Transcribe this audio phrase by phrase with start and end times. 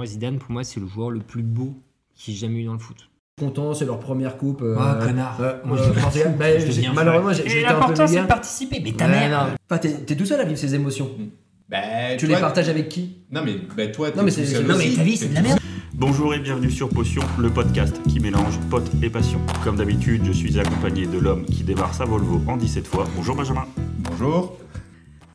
[0.00, 1.74] moi, Zidane, pour moi, c'est le joueur le plus beau
[2.14, 3.10] qu'il ait jamais eu dans le foot.
[3.38, 4.62] Content, c'est leur première coupe.
[4.62, 5.36] euh, Ah, connard.
[5.42, 6.26] euh, Moi, euh, je.
[6.38, 8.80] Bah, je malheureusement, j'ai Et j'ai été un peu l'important, c'est de participer.
[8.82, 9.56] Mais ta Ouais, mère.
[9.70, 11.10] Enfin, t'es tout seul à vivre ces émotions.
[11.68, 11.76] Bah,
[12.18, 13.16] Tu toi- les partages avec qui?
[13.30, 14.96] Non, mais bah, toi, Non, mais tout c'est- seul c'est- non, mais aussi.
[14.96, 15.58] ta vie, c'est de la merde.
[15.92, 19.38] Bonjour et bienvenue sur Potion, le podcast qui mélange potes et passion.
[19.64, 23.06] Comme d'habitude, je suis accompagné de l'homme qui démarre sa Volvo en 17 fois.
[23.16, 23.66] Bonjour Benjamin.
[23.98, 24.56] Bonjour.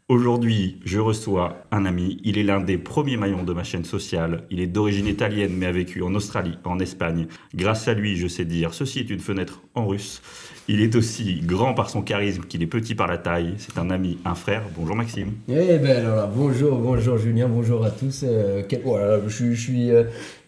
[0.08, 2.20] Aujourd'hui, je reçois un ami.
[2.24, 4.44] Il est l'un des premiers maillons de ma chaîne sociale.
[4.52, 7.26] Il est d'origine italienne mais a vécu en Australie, en Espagne.
[7.56, 10.22] Grâce à lui, je sais dire ceci est une fenêtre en russe.
[10.68, 13.56] Il est aussi grand par son charisme qu'il est petit par la taille.
[13.58, 14.62] C'est un ami, un frère.
[14.78, 15.32] Bonjour Maxime.
[15.50, 18.22] Eh ben alors là, bonjour, bonjour Julien, bonjour à tous.
[18.28, 20.04] euh, quel- oh là là, je, suis- je suis, euh,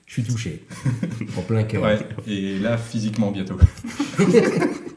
[0.06, 0.62] je suis touché.
[1.36, 1.82] en plein cœur.
[1.82, 3.56] Ouais, et là, physiquement, bientôt.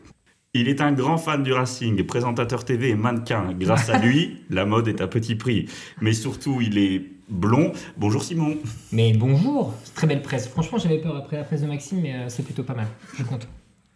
[0.52, 3.54] Il est un grand fan du Racing, présentateur TV et mannequin.
[3.56, 5.66] Grâce à lui, la mode est à petit prix.
[6.00, 7.72] Mais surtout, il est blond.
[7.96, 8.56] Bonjour Simon.
[8.90, 9.72] Mais bonjour.
[9.94, 10.48] Très belle presse.
[10.48, 12.88] Franchement, j'avais peur après la presse de Maxime, mais euh, c'est plutôt pas mal.
[13.10, 13.46] Je suis content.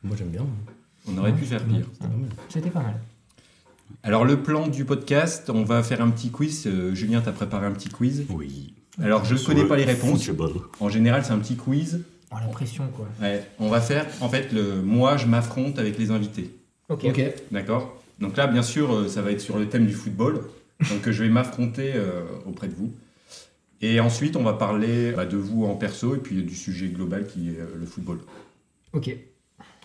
[0.05, 0.47] Moi j'aime bien.
[1.09, 1.87] On aurait pu faire pire.
[2.49, 3.01] C'était pas mal.
[4.05, 6.69] Alors, le plan du podcast, on va faire un petit quiz.
[6.69, 8.27] Euh, Julien, t'as préparé un petit quiz.
[8.29, 8.75] Oui.
[9.03, 10.25] Alors, je ne connais pas les réponses.
[10.25, 10.53] Football.
[10.79, 12.05] En général, c'est un petit quiz.
[12.33, 13.07] Oh, la pression, quoi.
[13.21, 16.51] Ouais, on va faire, en fait, le moi, je m'affronte avec les invités.
[16.89, 17.05] Ok.
[17.05, 17.23] Ok.
[17.51, 20.41] D'accord Donc là, bien sûr, euh, ça va être sur le thème du football.
[20.91, 22.93] Donc, euh, je vais m'affronter euh, auprès de vous.
[23.81, 27.27] Et ensuite, on va parler bah, de vous en perso et puis du sujet global
[27.27, 28.19] qui est le football.
[28.93, 29.11] Ok.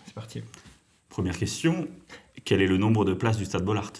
[0.06, 0.42] C'est parti.
[1.08, 1.86] Première question.
[2.44, 3.92] Quel est le nombre de places du stade Bollard?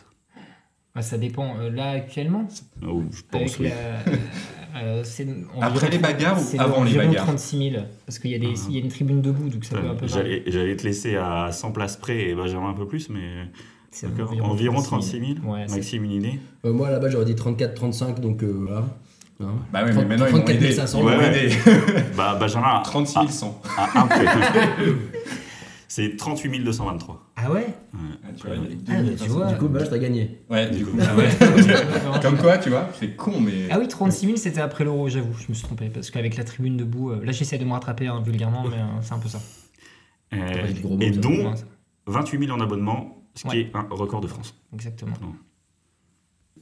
[0.94, 1.58] Ah, ça dépend.
[1.60, 2.48] Euh, là, actuellement,
[2.86, 3.69] Oh, Je pense avec oui.
[3.69, 4.12] la.
[4.76, 5.02] euh,
[5.60, 7.82] Après environ les bagarres ou avant les environ bagarres 36 000.
[8.06, 9.94] Parce qu'il y, a des- il y a une tribune debout, donc ça peut un
[9.94, 10.06] peu.
[10.06, 10.42] varier.
[10.46, 13.46] J'allais te laisser à 100 places près et Benjamin un peu plus, mais
[13.91, 14.32] C'est d'accord.
[14.42, 15.52] environ 36 000.
[15.52, 18.84] Ouais, c'est- Maxime, une idée Euh, moi là-bas j'aurais dit 34-35, donc euh, voilà.
[19.42, 19.54] Hein.
[19.72, 20.72] Bah oui, mais 30 maintenant, ils m'ont 34 aidé.
[20.72, 20.98] 500.
[21.00, 21.44] Ils Ouais, ouais.
[21.46, 21.54] aidé.
[22.16, 23.62] Bah Benjamin, 36 à, 100.
[23.78, 24.24] à un près.
[25.88, 27.20] C'est 38 223.
[27.42, 27.96] Ah ouais Ah,
[28.36, 28.62] tu vois, Ouais.
[28.69, 29.28] il y a deux Ah, tu personnes.
[29.28, 29.53] vois.
[29.53, 30.41] Du coup, bah, je t'ai gagné.
[30.50, 30.97] Ouais, du coup.
[31.00, 31.28] Ah ouais.
[32.22, 33.69] Comme quoi, tu vois, c'est con, mais.
[33.70, 35.88] Ah oui, 36 000, c'était après l'euro, j'avoue, je me suis trompé.
[35.88, 39.00] Parce qu'avec la tribune debout, euh, là j'essaie de me rattraper hein, vulgairement, mais euh,
[39.03, 39.41] c'est un peu ça.
[40.34, 41.20] Euh, dit gros et ça.
[41.20, 41.64] dont Ouais, ça.
[42.06, 43.60] 28 000 en abonnement, ce qui Ouais.
[43.62, 44.54] est un record de France.
[44.75, 45.14] Exactement.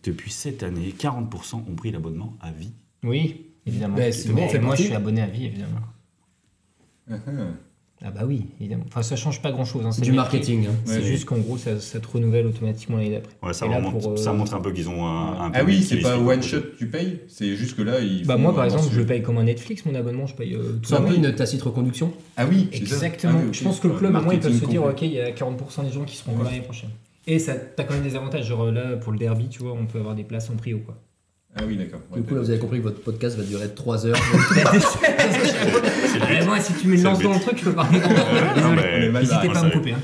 [0.05, 2.73] Depuis cette année, 40% ont pris l'abonnement à vie.
[3.03, 3.97] Oui, évidemment.
[3.97, 4.85] Ben, c'est bon, fait moi, partie.
[4.85, 5.81] je suis abonné à vie, évidemment.
[7.11, 7.15] Ah
[8.03, 8.85] bah oui, évidemment.
[8.87, 9.85] Enfin, ça change pas grand-chose.
[9.85, 10.67] Hein, c'est Du marketing.
[10.67, 10.71] hein.
[10.85, 11.03] C'est ouais.
[11.03, 13.33] juste qu'en gros, ça, ça te renouvelle automatiquement l'année d'après.
[13.43, 15.51] Ouais, ça, Et là, remonte- pour, euh, ça montre un peu qu'ils ont un, un
[15.53, 17.21] Ah oui, c'est pas one shot, tu payes.
[17.29, 18.25] C'est juste que là, ils.
[18.25, 20.89] Bah moi, par exemple, je paye comme un Netflix, mon abonnement, je paye euh, tout
[20.91, 22.13] C'est un peu une tacite reconduction.
[22.37, 22.69] Ah oui.
[22.73, 23.33] Exactement.
[23.37, 23.49] Ah oui.
[23.53, 25.31] Je pense que le club, au moins, ils peuvent se dire, ok, il y a
[25.33, 26.91] 40% des gens qui seront encore l'année prochaine.
[27.27, 28.47] Et ça, t'as quand même des avantages.
[28.47, 30.97] Genre là, pour le derby, tu vois, on peut avoir des places en prio, quoi.
[31.61, 32.01] Ah oui, d'accord.
[32.11, 34.17] Ouais, Du coup, là, vous avez compris que votre podcast va durer 3 heures.
[36.47, 37.25] Moi, si tu mets une C'est le lance but.
[37.25, 37.99] dans le truc, je peux parler.
[38.01, 38.09] non,
[38.55, 38.77] Désolé.
[38.77, 39.93] mais- On est mal N'hésitez pas à me couper.
[39.93, 40.01] hein.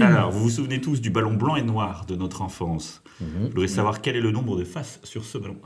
[0.00, 3.02] Alors, vous vous souvenez tous du ballon blanc et noir de notre enfance.
[3.20, 5.56] Je voudrais savoir quel est le nombre de faces sur ce ballon.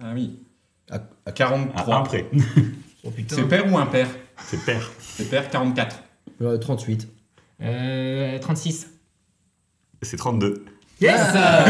[0.00, 0.38] Ah oui.
[0.90, 1.96] À- À À 43.
[1.96, 2.26] un près.
[3.04, 3.12] Oh.
[3.28, 4.06] C'est père ou impair
[4.46, 4.88] C'est pair.
[5.00, 5.96] C'est père 44.
[6.42, 7.08] Euh, 38.
[7.62, 8.88] Euh, 36.
[10.02, 10.64] C'est 32.
[11.02, 11.64] Yes Ah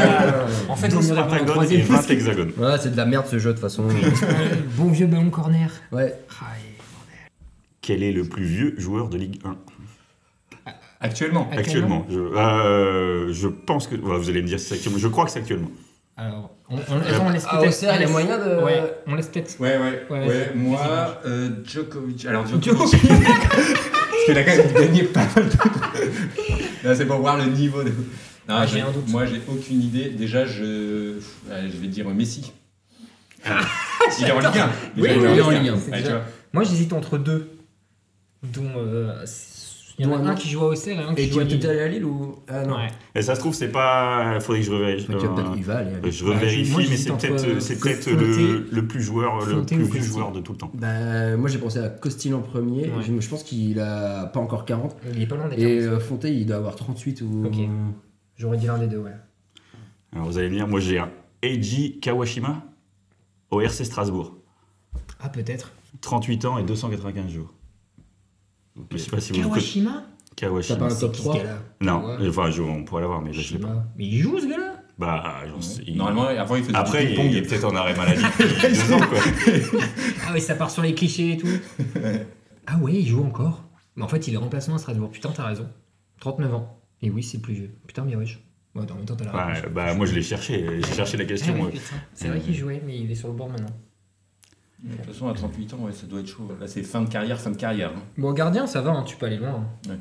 [0.68, 1.80] En fait, on le pentagone et troisième.
[1.82, 2.52] 20 hexagones.
[2.58, 3.84] Ouais, c'est de la merde ce jeu de toute façon.
[3.88, 3.92] Euh,
[4.76, 5.70] Bon vieux ballon corner.
[5.90, 6.14] Ouais.
[6.40, 6.44] Ah,
[7.80, 9.56] Quel est le plus vieux joueur de Ligue 1
[11.00, 11.48] Actuellement.
[11.50, 13.96] Actuellement je, euh, je pense que.
[13.96, 14.98] ouais, vous allez me dire si c'est actuellement.
[14.98, 15.70] Je crois que c'est actuellement.
[16.16, 17.68] Alors, on, on laisse Ah, peut-être.
[17.70, 19.58] Auxerre, il y a on laisse- moyen de- Ouais, on laisse peut-être.
[19.58, 20.06] Ouais, ouais.
[20.28, 22.26] Ouais, moi, euh, Djokovic.
[22.26, 23.00] Alors, Djokovic.
[23.10, 25.56] Parce qu'il a quand même gagné pas mal de.
[26.88, 27.92] Là, c'est pour voir le niveau de.
[28.48, 29.08] Non, Ah, j'ai j'ai- un doute.
[29.08, 30.10] Moi, j'ai aucune idée.
[30.10, 31.18] Déjà, je.
[31.50, 32.52] Allez, je vais dire Messi.
[33.44, 34.70] il est en Ligue 1.
[34.96, 35.76] Oui, Déjà, il est en Ligue 1.
[35.78, 36.24] C'est Ouais, déjà- tu vois.
[36.52, 37.50] Moi, j'hésite entre deux.
[38.42, 38.64] Dont.
[38.76, 39.24] euh,
[39.98, 41.44] Il y en a un qui joue à Auxerre et un qui Et joue à
[41.44, 41.64] Lille.
[41.66, 42.36] à Lille ou.
[42.48, 42.74] Ah non.
[42.76, 42.88] Ouais.
[43.14, 44.40] Et ça se trouve, c'est pas.
[44.40, 45.06] Faudrait que je revérifie.
[45.12, 45.16] Euh.
[46.04, 49.46] Il je revérifie, moi, mais j'hésite c'est peut-être euh, c'est peut-être le, le plus joueur,
[49.46, 50.72] le plus vieux joueur de tout le temps.
[50.74, 52.84] Bah, moi j'ai pensé à Costil en premier.
[52.86, 53.02] Ouais.
[53.06, 54.96] Je, je pense qu'il a pas encore 40.
[55.14, 55.92] Il est pas loin des Et 40.
[55.92, 57.44] euh, Fonte, il doit avoir 38 ou.
[58.36, 59.12] J'aurais dit l'un des deux, ouais.
[60.12, 61.10] Alors vous allez me dire, moi j'ai un
[61.42, 62.62] Eiji Kawashima
[63.50, 64.36] au RC Strasbourg.
[65.20, 65.72] Ah, peut-être.
[66.00, 67.52] 38 ans et 295 jours.
[68.90, 69.80] Je sais pas si vous connaissez.
[69.80, 70.78] Kawashima T'as Kawashima.
[70.78, 72.28] pas un top qui, ce 3 gars-là Non, Ouais.
[72.28, 73.84] enfin je- on pourrait l'avoir, mais je l'ai pas.
[73.96, 74.76] Mais il joue, ce gars-là?
[74.98, 77.32] Bah, j'en sais- il- Normalement, avant, il faisait Après, du il, ping-pong.
[77.32, 79.18] il est peut-être en arrêt maladie depuis deux ans, quoi.
[80.26, 81.48] Ah oui, ça part sur les clichés et tout.
[82.66, 83.62] ah ouais, il joue encore.
[83.96, 85.10] Mais en fait, il est remplaçant à Strasbourg.
[85.10, 85.68] Putain, t'as raison.
[86.20, 86.78] 39 ans.
[87.02, 87.70] Et oui, c'est le plus vieux.
[87.86, 88.38] Putain, bien wesh.
[88.74, 89.72] Ouais, en même temps, t'as la Ouais, réponse.
[89.72, 91.54] bah, moi je l'ai cherché, j'ai cherché la Ah question.
[91.60, 91.96] oui, putain.
[92.14, 93.66] C'est vrai qu'il jouait, mais il est sur le bord maintenant.
[94.82, 96.50] De toute façon, à 38 ans, ouais, ça doit être chaud.
[96.58, 97.92] Là, c'est fin de carrière, fin de carrière.
[97.94, 98.02] hein.
[98.18, 99.64] Bon, gardien, ça va, hein, tu peux aller loin.
[99.90, 99.96] hein.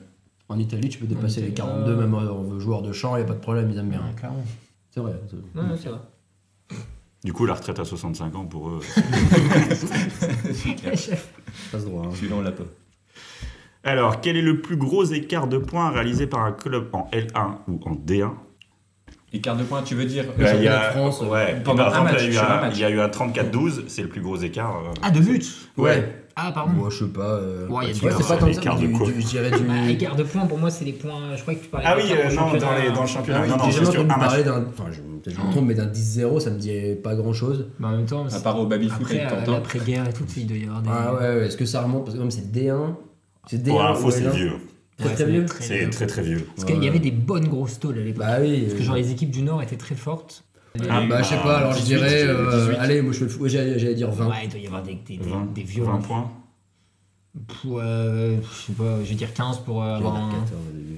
[0.50, 3.22] En Italie, tu peux dépasser les Italie, 42, euh, même en joueur de champ, il
[3.22, 4.02] a pas de problème, ils aiment bien.
[4.18, 4.44] clairement.
[4.90, 5.14] C'est vrai.
[5.30, 6.10] c'est- Non, non, ça va.
[7.24, 8.80] Du coup, la retraite à 65 ans pour eux.
[11.72, 12.08] Passe droit.
[12.08, 12.12] hein.
[12.16, 12.64] Celui-là, on l'a pas.
[13.84, 17.54] Alors, quel est le plus gros écart de points réalisé par un club en L1
[17.68, 18.32] ou en D1
[19.34, 22.12] Écart de points, tu veux dire il y a, France, ouais, pendant par un exemple,
[22.12, 22.74] match, il y a eu un un- match.
[22.76, 24.76] il y a eu un 34-12, c'est le plus gros écart.
[24.76, 24.94] euh.
[25.02, 26.16] Ah, de but Ouais.
[26.36, 26.74] Ah, pardon.
[26.74, 27.22] Moi, je sais pas.
[27.22, 29.08] euh, Ouais, il y a du c'est pas tant ça, Écart mais de du, quoi
[29.08, 29.68] du- du.
[29.68, 31.36] Bah, écart de points, pour moi, c'est les points.
[31.36, 33.40] Je crois que tu parlais Ah oui, euh, non, dans, les, dans le championnat.
[33.40, 34.28] Ah oui, non, non, j'ai c'est jamais sur entendu un match.
[34.30, 34.66] parler d'un.
[34.70, 37.68] Enfin, je, peut-être je me trompe, mais d'un 10-0, ça me dit pas grand chose.
[37.80, 39.52] Bah, en même temps, À part au baby-foot après, avec à Quentin.
[39.54, 40.90] l'après-guerre et tout, il doit y avoir des.
[40.92, 42.04] Ah ouais, ouais, est-ce que ça remonte?
[42.06, 42.96] Parce que comme c'est D1.
[43.48, 43.70] C'est D1.
[43.70, 44.32] Pour info, ou c'est L1?
[44.36, 44.52] vieux.
[44.98, 45.46] Très, Ouais, très c'est vieux.
[45.60, 46.48] C'est très très vieux.
[46.56, 48.24] Parce qu'il y avait des bonnes grosses tôles à l'époque.
[48.26, 48.62] Bah oui.
[48.64, 50.44] Parce que genre les équipes du Nord étaient très fortes.
[50.90, 52.10] Ah, Bah, je sais pas, alors je 18, dirais.
[52.10, 52.78] j'ai euh, 18.
[52.80, 53.44] allez, moi je fais le fou.
[53.44, 54.28] ouais, J'allais dire 20.
[54.28, 56.00] Ouais, il doit y avoir des, des, des, 20, des 20 violents.
[56.00, 56.32] points.
[57.66, 60.30] Ouais, je sais pas, je vais dire 15 pour euh, avoir a un.
[60.32, 60.98] 14 au début.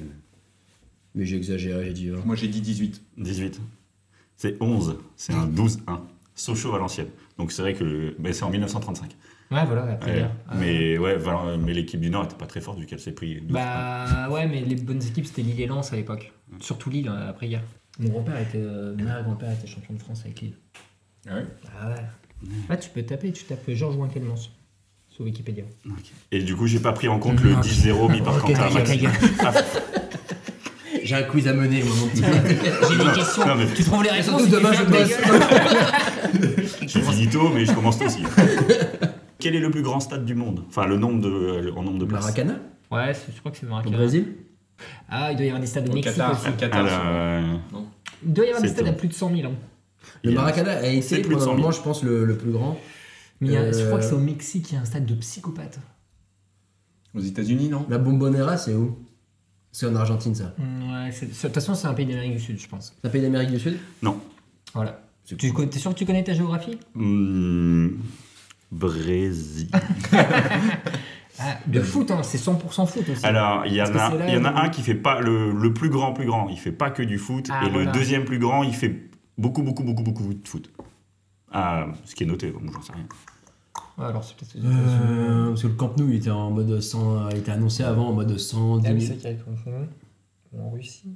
[1.16, 2.26] Mais j'ai exagéré, j'ai dit 20.
[2.26, 3.02] Moi, j'ai dit 18.
[3.18, 3.62] 18.
[4.36, 4.98] C'est 11.
[5.16, 5.78] C'est un 12-1.
[6.36, 7.10] Sochaux Valenciennes.
[7.38, 9.12] Donc c'est vrai que le- mais c'est en 1935.
[9.52, 9.94] Ouais, voilà, la Ouais.
[9.94, 10.32] après-guerre.
[10.48, 10.54] Ah.
[10.60, 11.18] Mais ouais,
[11.60, 13.62] mais l'équipe du Nord était pas très forte vu qu'elle s'est pris 12 points.
[13.62, 16.32] Bah ouais, mais les bonnes équipes c'était Lille et Lens à l'époque.
[16.60, 17.64] Surtout Lille euh, après guerre.
[18.00, 20.54] Mon grand-père était, euh, mon arrière-grand-père était champion de France avec Lille.
[21.30, 21.46] Ah ouais?
[21.82, 22.50] Ah ouais.
[22.70, 24.50] Ah tu peux taper, tu tapes Georges Winkelmans
[25.10, 25.64] sur Wikipédia.
[26.32, 29.12] Et du coup, j'ai pas pris en compte le 10-0 mis par Quentin gueule.
[31.04, 32.24] J'ai un quiz à mener, moi, mon petit.
[32.90, 33.46] J'ai des questions.
[33.46, 35.12] Non, mais- Tu trouves les réponses surtout, demain, je bosse.
[36.32, 36.66] gueule.
[36.88, 38.24] J'ai fini tôt, mais je commence tôt aussi.
[39.40, 40.64] Quel est le plus grand stade du monde?
[40.70, 42.22] Enfin, le nombre de, euh, en nombre de places.
[42.24, 42.56] Maracana?
[42.92, 43.98] Ouais, je crois que c'est Au Maracana.
[43.98, 44.36] Brésil?
[45.10, 46.50] Ah, il doit y avoir des stades au Au Mexique Qatar, aussi.
[46.50, 46.80] au Qatar.
[46.86, 47.82] Alors, euh,
[48.26, 48.98] Il doit y avoir des stades à tout.
[49.00, 49.52] plus de 100 000.
[49.52, 49.56] hein.
[50.24, 51.58] Le Maracana a c'est été plus de pendant 100 un 000.
[51.58, 52.78] moment, je pense, le, le plus grand.
[53.42, 55.80] Mais je Euh, crois que c'est au Mexique, il y a un stade de psychopathes.
[57.14, 57.86] Aux États-Unis, non?
[57.90, 58.98] La Bombonera, c'est où?
[59.72, 60.54] C'est en Argentine, ça.
[60.60, 62.94] Ouais, c'est- de toute façon, c'est un pays d'Amérique du Sud, je pense.
[63.02, 63.78] C'est un pays d'Amérique du Sud?
[64.02, 64.18] Non.
[64.74, 65.02] Voilà.
[65.26, 67.90] C'est Tu es sûr que tu connais ta géographie Hmm,
[68.72, 69.70] Brésil.
[71.40, 73.26] ah, De foot, hein, c'est 100% foot aussi.
[73.26, 75.90] Alors, il y, en a, c'est y en un qui fait pas le, le plus
[75.90, 76.50] grand, plus grand.
[76.50, 77.48] Il fait pas que du foot.
[77.52, 77.86] Ah, et voilà.
[77.92, 80.72] le deuxième plus grand, il fait beaucoup, beaucoup, beaucoup, beaucoup de foot.
[81.52, 83.06] Ah, ce qui est noté, donc j'en sais rien.
[83.98, 84.56] Ouais, alors c'est peut-être.
[84.66, 88.08] Euh, Parce que le Camp Nou, il était en mode 100, il était annoncé avant
[88.10, 89.14] en mode 110 Ah oui, 000.
[89.22, 89.38] c'est qu'il
[90.58, 91.16] y a en Russie.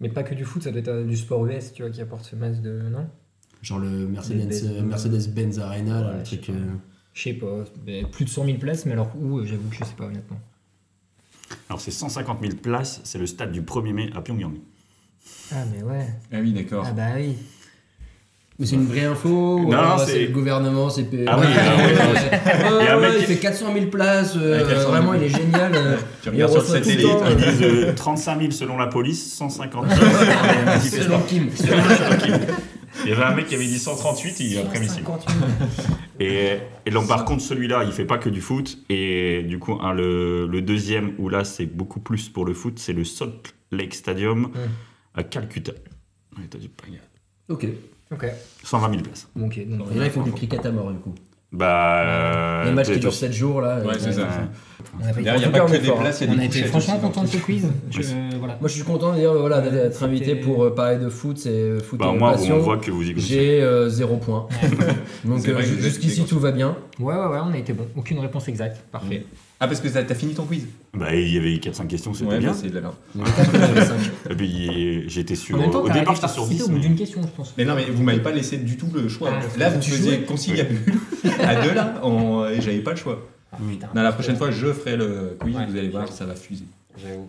[0.00, 2.00] Mais pas que du foot, ça doit être euh, du sport US, tu vois, qui
[2.00, 2.82] apporte ce masse de.
[2.90, 3.08] Non?
[3.62, 6.56] Genre le Mercedes, Des- euh, Mercedes-Benz Arena, là, Ouais, le je sais truc.
[6.56, 6.62] pas.
[6.62, 6.66] euh,
[7.14, 7.64] Je sais pas.
[7.86, 10.04] mais plus de 100 000 places, mais alors où euh, J'avoue que je sais pas,
[10.04, 10.38] honnêtement.
[11.68, 13.00] Alors, c'est 150 000 places.
[13.04, 14.54] C'est le stade du 1er mai à Pyongyang.
[15.52, 16.06] Ah, mais ouais.
[16.32, 16.84] Ah oui, d'accord.
[16.86, 17.36] Ah, bah oui.
[18.58, 23.08] Mais c'est une vraie info ou Non, c'est- le gouvernement, c'est Ah oui, ah ouais.
[23.20, 24.90] Il fait 400 000 places, euh, 400 000.
[24.90, 25.72] vraiment il est génial.
[25.74, 27.02] euh, Tu il regardes sur satellite.
[27.02, 30.00] temps, Ils euh, disent euh, 35 000 selon la police, 150 000
[31.04, 31.48] selon Kim.
[33.04, 35.40] Il y avait un mec qui avait dit 138, il a prémis 150 000.
[36.18, 36.56] Et,
[36.86, 38.78] et donc par contre celui-là, il fait pas que du foot.
[38.88, 42.78] Et du coup, hein, le, le deuxième, où là c'est beaucoup plus pour le foot,
[42.78, 44.50] c'est le Salt Lake Stadium
[45.14, 45.72] à Calcutta.
[46.38, 46.56] Ouais, t'as.
[47.50, 47.66] Ok.
[48.12, 48.26] Ok.
[48.62, 49.28] 120 000 places.
[49.40, 49.68] Ok.
[49.68, 51.14] donc, Et là, ils font du cricket à mort, du coup.
[51.52, 52.02] Bah.
[52.02, 53.20] euh, Les matchs qui durent aussi.
[53.20, 53.78] 7 jours, là.
[53.80, 54.28] Ouais, euh, c'est ça.
[55.00, 56.64] on a il n'y pas que des places, il y a On des a été
[56.64, 57.64] franchement content de ce quiz.
[57.64, 61.48] Moi, je suis content de dire, voilà, d'être invité pour euh, parler de foot, c'est
[61.50, 62.58] euh, foot Bah, et moi, on passion.
[62.58, 63.28] voit que vous y connaissez.
[63.28, 64.48] J'ai euh, 0 point.
[65.24, 66.76] Donc euh, jusqu'ici, tout va bien.
[66.98, 67.86] Ouais, ouais, ouais, on a été bon.
[67.96, 68.84] Aucune réponse exacte.
[68.92, 69.24] Parfait.
[69.58, 72.38] Ah, parce que t'as fini ton quiz Bah, il y avait 4-5 questions, c'était Ouais,
[72.40, 72.50] bien.
[72.52, 72.94] bah, c'est de la merde.
[74.30, 75.56] Et puis j'étais sur.
[75.70, 76.62] Temps, Au départ, j'étais sur participer 10.
[76.62, 77.54] au bout mais- d'une question, je pense.
[77.56, 79.30] Mais non, mais vous m'avez pas laissé du tout le choix.
[79.32, 80.94] Ah, là, vous faisiez conciliabule
[81.40, 83.26] à deux là, en- et j'avais pas le choix.
[83.70, 83.88] Putain.
[83.94, 85.66] Non, la prochaine fois, je ferai le quiz, Ouais.
[85.66, 86.64] vous allez voir, ça va fuser.
[87.02, 87.28] J'avoue.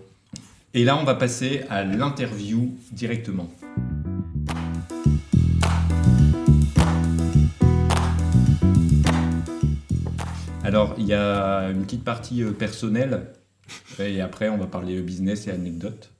[0.74, 3.50] Et là, on va passer à l'interview directement.
[10.67, 13.27] Alors, il y a une petite partie euh, personnelle,
[14.00, 16.12] et après, on va parler business et anecdotes.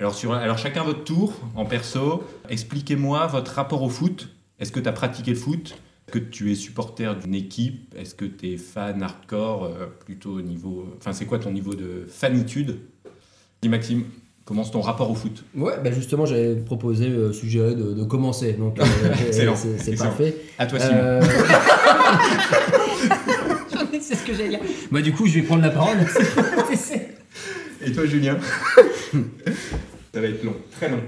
[0.00, 4.30] Alors, sur, alors, chacun votre tour, en perso, expliquez-moi votre rapport au foot.
[4.58, 5.76] Est-ce que tu as pratiqué le foot?
[6.08, 7.94] Est-ce que tu es supporter d'une équipe?
[7.96, 10.92] Est-ce que tu es fan hardcore euh, Plutôt au niveau.
[10.98, 12.80] Enfin, c'est quoi ton niveau de fanitude?
[13.62, 14.02] Dis Maxime,
[14.44, 15.44] commence ton rapport au foot.
[15.54, 18.54] Ouais, bah justement, j'avais proposé euh, sujet de, de commencer.
[18.54, 18.84] Donc, euh,
[19.78, 20.34] c'est parfait.
[20.58, 21.20] À toi, Simon.
[24.14, 24.60] C'est ce que j'allais dire.
[24.90, 25.96] Bah, du coup, je vais prendre la parole.
[27.86, 28.38] Et toi, Julien?
[30.12, 31.00] Ça va être long, très long.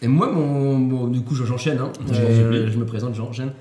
[0.00, 1.78] Et moi, mon, bon, du coup, je- j'enchaîne.
[1.78, 1.92] Hein.
[2.12, 3.52] Euh, je me présente, j'enchaîne.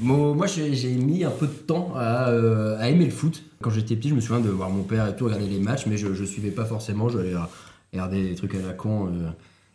[0.00, 3.42] Moi, moi, j'ai mis un peu de temps à, euh, à aimer le foot.
[3.60, 5.86] Quand j'étais petit, je me souviens de voir mon père et tout regarder les matchs,
[5.86, 7.08] mais je, je suivais pas forcément.
[7.08, 7.34] Je allais
[7.92, 9.28] regarder des trucs à la con euh,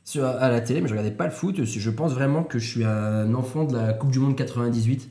[0.06, 1.64] sur, à la télé, mais je regardais pas le foot.
[1.64, 5.10] Je pense vraiment que je suis un enfant de la Coupe du Monde 98.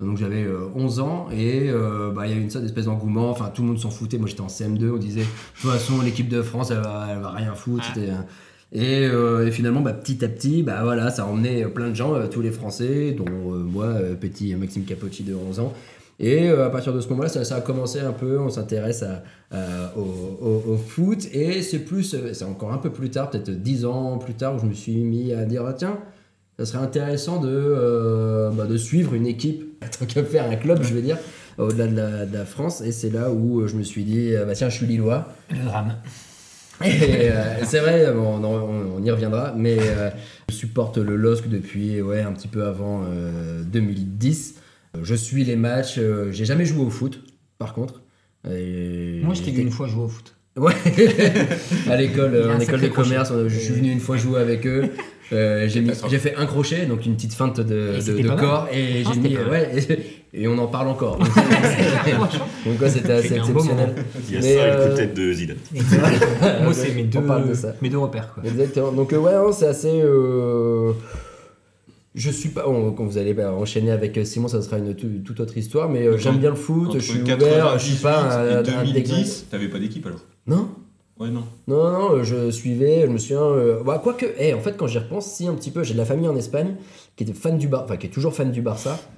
[0.00, 2.84] Donc j'avais euh, 11 ans et euh, bah, il y a eu une sorte d'espèce
[2.84, 3.30] d'engouement.
[3.30, 4.16] Enfin, tout le monde s'en foutait.
[4.18, 4.90] Moi, j'étais en CM2.
[4.92, 5.26] On disait, de
[5.60, 7.84] toute façon, l'équipe de France, elle va, elle va rien foutre.
[7.96, 7.98] Ah.
[7.98, 8.12] Euh,
[8.70, 11.94] et, euh, et finalement, bah, petit à petit, bah, voilà, ça a emmené plein de
[11.94, 15.72] gens, euh, tous les Français, dont euh, moi, euh, petit Maxime Capocci de 11 ans.
[16.20, 19.02] Et euh, à partir de ce moment-là, ça, ça a commencé un peu, on s'intéresse
[19.96, 21.26] au, au- au foot.
[21.32, 24.54] Et c'est plus, euh, c'est encore un peu plus tard, peut-être 10 ans plus tard,
[24.56, 25.98] où je me suis mis à dire, ah, tiens,
[26.58, 29.64] ça serait intéressant de, euh, bah, de suivre une équipe,
[29.98, 31.18] tant qu'à faire un club, je veux dire,
[31.58, 32.80] au-delà de la, de la France.
[32.80, 35.32] Et c'est là où euh, je me suis dit, ah, bah, tiens, je suis lillois.
[35.50, 35.94] Le drame.
[36.84, 40.10] Et, euh, c'est vrai, bon, on, y reviendra, mais euh,
[40.48, 44.54] je supporte le LOSC depuis ouais, un petit peu avant euh, 2010.
[45.02, 47.20] Je suis les matchs, euh, j'ai jamais joué au foot,
[47.58, 48.02] par contre.
[48.48, 50.34] Et Moi, je t'ai vu une fois jouer au foot.
[50.56, 50.74] Ouais,
[51.90, 54.90] à l'école, en école de commerce, je suis venu une fois jouer avec eux.
[55.32, 56.10] Euh, j'ai, mis- Catastrophe.
[56.10, 57.92] j'ai fait un crochet, donc une petite feinte de,
[58.26, 58.36] mal.
[58.38, 59.48] corps, et Ah, j'ai c'était mis, mal.
[59.50, 59.70] ouais,
[60.32, 61.18] et, et on en parle encore.
[61.18, 61.28] Donc,
[62.66, 63.94] donc ouais, c'était assez exceptionnel.
[64.28, 65.56] Il y a Mais, ça et le coup euh, de tête de Zidane.
[66.62, 67.74] Moi, c'est mes deux, de ça.
[67.82, 68.32] mes deux repères.
[68.32, 68.42] Quoi.
[68.44, 68.92] Exactement.
[68.92, 70.00] Donc euh, ouais, c'est assez.
[70.02, 70.92] euh,
[72.14, 72.66] Je suis pas.
[72.66, 75.88] on- quand vous allez bah, enchaîner avec Simon, ça sera une tout- toute autre histoire.
[75.90, 76.88] Mais euh, j'aime bien le foot.
[76.88, 77.78] Entre Je suis ouvert.
[77.78, 79.04] Je suis pas un, 98 un et déglingue.
[79.18, 80.20] 2010, t'avais pas d'équipe alors?
[80.46, 80.70] Non.
[81.18, 81.44] Ouais, non.
[81.66, 83.42] Non, non, euh, je suivais, je me souviens.
[83.42, 85.98] euh, bah, quoique, eh, en fait, quand j'y repense, si un petit peu, j'ai de
[85.98, 86.76] la famille en Espagne
[87.16, 89.10] qui était fan du Bar, enfin qui est toujours fan du Barça.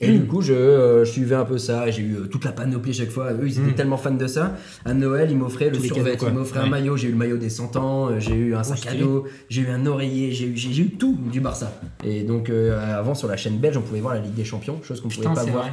[0.00, 1.90] Et du coup, je, euh, je suivais un peu ça.
[1.90, 3.32] J'ai eu euh, toute la panoplie chaque fois.
[3.32, 3.74] Eux, ils étaient Mm.
[3.74, 4.56] tellement fans de ça.
[4.86, 5.76] À Noël, ils m'offraient le
[6.16, 6.28] quoi.
[6.30, 6.96] ils m'offraient un maillot.
[6.96, 9.02] J'ai eu le maillot des 100 ans, euh, j'ai eu un sac à stylé.
[9.02, 11.72] dos, j'ai eu un oreiller, j'ai eu, j'ai eu tout du Barça.
[12.02, 14.80] Et donc, euh, avant, sur la chaîne belge, on pouvait voir la Ligue des Champions,
[14.82, 15.68] chose qu'on pouvait Putain, pas voir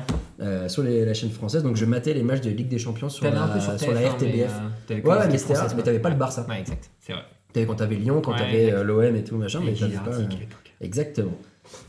[0.68, 1.64] sur les- la chaîne française.
[1.64, 4.02] Donc, je matais les matchs de Ligue des Champions sur un la, sur, sur la
[4.02, 4.52] TF1, RTBF.
[4.90, 6.46] mais, Ouais, mais c'était mais t'avais pas le Barça.
[6.50, 6.90] Ouais, exact.
[7.00, 7.22] C'est vrai.
[7.54, 10.12] T'avais quand t'avais Lyon, quand Ouais, t'avais l'OM et tout machin, mais t'avais pas.
[10.18, 10.84] À.
[10.84, 11.32] Exactement.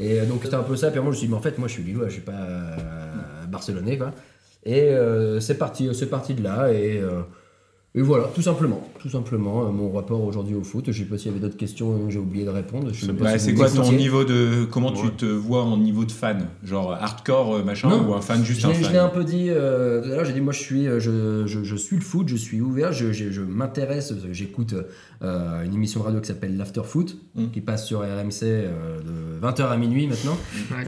[0.00, 0.90] Et euh, donc c'était un peu ça.
[0.90, 2.22] Puis moi je me suis dit, mais en fait, moi je suis Lillois, je suis
[2.22, 4.12] pas euh, barcelonais quoi.
[4.64, 6.72] Et euh, c'est parti, c'est parti de là.
[6.72, 7.00] Et,
[7.96, 8.86] et voilà, tout simplement.
[9.00, 10.84] Tout simplement, euh, mon rapport aujourd'hui au foot.
[10.88, 12.88] Je sais pas s'il y avait d'autres questions euh, que j'ai oublié de répondre.
[12.92, 14.64] Je sais même pas Bah, si c'est quoi ton niveau de.
[14.70, 18.08] Comment tu te vois en niveau de fan Genre hardcore euh, machin Non.
[18.08, 20.16] ou un fan juste un l'ai, je l'ai un fan peu dit euh, tout à
[20.16, 22.60] l'heure, j'ai dit moi je suis, euh, je, je, je suis le foot, je suis
[22.60, 24.74] ouvert, je, je, je m'intéresse, j'écoute
[25.22, 27.50] euh, une émission de radio qui s'appelle l'After Foot, Mm.
[27.52, 30.36] qui passe sur RMC euh, de 20h à minuit maintenant.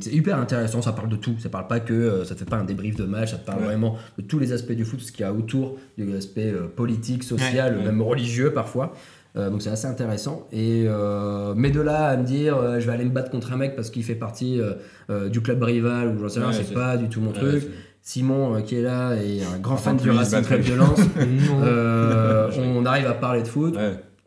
[0.00, 2.44] C'est hyper intéressant, ça parle de tout, ça parle pas que, euh, ça te fait
[2.46, 3.64] pas un débrief de match, ça te parle Ouais.
[3.66, 6.66] vraiment de tous les aspects du foot, ce qu'il y a autour, de l'aspect euh,
[6.98, 7.84] politique, social, Ouais, ouais.
[7.86, 8.92] même religieux parfois.
[9.36, 10.46] Euh, donc c'est assez intéressant.
[10.52, 13.52] Et euh, mais de là à me dire, euh, je vais aller me battre contre
[13.52, 14.72] un mec parce qu'il fait partie euh,
[15.10, 17.38] euh, du club rival ou j'en sais rien, Ouais, c'est pas du tout mon Ouais,
[17.38, 17.64] truc.
[18.00, 20.42] Simon euh, qui est là est un grand Enfin, fan du Racing.
[20.42, 20.98] Club de Lens.
[21.62, 23.76] Euh, on arrive à parler de foot.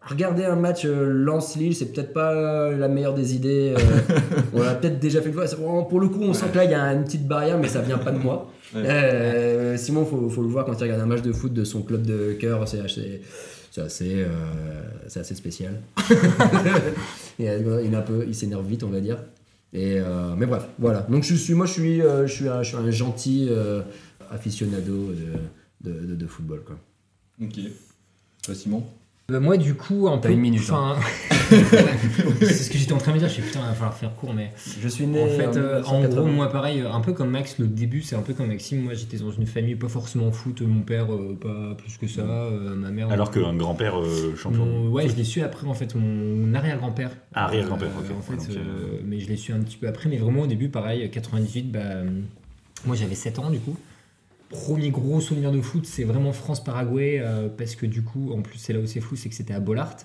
[0.03, 3.75] Regarder un match euh, Lens-Lille, c'est peut-être pas la meilleure des idées.
[3.77, 4.17] euh,
[4.53, 5.45] on l'a peut-être déjà fait une fois.
[5.87, 7.81] Pour le coup, on sent que là, il y a une petite barrière, mais ça
[7.81, 8.51] vient pas de moi.
[8.75, 11.83] Euh, Simon, faut, faut le voir quand il regarde un match de foot de son
[11.83, 12.67] club de cœur.
[12.67, 13.21] C'est assez,
[13.69, 14.27] c'est assez, euh,
[15.07, 15.79] c'est assez spécial.
[17.39, 19.17] il, est- il est un peu, il s'énerve vite, on va dire.
[19.73, 21.01] Et euh, mais bref, voilà.
[21.09, 23.81] Donc je suis, moi, je suis, euh, je suis, un, je suis un gentil euh,
[24.31, 25.11] aficionado
[25.83, 26.77] de, de, de- de football, quoi.
[27.41, 27.59] Ok.
[28.43, 28.83] Toi, Simon?
[29.31, 30.33] Bah, moi, du coup, un T'as peu.
[30.33, 30.95] une minute, enfin,
[32.39, 33.27] c'est ce que j'étais en train de me dire.
[33.29, 34.51] Je suis putain, il va falloir faire court, mais.
[34.81, 36.21] Je suis né En fait, euh, en 1980.
[36.21, 38.81] gros, moi pareil, un peu comme Max, le début c'est un peu comme Maxime.
[38.83, 42.21] Moi j'étais dans une famille pas forcément foot, mon père euh, pas plus que ça,
[42.21, 43.09] euh, ma mère.
[43.11, 44.65] Alors qu'un grand-père euh, champion.
[44.65, 47.11] Mon- ouais, je l'ai su après en fait, mon arrière-grand-père.
[47.33, 48.17] Ah, arrière-grand-père, Euh, ok.
[48.17, 50.41] En fait, Donc, euh, euh, mais je l'ai su un petit peu après, mais vraiment
[50.41, 52.05] au début, pareil, 98, bah, euh,
[52.85, 53.77] moi j'avais 7 ans du coup.
[54.51, 58.59] Premier gros souvenir de foot, c'est vraiment France-Paraguay, euh, parce que du coup, en plus,
[58.59, 59.97] c'est là où c'est fou, c'est que c'était à Bollard.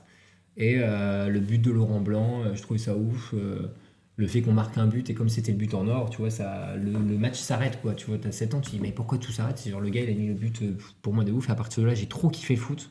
[0.56, 3.34] Et euh, le but de Laurent Blanc, euh, je trouvais ça ouf.
[4.16, 6.30] le fait qu'on marque un but, et comme c'était le but en or, tu vois,
[6.30, 7.94] ça, le, le match s'arrête, quoi.
[7.94, 9.58] Tu vois, t'as 7 ans, tu te dis, mais pourquoi tout s'arrête?
[9.58, 10.62] C'est genre, le gars, il a mis le but
[11.02, 11.48] pour moi de ouf.
[11.48, 12.90] Et à partir de là, j'ai trop kiffé le foot.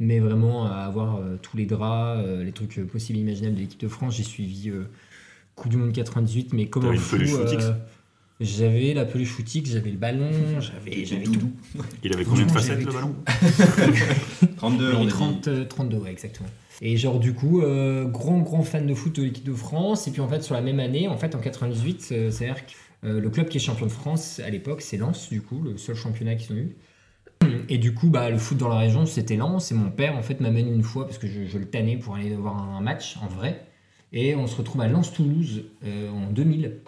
[0.00, 3.54] Mais vraiment, à avoir euh, tous les draps, euh, les trucs euh, possibles et imaginables
[3.54, 4.72] de l'équipe de France, j'ai suivi
[5.54, 7.18] Coupe du Monde 98, mais comme un fou.
[8.40, 10.30] Euh, j'avais la peluche footix, j'avais le ballon,
[10.60, 11.52] j'avais j'avais tout.
[12.02, 13.14] Il avait combien de facettes le ballon?
[14.56, 15.08] 32, on Et a dit.
[15.08, 16.48] 30, euh, 32, ouais, exactement.
[16.82, 20.08] Et genre, du coup, euh, grand, grand fan de foot de l'équipe de France.
[20.08, 22.72] Et puis, en fait, sur la même année, en fait, en 98, euh, c'est-à-dire que
[23.06, 25.76] euh, le club qui est champion de France à l'époque, c'est Lens, du coup, le
[25.76, 26.76] seul championnat qu'ils ont eu.
[27.68, 29.70] Et du coup, bah, le foot dans la région, c'était Lens.
[29.72, 32.14] Et mon père, en fait, m'amène une fois, parce que je, je le tannais pour
[32.14, 33.62] aller voir un match en vrai.
[34.12, 36.78] Et on se retrouve à Lens-Toulouse euh, en 2000.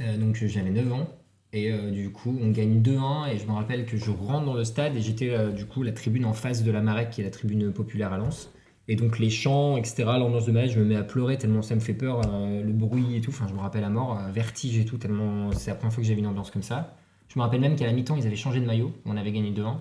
[0.00, 1.08] Euh, donc j'avais 9 ans.
[1.52, 3.32] Et euh, du coup, on gagne 2-1.
[3.32, 5.82] Et je me rappelle que je rentre dans le stade et j'étais euh, du coup
[5.82, 8.50] la tribune en face de la Marek, qui est la tribune populaire à Lens.
[8.90, 11.74] Et donc les chants, etc., l'ambiance de match, je me mets à pleurer tellement ça
[11.74, 13.30] me fait peur, euh, le bruit et tout.
[13.30, 16.02] Enfin, je me rappelle à mort, euh, vertige et tout, tellement c'est la première fois
[16.02, 16.96] que j'ai vu une ambiance comme ça.
[17.28, 18.94] Je me rappelle même qu'à la mi-temps, ils avaient changé de maillot.
[19.04, 19.76] On avait gagné 2-1.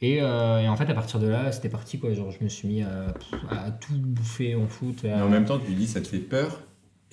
[0.00, 2.12] Et, euh, en fait, à partir de là, c'était parti quoi.
[2.12, 3.14] Genre, je me suis mis à,
[3.80, 5.04] tout bouffer en foot.
[5.04, 6.60] À- en même temps, tu dis ça te fait peur.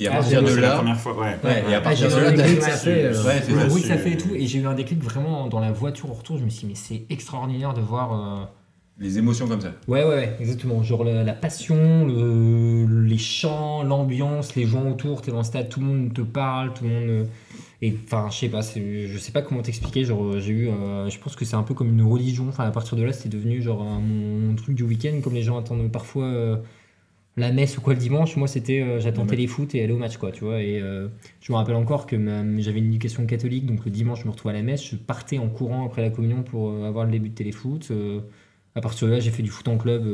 [0.03, 1.35] Et à Ah, partir de C'est la là, première fois, ouais.
[1.43, 2.77] Ouais, et à Ah, partir j'ai de eu là, un le déclic, bruit que ça
[2.77, 3.65] fait, euh, ouais, c'est le ça.
[3.67, 4.29] bruit que ça fait et tout.
[4.35, 6.37] Et j'ai eu un déclic vraiment dans la voiture au retour.
[6.39, 8.13] Je me suis dit, mais c'est extraordinaire de voir.
[8.13, 8.43] euh,
[8.99, 9.73] Les émotions comme ça.
[9.87, 10.81] Ouais, ouais, ouais, exactement.
[10.81, 15.69] Genre la, la passion, le- les chants, l'ambiance, les gens autour, t'es dans le stade,
[15.69, 17.09] tout le monde te parle, tout le monde.
[17.09, 17.23] euh,
[17.83, 20.03] Et enfin, je sais pas, c'est- je sais pas comment t'expliquer.
[20.03, 20.67] Genre, euh, j'ai eu.
[20.69, 22.45] euh, je pense que c'est un peu comme une religion.
[22.49, 25.57] Enfin, à partir de là, c'était devenu genre mon, truc du week-end, comme les gens
[25.59, 26.59] attendent parfois.
[27.37, 29.29] La messe ou quoi le dimanche, moi c'était euh, j'attends Ouais.
[29.29, 30.61] téléfoot et aller au match quoi, tu vois.
[30.61, 31.07] Et euh,
[31.41, 32.15] je me rappelle encore que
[32.59, 35.37] j'avais une éducation catholique, donc le dimanche je me retrouvais à la messe, je partais
[35.37, 37.91] en courant après la communion pour euh, avoir le début de téléfoot.
[38.75, 40.05] À partir de là, j'ai fait du foot en club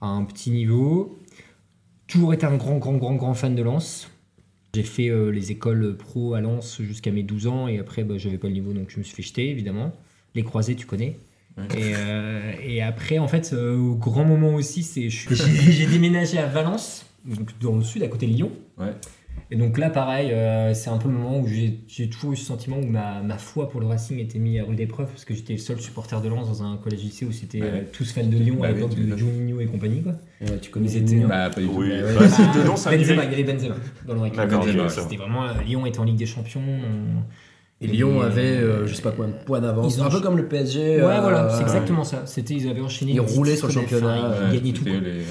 [0.00, 1.18] à un petit niveau.
[2.06, 4.08] Toujours été un grand, grand, grand, grand fan de Lens.
[4.74, 8.38] J'ai fait les écoles pro à Lens jusqu'à mes 12 ans et après, bah, j'avais
[8.38, 9.92] pas le niveau donc je me suis fait jeter évidemment.
[10.36, 11.16] Les croisés, tu connais.
[11.76, 16.46] Et, euh, et après, en fait, euh, au grand moment aussi, c'est j'ai déménagé à
[16.46, 18.50] Valence, donc dans le sud, à côté de Lyon.
[18.78, 18.92] Ouais.
[19.50, 22.36] Et donc là, pareil, euh, c'est un peu le moment où j'ai j'ai toujours eu
[22.36, 25.24] ce sentiment où ma, ma foi pour le Racing était mise à rude épreuve parce
[25.24, 27.68] que j'étais le seul supporter de Lens dans un collège lycée où c'était Ouais.
[27.72, 29.16] euh, tous fans de Lyon Bah à oui, l'époque de.
[29.16, 30.02] Juninho et compagnie.
[30.02, 30.12] Quoi.
[30.40, 31.74] Ouais, tu connais Ils étaient- Bah, pas du tout.
[31.78, 32.28] Oui, bah,
[32.76, 34.88] ça Benzema, il y avait Benzema dans le.
[34.88, 36.60] C'était vraiment euh, Lyon était en Ligue des Champions.
[36.66, 37.22] on-
[37.80, 39.94] Et Lyon Et, avait, euh, euh, je sais pas combien de points d'avance.
[39.94, 40.80] ils ont Un peu comme le PSG.
[40.80, 42.24] Ouais, euh, voilà, c'est exactement ça.
[42.26, 43.12] C'était, ils avaient enchaîné.
[43.12, 44.84] Ils roulaient sur le championnat, Ils gagnaient tout.
[44.84, 44.94] quoi.
[44.94, 45.22] les-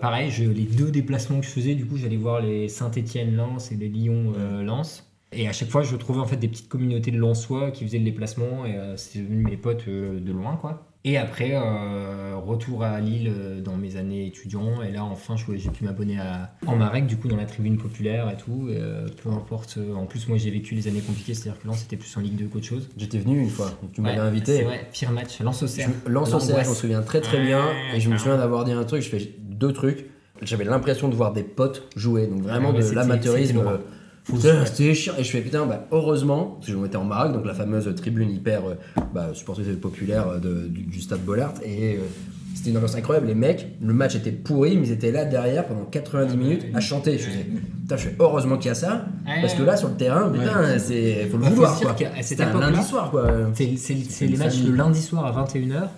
[0.00, 3.76] Pareil, je, les deux déplacements que je faisais, du coup, j'allais voir les Saint-Étienne-Lens et
[3.76, 5.06] les Lyon-Lens.
[5.32, 7.98] et à chaque fois, je trouvais en fait des petites communautés de Lensois qui faisaient
[7.98, 10.86] le déplacement et euh, c'est devenu mes potes euh, de loin, quoi.
[11.04, 14.82] Et après, euh, retour à Lille euh, dans mes années étudiants.
[14.82, 18.30] Et là, enfin, j'ai pu m'abonner à en Marek, du coup, dans la tribune populaire
[18.30, 18.68] et tout.
[18.70, 19.78] et, euh, peu importe.
[19.96, 22.36] en plus, moi, j'ai vécu les années compliquées, c'est-à-dire que Lens, c'était plus en Ligue
[22.36, 22.88] 2 qu'autre chose.
[22.96, 24.58] J'étais venu une fois, tu m'avais Ouais, invité.
[24.58, 25.90] C'est vrai, pire match, Lens au cerf.
[26.06, 27.64] Lance au cerf, je m'en souviens très très bien.
[27.94, 30.06] Et je me souviens d'avoir dit un truc, je fais deux trucs.
[30.40, 33.62] J'avais l'impression de voir des potes jouer, donc vraiment Ouais, de l'amateurisme.
[34.24, 35.14] C'était putain, chiant.
[35.18, 37.92] Et je fais putain, bah, heureusement, parce que on était en Maroc, donc la fameuse
[37.96, 38.74] tribune hyper euh,
[39.14, 41.54] bah, supporteuse populaire euh, de- du, du stade Bollard.
[41.64, 42.00] Et euh,
[42.54, 43.26] c'était une ambiance incroyable.
[43.26, 46.80] Les mecs, le match était pourri, mais ils étaient là derrière pendant 90 minutes à
[46.80, 47.18] chanter.
[47.18, 47.44] Je faisais,
[47.82, 49.06] putain, je fais heureusement qu'il y a ça.
[49.40, 51.80] Parce que là, sur le terrain, putain, c'est faut le Bah, vouloir.
[51.80, 51.96] quoi.
[52.20, 53.28] C'était un lundi soir, quoi.
[53.54, 55.88] C'est c'est- c'est une les matchs le lundi soir à 21h.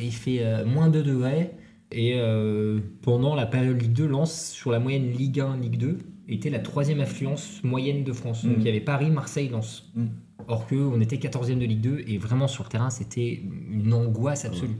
[0.00, 1.50] Il fait euh, moins 2 degrés.
[1.94, 5.98] Et euh, pendant la période Ligue 2, Lens, sur la moyenne Ligue 1, Ligue 2,
[6.32, 8.44] était la troisième affluence moyenne de France.
[8.44, 8.60] Donc Mm.
[8.60, 9.90] il y avait Paris, Marseille, Lens.
[9.94, 10.06] Mm.
[10.48, 13.92] Or que on était 14e de Ligue 2 et vraiment sur le terrain, c'était une
[13.92, 14.76] angoisse absolue.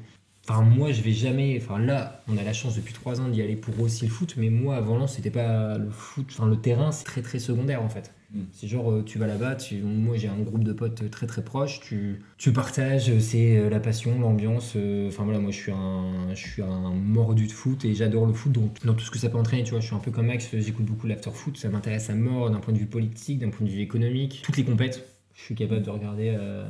[0.48, 1.56] Enfin, moi, je vais jamais.
[1.62, 4.34] Enfin, là, on a la chance depuis 3 ans d'y aller pour aussi le foot,
[4.36, 6.26] mais moi, avant Lens, c'était pas le foot.
[6.32, 8.12] Enfin, le terrain, c'est très très secondaire en fait.
[8.32, 8.40] Mm.
[8.52, 9.76] C'est genre, euh, tu vas là-bas, tu...
[9.82, 13.68] moi j'ai un groupe de potes très très proches, tu, tu partages, euh, c'est euh,
[13.68, 14.76] la passion, l'ambiance.
[15.08, 18.32] Enfin voilà, moi je suis un, je suis un mordu de foot et j'adore le
[18.32, 20.10] foot, donc dans tout ce que ça peut entraîner, tu vois, je suis un peu
[20.10, 23.50] comme Max, j'écoute beaucoup l'after-foot, ça m'intéresse à mort d'un point de vue politique, d'un
[23.50, 24.40] point de vue économique.
[24.42, 26.34] Toutes les compètes, je suis capable de regarder.
[26.36, 26.66] euh,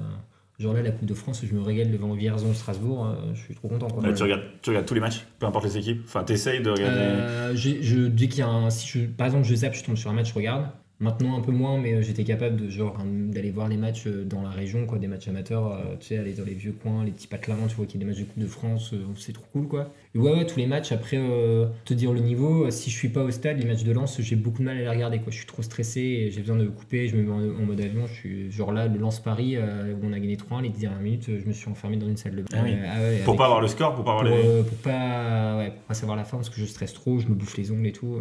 [0.59, 3.55] Genre là, la Coupe de France, je me régale devant Vierzon, Strasbourg, euh, je suis
[3.55, 3.89] trop content.
[3.89, 4.03] Quoi.
[4.05, 6.03] Ouais, tu, regardes, tu regardes tous les matchs, peu importe les équipes.
[6.05, 7.01] Enfin, t'essayes de regarder.
[7.01, 9.97] Euh, je, dès qu'il y a un, si je, par exemple, je zappe, je tombe
[9.97, 10.67] sur un match, je regarde.
[11.03, 14.25] Maintenant un peu moins, mais euh, j'étais capable de genre d'aller voir les matchs euh,
[14.25, 17.05] dans la région, quoi, des matchs amateurs, euh, tu sais, aller dans les vieux coins,
[17.05, 18.99] les petits patelins, tu vois qu'il y a des matchs de Coupe de France, euh,
[19.17, 19.91] c'est trop cool, quoi.
[20.15, 20.93] Et ouais, ouais, tous les matchs.
[20.93, 23.91] Après, euh, te dire le niveau, si je suis pas au stade, les matchs de
[23.93, 25.33] Lens, j'ai beaucoup de mal à les regarder, quoi.
[25.33, 27.81] Je suis trop stressé, et j'ai besoin de couper, je me mets en, en mode
[27.81, 28.07] avion.
[28.07, 31.01] Je suis genre là, le Lens Paris où on a gagné 3-1 les 10 dernières
[31.01, 32.49] minutes, je me suis enfermé dans une salle de bain.
[32.59, 32.75] Ah oui.
[32.85, 34.63] Ah ouais, pour avec- pas avoir le score, pour pas avoir pour, les.
[34.63, 37.35] pour pas, ouais, pour pas savoir la fin parce que je stresse trop, je me
[37.35, 38.19] bouffe les ongles et tout.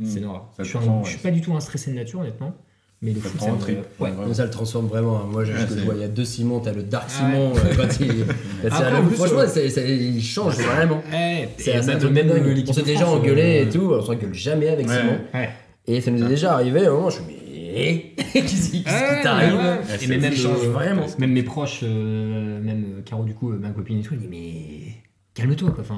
[0.00, 0.24] Euh, C'est Mm.
[0.24, 0.50] noir.
[0.58, 2.54] Je suis, un- je pas du tout un stressé de nature, honnêtement.
[3.02, 3.78] Mais le Ça foot, ça en me- trip.
[4.00, 4.10] Ouais.
[4.10, 4.28] Vraiment.
[4.28, 5.18] Mais ça le transforme vraiment.
[5.18, 5.26] hein.
[5.30, 5.52] Moi, je,
[5.84, 8.24] vois, il y a deux Simons, t'as le Dark Simon euh, quand il.
[8.66, 11.02] Après, la- franchement, euh, il change vraiment.
[11.58, 14.88] C'est un même- On s'est déjà engueulé euh, et tout, on s'engueule jamais avec.
[14.88, 15.18] Simon.
[15.86, 17.26] Et ça nous est déjà arrivé, à un moment, je me
[17.76, 19.54] mais qu'est-ce qui t'arrive
[20.00, 21.06] Et même, euh, vraiment.
[21.18, 24.28] même mes proches, euh, même Caro, du coup, euh, ma copine et tout, elle dit
[24.30, 24.94] Mais
[25.34, 25.82] calme-toi, quoi.
[25.82, 25.96] Enfin,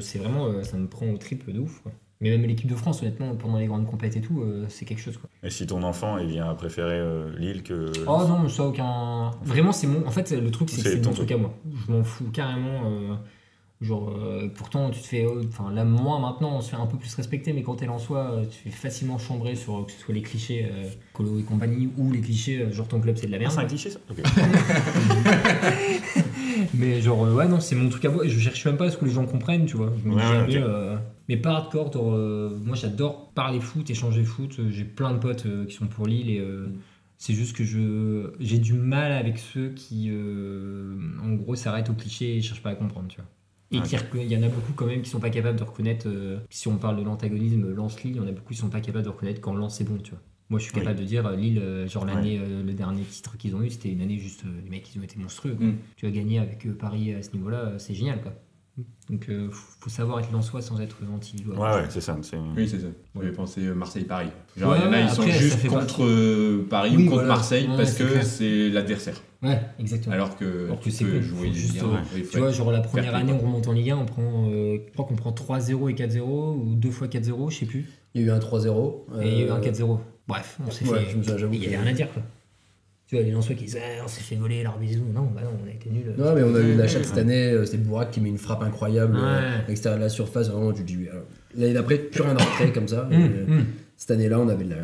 [0.00, 1.92] c'est vraiment, euh, ça me prend au trip de ouf, quoi.
[2.22, 5.00] Mais même l'équipe de France, honnêtement, pendant les grandes compètes et tout, euh, c'est quelque
[5.02, 5.28] chose, quoi.
[5.42, 7.92] Et si ton enfant il vient à préférer euh, Lille que.
[8.06, 9.32] Oh non, ça aucun.
[9.44, 10.06] Vraiment, c'est mon.
[10.06, 11.52] En fait, le truc, c'est que C'est mon truc à moi.
[11.86, 12.90] Je m'en fous carrément.
[12.90, 13.14] euh,
[13.82, 15.26] Genre, euh, pourtant, tu te fais.
[15.48, 17.98] Enfin, là, moins maintenant, on se fait un peu plus respecter, mais quand t'es en
[17.98, 20.66] soi, euh, tu fais facilement chambrer sur que ce soit les clichés
[21.12, 23.52] Colo et compagnie ou les clichés, genre ton club c'est de la Ah, merde.
[23.52, 24.16] c'est un cliché ça Ok.
[26.74, 28.24] Mais genre, ouais, non, c'est mon truc à moi.
[28.24, 29.92] et Je cherche même pas à ce que les gens comprennent, tu vois.
[30.02, 30.64] Je me Ouais, jamais.
[31.28, 31.90] Mais pas hardcore.
[31.96, 34.56] euh, moi, j'adore parler foot, échanger foot.
[34.58, 36.44] Euh, J'ai plein de potes euh, qui sont pour Lille et
[37.18, 40.10] c'est juste que je j'ai du mal avec ceux qui,
[41.22, 43.26] en gros, s'arrêtent au cliché et cherchent pas à comprendre, tu vois.
[43.72, 43.84] Et Ok.
[43.88, 46.06] qui reconna- il y en a beaucoup quand même qui sont pas capables de reconnaître,
[46.08, 48.80] euh, si on parle de l'antagonisme Lance-Lille, il y en a beaucoup qui sont pas
[48.80, 50.20] capables de reconnaître quand Lance est bon, tu vois.
[50.50, 50.80] Moi, je suis Oui.
[50.82, 54.00] capable de dire, Lille, genre l'année, euh, le dernier titre qu'ils ont eu, c'était une
[54.02, 55.54] année juste, euh, les mecs, ils ont été monstrueux.
[55.56, 55.66] quoi.
[55.66, 55.76] Mm.
[55.96, 58.32] Tu as gagné avec Paris à ce niveau-là, c'est génial, quoi.
[59.08, 61.42] Donc, euh, faut, savoir être lensois sans être anti.
[61.46, 62.18] Ouais, ouais, c'est ça.
[62.22, 62.88] c'est- Oui, c'est ça.
[63.14, 64.28] J'avais pensé euh, Marseille-Paris.
[64.56, 67.06] Genre, Ouais, il y en a, ouais, ils sont juste contre euh, Paris Oui, ou
[67.06, 67.28] contre voilà.
[67.28, 69.22] Marseille Ouais, parce que c'est l'adversaire.
[69.42, 70.14] Ouais, exactement.
[70.14, 71.76] Alors que Alors que tu c'est peux jouer juste,
[72.14, 74.78] il Tu vois, genre la première année, on remonte en Ligue 1, on prend, euh,
[74.86, 77.86] je crois qu'on prend 3-0 et 4-0, ou 2 fois 4-0, je sais plus.
[78.14, 79.06] Il y a eu un 3-0.
[79.22, 80.00] Et il y a eu un euh, 4-0.
[80.28, 81.16] Bref, on s'est Ouais, fait.
[81.52, 82.22] Il y avait rien à dire, quoi.
[83.08, 85.00] Tu vois, les Lensois qui disent Ah, on s'est fait voler l'arbitre.
[85.14, 86.12] Non, bah non, on a été nuls.
[86.18, 88.38] Non, mais on a eu la chatte cette année, euh, c'est Bourak qui met une
[88.38, 90.48] frappe incroyable euh, à l'extérieur de la surface.
[90.50, 91.22] Vraiment, tu te dis, oui, alors,
[91.56, 93.04] L'année d'après, plus rien à rentrer comme ça.
[93.10, 93.64] Hum, Et, euh, hum.
[93.98, 94.76] Cette année-là, on avait de la,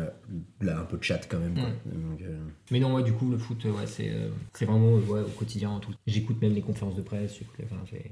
[0.61, 1.53] de la- un peu de chat quand même.
[1.53, 1.65] quoi.
[1.85, 2.39] Donc, euh,
[2.71, 5.19] Mais non, ouais, du coup, le foot, euh, ouais, c'est euh, c'est vraiment euh, ouais,
[5.21, 5.77] au quotidien.
[5.81, 5.91] Tout.
[6.07, 7.33] J'écoute même les conférences de presse.
[7.37, 8.09] j'écoute les- Enfin, c'est-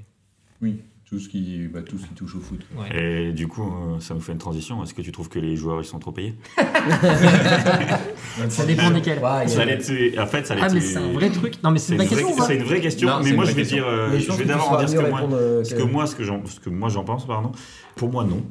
[0.60, 0.80] Oui,
[1.12, 2.60] tout ce, qui, bah, tout ce qui touche au foot.
[2.74, 3.26] ouais.
[3.28, 4.82] Et du coup, euh, ça nous fait une transition.
[4.82, 6.34] Est-ce que tu trouves que les joueurs ils sont trop payés
[8.48, 9.18] Ça dépend desquels.
[9.18, 9.78] ouais, Ça allait
[10.18, 11.62] En fait, ça allait Ah, mais c'est un vrai truc.
[11.62, 12.44] Non, mais c'est une une, vraie question.
[12.46, 13.76] c'est une vraie question, Non, mais moi je vais question.
[13.76, 16.16] dire, euh, je vais d'abord dire ce que moi, euh, ce que- que moi, ce
[16.16, 17.52] que j'en, ce que moi j'en pense, pardon.
[17.94, 18.42] Pour moi, non,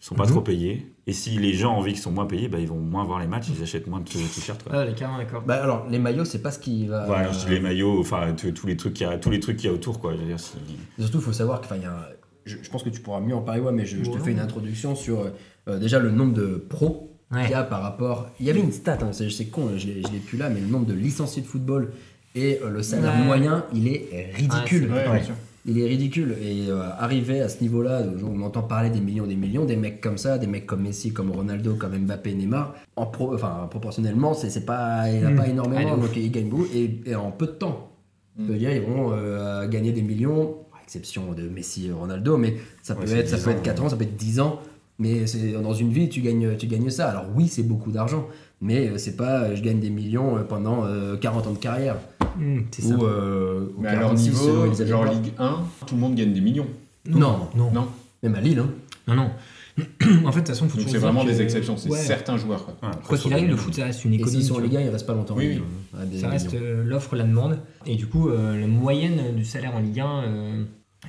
[0.00, 0.30] ils sont pas Mhm.
[0.30, 0.86] trop payés.
[1.08, 3.18] Et si les gens ont envie qu'ils sont moins payés, bah, ils vont moins voir
[3.18, 4.62] les matchs, ils achètent moins de t-shirts.
[4.70, 5.42] Ah, les carrément d'accord.
[5.46, 7.08] Bah, alors, les maillots, c'est pas ce qui va.
[7.08, 9.56] Ouais, je dis les maillots, enfin tous les trucs qu'il y a, tous les trucs
[9.56, 10.12] qu'il y a autour, quoi.
[10.14, 10.52] Je veux dire, si-
[10.98, 12.06] Surtout, il faut savoir que, enfin, il y a un-
[12.44, 14.32] je, je pense que tu pourras mieux en parler, ouais, mais je, je te fais
[14.32, 15.24] une introduction sur
[15.68, 17.42] euh, déjà le nombre de pros Ouais.
[17.42, 18.28] qu'il y a par rapport.
[18.40, 20.60] Il y avait une stat, hein, c'est con, je l'ai je l'ai plus là, mais
[20.60, 21.92] le nombre de licenciés de football
[22.34, 23.24] et euh, le salaire Ouais.
[23.24, 24.88] moyen, il est ridicule.
[24.88, 25.34] Bien sûr.
[25.66, 26.36] Il est ridicule.
[26.42, 30.00] Et euh, arriver à ce niveau-là, on entend parler des millions, des millions, des mecs
[30.00, 34.34] comme ça, des mecs comme Messi, comme Ronaldo, comme Mbappé, Neymar, en pro, enfin, proportionnellement,
[34.34, 35.36] c'est c'est pas, il n'y en a Mm.
[35.36, 36.06] pas énormément, Allez, ouf.
[36.08, 36.66] donc ils gagnent beaucoup.
[36.74, 37.90] Et, et en peu de temps,
[38.38, 38.46] Mm.
[38.46, 42.36] je veux dire, ils vont euh, gagner des millions, à exception de Messi et Ronaldo,
[42.38, 43.86] mais ça peut, Ouais, être, ça 10 peut ans, être 4 ouais.
[43.86, 44.60] ans, ça peut être 10 ans.
[45.00, 47.08] Mais c'est- dans une vie, tu gagnes, tu gagnes ça.
[47.10, 48.26] Alors oui, c'est beaucoup d'argent,
[48.60, 51.58] mais euh, c'est pas euh, je gagne des millions euh, pendant euh, 40 ans de
[51.58, 51.96] carrière.
[52.38, 52.94] Hum, c'est ça.
[52.94, 55.04] Ou, euh, Mais à leur 46 selon niveau, genre.
[55.06, 56.66] Ligue 1, tout le monde gagne des millions.
[57.08, 57.70] Non, non.
[57.72, 57.88] Non
[58.22, 58.58] même à Lille.
[58.58, 58.70] Hein.
[59.06, 59.30] Non, non.
[60.26, 61.98] en fait, de toute façon, faut c'est vraiment que- des exceptions, c'est Ouais.
[61.98, 62.64] certains joueurs.
[62.64, 62.74] Quoi.
[62.82, 64.50] Ouais, après, Quoi sur qu'il arrive, les- le foot, ça reste une Et économie.
[64.50, 64.80] en tu Ligue vois.
[64.80, 65.36] 1, ils restent pas longtemps.
[65.36, 65.62] Oui,
[66.10, 67.60] des Ça reste euh, l'offre, la demande.
[67.86, 70.64] Et du coup, euh, la moyenne du salaire en Ligue 1, euh,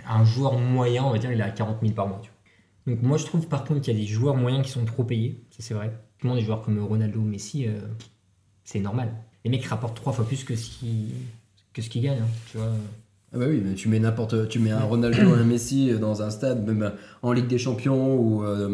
[0.07, 2.21] un joueur moyen, on va dire, il est à 40 000 par mois.
[2.21, 2.29] tu
[2.85, 2.93] vois.
[2.93, 5.03] Donc moi, je trouve par contre qu'il y a des joueurs moyens qui sont trop
[5.03, 5.41] payés.
[5.49, 5.91] Ça, c'est vrai.
[6.19, 7.71] Tout le monde, des joueurs comme Ronaldo ou Messi, euh,
[8.63, 9.09] c'est normal.
[9.45, 11.11] Les mecs rapportent trois fois plus que ce qu'ils
[11.73, 12.19] que ce qu'ils gagnent.
[12.19, 12.71] hein, tu vois.
[13.31, 16.31] Ah bah oui, mais tu mets n'importe, tu mets un Ronaldo, un Messi dans un
[16.31, 18.67] stade, même en Ligue des Champions ou euh,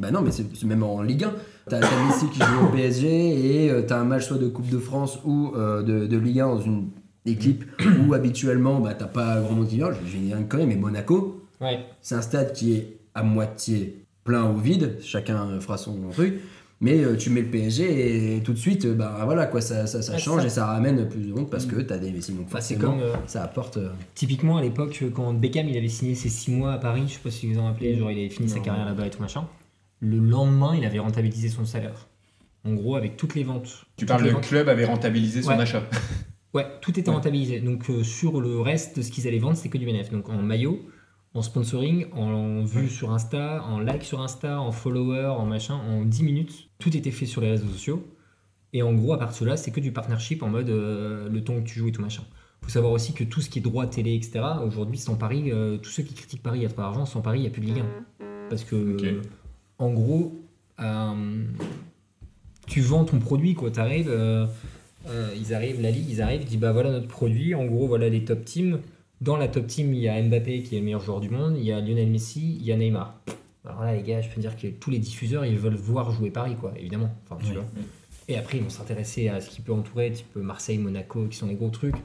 [0.00, 1.32] bah non, mais c'est même en Ligue 1.
[1.68, 4.70] T'as as Messi qui joue au PSG et euh, t'as un match soit de Coupe
[4.70, 6.88] de France ou euh, de, de Ligue 1 dans une
[7.26, 7.64] équipe
[8.08, 9.90] où habituellement bah t'as pas grand monde qui vient.
[9.92, 11.84] Je vais dire quand même, mais Monaco, Ouais.
[12.00, 16.40] c'est un stade qui est à moitié plein ou vide, chacun fera son truc.
[16.80, 19.88] Mais euh, tu mets le PSG et tout de suite, euh, bah voilà quoi, ça,
[19.88, 20.46] ça, change ça.
[20.46, 22.32] et ça ramène plus de monde parce que t'as des Messi.
[22.32, 22.48] Donc
[22.80, 23.78] comme, euh, ça apporte.
[23.78, 27.14] euh, Typiquement, à l'époque, quand Beckham il avait signé ses 6 mois à Paris, je
[27.14, 29.10] sais pas si vous vous en rappelez, genre il avait fini sa carrière là-bas et
[29.10, 29.44] tout machin.
[30.00, 32.06] Le lendemain, il avait rentabilisé son salaire.
[32.64, 33.84] En gros, avec toutes les ventes.
[33.96, 35.60] Tu parles les le ventes- club avait rentabilisé son Ouais.
[35.60, 35.82] achat.
[36.54, 37.14] Ouais, tout était Ouais.
[37.16, 37.58] rentabilisé.
[37.58, 40.12] Donc euh, sur le reste de ce qu'ils allaient vendre, c'était que du bénéfice.
[40.12, 40.80] Donc en maillot,
[41.38, 46.04] en sponsoring, en vue sur Insta, en like sur Insta, en follower, en machin, en
[46.04, 48.04] 10 minutes, tout était fait sur les réseaux sociaux.
[48.72, 51.42] Et en gros, à partir de là, c'est que du partnership en mode euh, le
[51.44, 52.24] temps que tu joues et tout machin.
[52.60, 55.78] faut savoir aussi que tout ce qui est droit télé, etc., aujourd'hui, sans Paris, euh,
[55.78, 57.50] tous ceux qui critiquent Paris, il y a trop d'argent, sans Paris, il n'y a
[57.50, 57.84] plus de Ligue
[58.20, 58.24] 1.
[58.50, 59.22] Parce que, euh,
[59.78, 60.34] en gros,
[60.80, 61.44] euh,
[62.66, 63.70] tu vends ton produit, quoi.
[63.70, 64.12] T'arrives,
[65.36, 68.08] ils arrivent, la Ligue, ils arrivent, ils disent, bah voilà notre produit, en gros, voilà
[68.08, 68.80] les top teams.
[69.20, 71.56] Dans la top team, il y a Mbappé qui est le meilleur joueur du monde,
[71.58, 73.20] il y a Lionel Messi, il y a Neymar.
[73.64, 76.30] Alors là, les gars, je peux dire que tous les diffuseurs, ils veulent voir jouer
[76.30, 77.10] Paris, quoi, évidemment.
[77.24, 77.64] Enfin, tu Oui, vois.
[77.76, 77.82] oui.
[78.28, 81.46] Et après, ils vont s'intéresser à ce qui peut entourer, type Marseille, Monaco, qui sont
[81.48, 81.96] des gros trucs.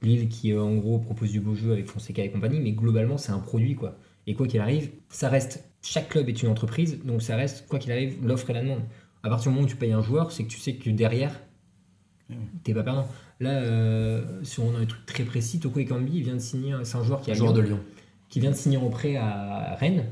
[0.00, 3.18] Lille, qui euh, en gros propose du beau jeu avec Fonseca et compagnie, mais globalement,
[3.18, 3.96] c'est un produit, quoi.
[4.26, 5.64] Et quoi qu'il arrive, ça reste.
[5.82, 8.82] Chaque club est une entreprise, donc ça reste, quoi qu'il arrive, l'offre et la demande.
[9.24, 11.38] À partir du moment où tu payes un joueur, c'est que tu sais que derrière,
[12.64, 13.06] t'es pas perdant.
[13.40, 16.84] Là, euh, si on a un truc très précis, Toko Ekambi vient de signer, un-
[16.84, 17.80] c'est un joueur qui a joueur Lyon, de Lyon.
[18.28, 20.04] qui vient de signer en prêt à Rennes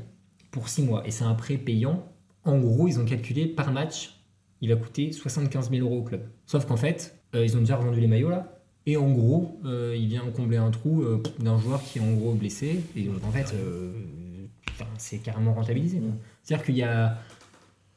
[0.51, 1.03] pour 6 mois.
[1.07, 2.05] Et c'est un prêt payant.
[2.43, 4.19] En gros, ils ont calculé par match,
[4.61, 6.21] il va coûter 75 000 euros au club.
[6.45, 8.57] Sauf qu'en fait, euh, ils ont déjà revendu les maillots là.
[8.87, 12.11] Et en gros, euh, il vient combler un trou euh, d'un joueur qui est en
[12.13, 12.81] gros blessé.
[12.95, 13.53] Et donc en fait,
[14.97, 16.01] c'est carrément rentabilisé.
[16.43, 17.17] C'est-à-dire qu'il y a,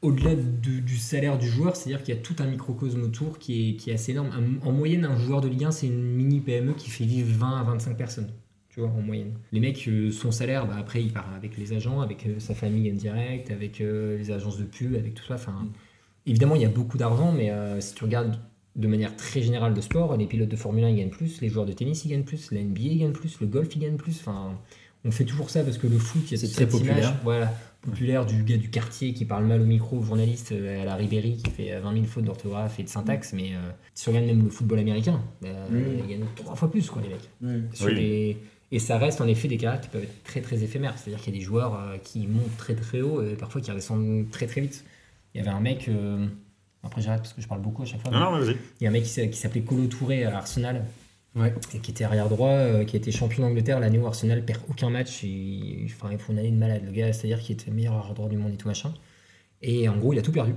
[0.05, 3.71] au-delà du, du salaire du joueur, c'est-à-dire qu'il y a tout un microcosme autour qui
[3.71, 4.29] est, qui est assez énorme.
[4.63, 7.59] En moyenne, un joueur de Ligue 1, c'est une mini PME qui fait vivre 20
[7.59, 8.29] à 25 personnes.
[8.69, 9.33] Tu vois, en moyenne.
[9.53, 12.53] Les mecs, euh, son salaire, bah, après, il part avec les agents, avec euh, sa
[12.53, 15.35] famille indirect, avec euh, les agences de pub, avec tout ça.
[15.35, 15.67] Enfin,
[16.25, 18.37] évidemment, il y a beaucoup d'argent, mais si tu regardes
[18.75, 21.47] de manière très générale de sport, les pilotes de Formule 1 ils gagnent plus, les
[21.47, 23.95] joueurs de tennis ils gagnent plus, la NBA ils gagne plus, le golf ils gagne
[23.95, 24.19] plus.
[24.19, 24.57] Enfin,
[25.05, 26.97] on fait toujours ça parce que le foot, il y a C'est très populaire.
[26.97, 27.53] image, voilà,
[27.85, 30.95] populaire du gars du quartier qui parle mal au micro, au journaliste euh, à la
[30.95, 33.33] Ribéry qui fait euh, 20 000 fautes d'orthographe et de syntaxe.
[33.33, 33.59] Mais euh,
[33.93, 35.83] si tu regardes même le football américain, euh, Oui.
[36.03, 37.29] ils gagnent trois fois plus, quoi, les mecs.
[37.41, 37.61] Ouais.
[37.73, 37.95] Sur Oui.
[37.95, 38.37] les-
[38.71, 40.97] Et ça reste en effet des carrières qui peuvent être très très éphémères.
[40.97, 43.69] C'est-à-dire qu'il y a des joueurs euh, qui montent très très haut et parfois qui
[43.71, 44.83] redescendent très très vite.
[45.33, 46.25] Il y avait un mec, euh,
[46.83, 48.11] après j'arrête parce que je parle beaucoup à chaque fois.
[48.11, 48.55] Non, non, mais vas-y.
[48.81, 50.83] Il y a un mec qui s'appelait Colo Touré à Arsenal,
[51.35, 51.53] Ouais.
[51.73, 54.61] et qui était arrière droit, euh, qui a été champion d'Angleterre l'année où Arsenal perd
[54.69, 55.23] aucun match.
[55.23, 57.93] Et, enfin, il faut une année de malade, le gars, c'est-à-dire qu'il était le meilleur
[57.93, 58.93] arrière droit du monde et tout machin.
[59.61, 60.53] Et en gros, il a tout perdu.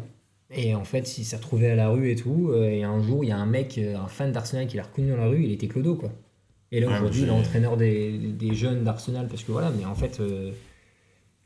[0.50, 2.50] Et en fait, il s'est retrouvé à la rue et tout.
[2.52, 4.84] euh, Et un jour, il y a un mec, euh, un fan d'Arsenal qui l'a
[4.84, 6.10] reconnu dans la rue, il était Clodo, quoi.
[6.70, 9.84] Et là, Ouais, aujourd'hui, il est entraîneur des, des jeunes d'Arsenal, parce que voilà, mais
[9.84, 10.52] en fait, euh,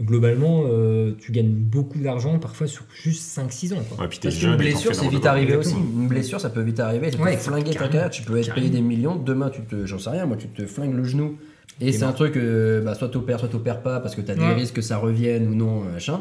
[0.02, 4.02] globalement, euh, tu gagnes beaucoup d'argent, parfois sur juste 5-6 ans, quoi.
[4.02, 5.70] Ouais, puis Parce qu'une blessure, c'est vite arrivé aussi.
[5.70, 6.02] Exactement.
[6.02, 7.10] Une blessure, ça peut vite arriver.
[7.18, 8.10] Ouais, flinguer ta carrière.
[8.10, 9.16] Tu peux être payé des millions.
[9.16, 11.36] Demain, tu te, j'en sais rien, moi, tu te flingues le genou.
[11.80, 14.40] Et c'est un truc, euh, bah, soit t'opères, soit t'opères pas, parce que t'as des
[14.42, 14.54] Ouais.
[14.54, 16.20] risques que ça revienne ou non, machin.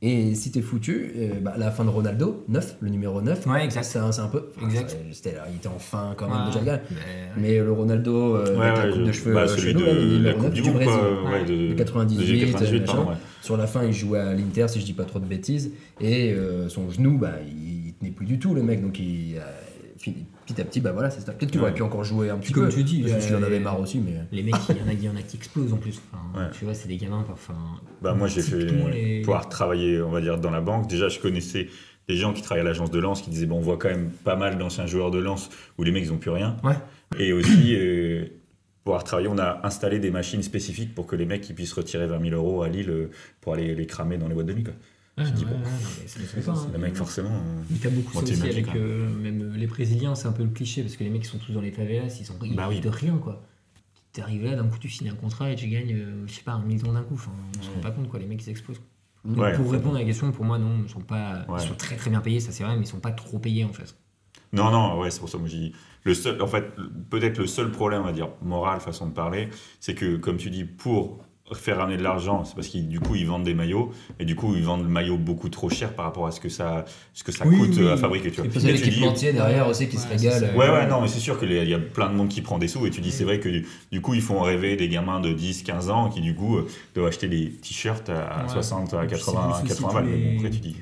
[0.00, 3.64] Et si t'es foutu, euh, bah, la fin de Ronaldo, 9, le numéro 9, Ouais,
[3.64, 3.82] exact.
[3.82, 4.44] c'est un, peu.
[4.62, 4.84] Exact.
[4.96, 6.46] enfin, c'était là, il était en fin quand même Ouais.
[6.46, 6.80] déjà le gars.
[6.90, 6.96] Mais-
[7.42, 9.74] Mais le Ronaldo euh, Ouais, avec la coupe je- de cheveux bah, euh, celui chez
[9.74, 10.92] de nous, là, le la numéro Coupe 9 du Brésil.
[10.92, 11.44] quoi, ouais, Ouais.
[11.46, 13.10] de De 98, 98, euh, pardon, machin.
[13.12, 13.16] ouais.
[13.42, 16.32] Sur la fin, il jouait à l'Inter, si je dis pas trop de bêtises, et
[16.32, 18.80] euh, son genou, bah, il, il tenait plus du tout, le mec.
[18.80, 19.40] Donc, il, euh,
[19.98, 21.32] fini- petit à petit, bah voilà, c'est ça.
[21.32, 21.76] Peut-être qu'il aurait Ouais.
[21.76, 22.72] pu encore jouer un petit comme peu.
[22.72, 24.14] tu dis, parce qu'il en euh, avait marre aussi, mais.
[24.32, 26.00] Les mecs, il y en a, il y en a qui explosent en plus.
[26.12, 26.50] Enfin, Ouais.
[26.58, 27.24] Tu vois, c'est des gamins.
[27.32, 27.54] Enfin,
[28.02, 30.88] Bah, moi, j'ai fait les- pouvoir travailler, on va dire, dans la banque.
[30.88, 31.68] Déjà, je connaissais
[32.08, 34.10] des gens qui travaillaient à l'agence de Lens qui disaient bon, on voit quand même
[34.24, 36.56] pas mal d'anciens joueurs de Lens où les mecs ils ont plus rien.
[36.64, 36.76] Ouais.
[37.18, 38.24] Et aussi, euh,
[38.84, 42.06] pouvoir travailler, on a installé des machines spécifiques pour que les mecs ils puissent retirer
[42.06, 43.10] 20 000 euros à Lille euh,
[43.42, 44.64] pour aller les cramer dans les boîtes de nuit.
[44.64, 44.72] Quoi.
[45.18, 46.66] Ouais, Je dis, ouais, bon, ouais, pas, hein.
[46.72, 47.42] Le mec, forcément.
[47.70, 48.72] Mais t'as beaucoup ça aussi avec hein.
[48.76, 51.28] euh, même euh, les Brésiliens, c'est un peu le cliché parce que les mecs qui
[51.28, 52.80] sont tous dans les favelas, ils sont ils Bah oui.
[52.80, 53.42] de rien quoi.
[54.12, 56.52] T'arrives là, d'un coup tu signes un contrat et tu gagnes, euh, je sais pas,
[56.52, 57.14] un million d'un coup.
[57.14, 58.80] Enfin, on se rend pas compte quoi, les mecs ils explosent.
[59.24, 61.58] Donc, Ouais, pour répondre à la question, pour moi non, ils sont pas, Ouais.
[61.62, 63.64] ils sont très très bien payés, ça c'est vrai, mais ils sont pas trop payés
[63.64, 63.94] en fait.
[64.52, 65.72] Non, non, ouais, c'est pour ça que moi, j'ai dit.
[66.04, 66.64] Le seul, en fait,
[67.10, 70.48] peut-être le seul problème, on va dire, moral, façon de parler, c'est que, comme tu
[70.48, 71.22] dis, pour
[71.54, 74.34] faire ramener de l'argent, c'est parce qu'ils du coup ils vendent des maillots et du
[74.36, 76.84] coup ils vendent le maillot beaucoup trop cher par rapport à ce que ça,
[77.14, 77.82] ce que ça Oui, coûte oui.
[77.84, 78.30] euh, à fabriquer.
[78.30, 78.46] Tu vois.
[78.46, 80.54] Et puis, tu dis- l'équipementier derrière aussi qui se régale.
[80.56, 82.68] Ouais, ouais, non, mais c'est sûr qu'il y a plein de monde qui prend des
[82.68, 85.20] sous et tu dis, c'est vrai que du, du coup, ils font rêver des gamins
[85.20, 88.48] de 10, 15 ans qui, du coup, euh, doivent acheter des t-shirts à Ouais.
[88.48, 90.04] 60, à Et puis, 80, c'est plus aussi 80 balles.
[90.22, 90.76] bon, après, tu dis,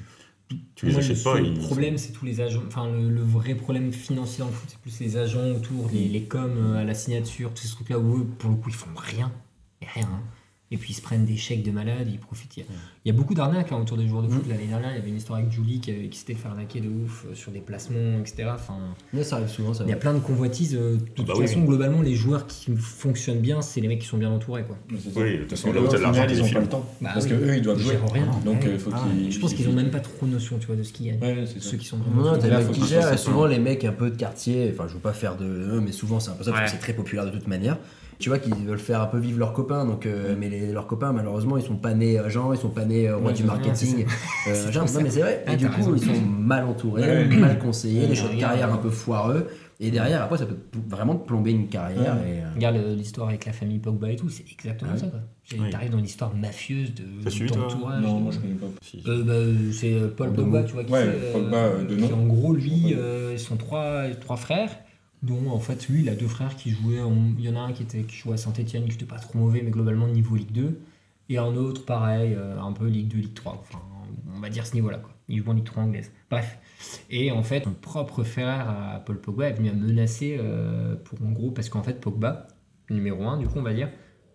[0.76, 1.40] tu les Moi, achètes le pas.
[1.40, 2.62] ils- problème, c'est tous les agents.
[2.68, 6.06] Enfin, le, le vrai problème financier dans le foot, c'est plus les agents autour, les,
[6.08, 8.74] les coms euh, à la signature, tous ces trucs-là où eux, pour le coup, ils
[8.74, 9.32] font rien.
[9.94, 10.04] Rien.
[10.06, 10.20] hein.
[10.72, 12.56] Et puis ils se prennent des chèques de malades, ils profitent.
[12.56, 12.66] Il y a,
[13.04, 14.42] il y a beaucoup d'arnaques hein, autour des joueurs de foot.
[14.48, 16.88] L'année dernière, il y avait une histoire avec Julie qui, qui s'était fait arnaquer de
[16.88, 18.48] ouf euh, sur des placements, etc.
[18.52, 18.74] Enfin,
[19.22, 19.84] ça arrive souvent, ça.
[19.84, 20.74] il y a plein de convoitises.
[20.74, 21.66] euh, De toute bah oui, façon, oui.
[21.68, 24.64] globalement, les joueurs qui fonctionnent bien, c'est les mecs qui sont bien entourés.
[24.64, 24.76] Quoi.
[24.90, 26.50] Oui, de toute Parce façon, que là où eux, t'as de l'argent, ils des ont
[26.52, 26.86] pas le temps.
[27.00, 27.30] Bah Parce oui.
[27.30, 27.98] que eux, ils doivent Ils jouer.
[28.12, 28.26] rien.
[28.44, 28.70] Donc, Ouais.
[28.72, 29.30] il faut Ah, qu'ils.
[29.30, 31.20] je pense qu'ils ont même pas trop notion tu vois, de ce qu'ils gagnent.
[31.20, 31.70] Ouais, c'est ça.
[31.70, 32.38] Ceux qui sont Non, vraiment.
[32.38, 35.12] t'as les qui gèrent, souvent les mecs un peu de quartier, enfin je veux pas
[35.12, 36.72] faire de eux, mais souvent c'est un peu ça, parce que Ouais.
[36.72, 37.78] c'est très populaire de toute manière.
[38.18, 40.86] Tu vois qu'ils veulent faire un peu vivre leurs copains, donc, euh, mais les- leurs
[40.86, 43.44] copains malheureusement ils sont pas nés agents, ils sont pas nés euh, roi Ouais, du
[43.44, 44.06] marketing.
[44.48, 44.98] Euh, comme genre, ça.
[44.98, 45.94] non, mais c'est vrai, Ah, et du coup raison.
[45.96, 47.36] ils sont mal entourés, Ouais.
[47.36, 49.48] mal conseillés, Ouais, des choix de carrière un peu foireux,
[49.80, 50.56] et derrière après ça peut
[50.88, 52.16] vraiment te plomber une carrière.
[52.16, 52.36] Ouais.
[52.36, 54.98] Et, euh, Regarde euh, l'histoire avec la famille Pogba et tout, c'est exactement Ouais.
[54.98, 55.08] ça.
[55.08, 55.20] quoi.
[55.70, 57.04] T'arrives dans l'histoire mafieuse de
[57.54, 58.02] d'entourage.
[58.02, 58.66] Non, moi je connais pas.
[58.82, 59.02] Si.
[59.06, 62.24] Euh, bah, euh, c'est euh, Paul Pogba, tu vois, qui Pogba, euh, de qui, en
[62.26, 64.70] gros, lui, euh, ils sont trois, trois frères,
[65.26, 67.00] dont en fait, lui, il a deux frères qui jouaient.
[67.00, 69.18] en- Il y en a un qui, était, qui jouait à Saint-Etienne, qui n'était pas
[69.18, 70.80] trop mauvais, mais globalement niveau Ligue 2.
[71.28, 73.60] Et un autre, pareil, euh, un peu Ligue 2, Ligue 3.
[73.60, 73.82] Enfin,
[74.34, 75.10] on va dire ce niveau-là, quoi.
[75.28, 76.12] Il joue en Ligue 3 anglaise.
[76.30, 76.58] Bref.
[77.10, 81.20] Et en fait, son propre frère à Paul Pogba est venu à menacer euh, pour
[81.26, 82.46] en gros, parce qu'en fait, Pogba,
[82.90, 83.90] numéro 1, du coup, on va dire,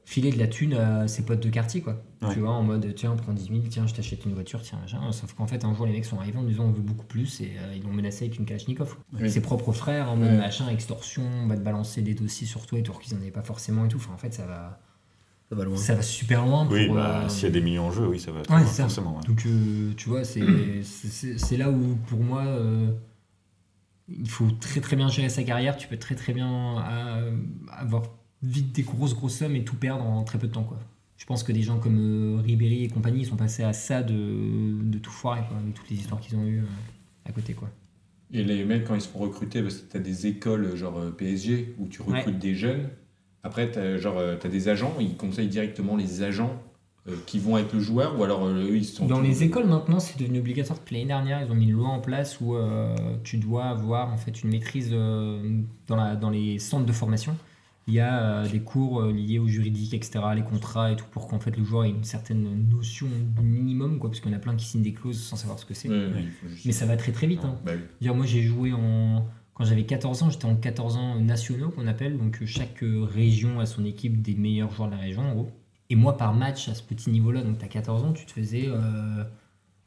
[0.05, 2.01] filer de la thune à ses potes de quartier, quoi.
[2.21, 2.33] Ouais.
[2.33, 5.11] Tu vois, en mode, tiens, prends 10 000, tiens, je t'achète une voiture, tiens, machin.
[5.11, 7.41] Sauf qu'en fait, un jour, les mecs sont arrivés en disant, on veut beaucoup plus,
[7.41, 8.95] et euh, ils l'ont menacé avec une Kalachnikov.
[9.19, 9.29] Oui.
[9.29, 10.37] Ses propres frères, en mode Ouais.
[10.37, 13.31] machin, extorsion, on va te balancer des dossiers sur toi, et tout, qu'ils n'en avaient
[13.31, 13.97] pas forcément et tout.
[13.97, 14.79] Enfin, en fait, ça va.
[15.49, 15.75] Ça va loin.
[15.75, 16.65] ça va super loin.
[16.69, 18.39] Oui, pour, bah, euh, s'il y a des millions en jeu, oui, ça va.
[18.55, 18.83] Ouais, ça.
[18.83, 19.17] forcément.
[19.17, 19.23] ouais.
[19.27, 22.91] Donc, euh, tu vois, c'est là où, pour moi, euh,
[24.07, 25.75] il faut très très bien gérer sa carrière.
[25.75, 27.35] Tu peux très très bien euh,
[27.71, 28.03] avoir
[28.43, 30.79] vite des grosses grosses sommes et tout perdre en très peu de temps, quoi.
[31.21, 34.01] Je pense que des gens comme euh, Ribéry et compagnie ils sont passés à ça
[34.01, 37.53] de, de tout foirer, quoi, avec toutes les histoires qu'ils ont eues euh, à côté,
[37.53, 37.69] quoi.
[38.33, 40.97] Et les mecs, quand ils se font recruter, parce que tu as des écoles genre
[40.97, 42.89] euh, PSG où tu recrutes des jeunes.
[43.43, 46.59] Après, tu as, des agents, ils conseillent directement les agents
[47.07, 49.05] euh, qui vont être le joueur ou alors eux, ils sont.
[49.05, 50.79] Dans tous- les écoles maintenant, c'est devenu obligatoire.
[50.79, 52.55] Depuis l'année dernière, ils ont mis une loi en place où
[53.23, 57.37] tu dois avoir en fait une maîtrise dans, la, dans les centres de formation.
[57.87, 61.05] Il y a euh, des cours euh, liés au juridique, etc., les contrats et tout,
[61.11, 64.33] pour qu'en fait le joueur ait une certaine notion du minimum, quoi, parce qu'il y
[64.33, 65.89] en a plein qui signent des clauses sans savoir ce que c'est.
[65.89, 67.43] Ouais, ouais, il faut juste- Mais ça va très très vite.
[67.43, 67.55] hein.
[67.65, 67.81] Bah oui.
[67.99, 69.25] Dire, moi j'ai joué en.
[69.55, 72.17] Quand j'avais 14 ans, j'étais en 14 ans nationaux qu'on appelle.
[72.17, 75.51] Donc euh, chaque région a son équipe des meilleurs joueurs de la région en gros.
[75.89, 78.31] Et moi par match à ce petit niveau-là, donc tu as 14 ans, tu te
[78.31, 79.23] faisais euh,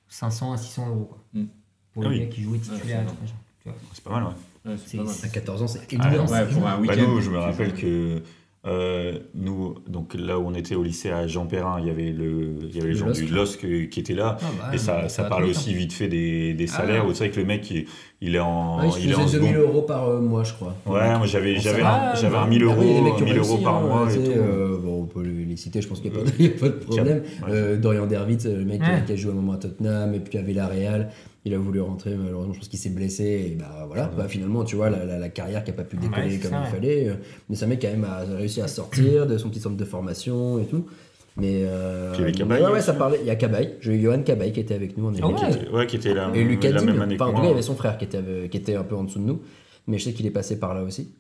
[0.09, 1.05] 500 à 600 euros.
[1.07, 1.45] Quoi, Mm.
[1.93, 2.25] Pour Ah les oui.
[2.25, 3.75] gars qui jouaient tu vois.
[3.93, 4.31] C'est pas mal, ouais.
[4.64, 4.77] Ouais.
[5.24, 6.12] À 14 ans, c'est Et énorme.
[6.14, 6.77] énorme, ouais, pour un.
[6.77, 7.09] Bah, week-end.
[7.09, 8.22] nous, je me rappelle que
[8.66, 12.12] euh, nous, donc là où on était au lycée à Jean Perrin, il y avait
[12.12, 13.88] le, il y avait les Le gens du LOSC.
[13.90, 14.38] Qui étaient là.
[14.40, 17.05] Ah bah, et ça, ça parle aussi vite fait des, des Ah salaires.
[17.05, 17.11] ouais.
[17.11, 17.87] où C'est vrai que le mec, il,
[18.27, 19.69] il est en, Ah, il est il en faisait 2000 seconde.
[19.69, 20.75] euros par euh, mois, je crois.
[20.87, 22.99] Ouais, moi j'avais, j'avais, un, va, j'avais bah, un 1000 euros, Après, il y a
[22.99, 24.31] des mecs qui ont 1000 euros réussi, par hein, mois et tout.
[24.31, 26.53] euh, bon, on peut les citer, je pense qu'il n'y a, pas- il y a
[26.59, 27.23] pas de problème.
[27.43, 27.49] Ouais.
[27.51, 29.03] Euh, Dorian Dervitz, le mec Ouais.
[29.07, 31.11] qui a joué un moment à Tottenham et puis à Villarreal,
[31.47, 33.25] il a voulu rentrer, malheureusement, je pense qu'il s'est blessé.
[33.53, 35.97] Et bah voilà, bah, finalement, tu vois, la, la- la carrière qui n'a pas pu
[35.97, 36.71] décoller Ouais, comme ça, il ouais.
[36.71, 37.19] fallait.
[37.51, 40.59] Mais un mec quand même a réussi à sortir de son petit centre de formation
[40.59, 40.87] et tout.
[41.37, 42.87] Mais euh, Puis il y avait Cabaye ouais, ouais, aussi.
[42.87, 43.18] ça parlait.
[43.20, 45.25] Il y a Cabaye, j'ai eu Johan Cabaye qui était avec nous en Ah élite.
[45.27, 45.51] ouais.
[45.51, 47.35] Qui était- ouais, qui était là, Et Lucas la Digne, même année que enfin, en
[47.35, 47.49] tout cas, moi.
[47.49, 49.25] il y avait son frère qui était, avec- qui était un peu en dessous de
[49.25, 49.42] nous.
[49.88, 51.12] Mais je sais qu'il est passé par là aussi.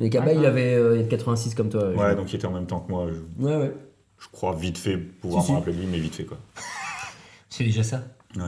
[0.00, 0.48] Et Cabaye, Ah, il ah.
[0.48, 1.90] avait euh, il est de 86 comme toi.
[1.90, 3.08] Ouais, donc il était en même temps que moi.
[3.12, 3.72] Je, ouais, ouais.
[4.18, 5.52] je crois vite fait pouvoir Si, si.
[5.52, 6.38] me rappeler de lui, mais vite fait quoi.
[7.48, 8.02] C'est déjà ça.
[8.36, 8.42] Ouais.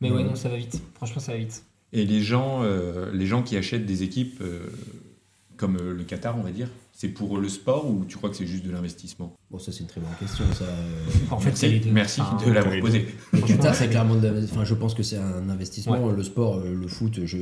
[0.00, 0.80] Mais ouais, non, ça va vite.
[0.94, 1.62] Franchement, ça va vite.
[1.92, 4.66] Et les gens, euh, les gens qui achètent des équipes euh,
[5.56, 8.36] comme euh, le Qatar, on va dire, c'est pour le sport ou tu crois que
[8.36, 9.36] c'est juste de l'investissement?
[9.50, 10.44] Bon, ça, c'est une très bonne question.
[10.54, 11.50] Ça, euh, En fait,
[11.92, 13.06] Merci, de l'avoir les posé.
[13.34, 14.14] Le Qatar, c'est clairement.
[14.16, 16.02] de Enfin, je pense que c'est un investissement.
[16.02, 16.16] Ouais.
[16.16, 17.36] Le sport, euh, le foot, je,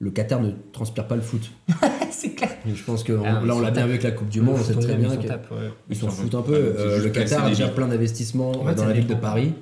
[0.00, 1.50] le Qatar ne transpire pas le foot.
[2.10, 2.50] c'est clair.
[2.66, 4.56] Je pense que Ah, là, on ils l'a bien avec la Coupe du Monde.
[4.58, 5.94] On sait très bien qu'ils ouais.
[5.94, 6.54] s'en foutent un peu.
[6.54, 9.14] Euh, le Qatar a déjà plein d'investissements En fait, dans la ville de.
[9.14, 9.52] Paris.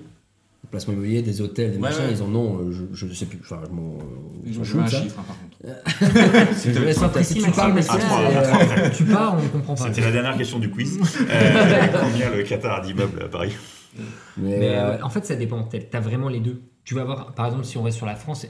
[0.70, 2.12] Placement immobilier, des hôtels, des Ouais, machins, ouais.
[2.12, 3.98] ils en ont, euh, je, je sais plus, enfin, je m'en
[4.46, 5.52] Ils je ont m'en joué un chiffre, hein, par contre.
[5.64, 9.85] Je laisse si tu parles, mais trois, euh, tu pars, on comprend pas.
[9.85, 10.98] C'était la dernière question du quiz.
[11.31, 13.55] Euh, combien le Qatar a d'immeubles à Paris
[14.37, 15.62] mais, Mais euh, euh, en fait, ça dépend.
[15.62, 16.62] T'as as vraiment les deux.
[16.85, 18.46] Tu vas avoir, par exemple, si on reste sur la France,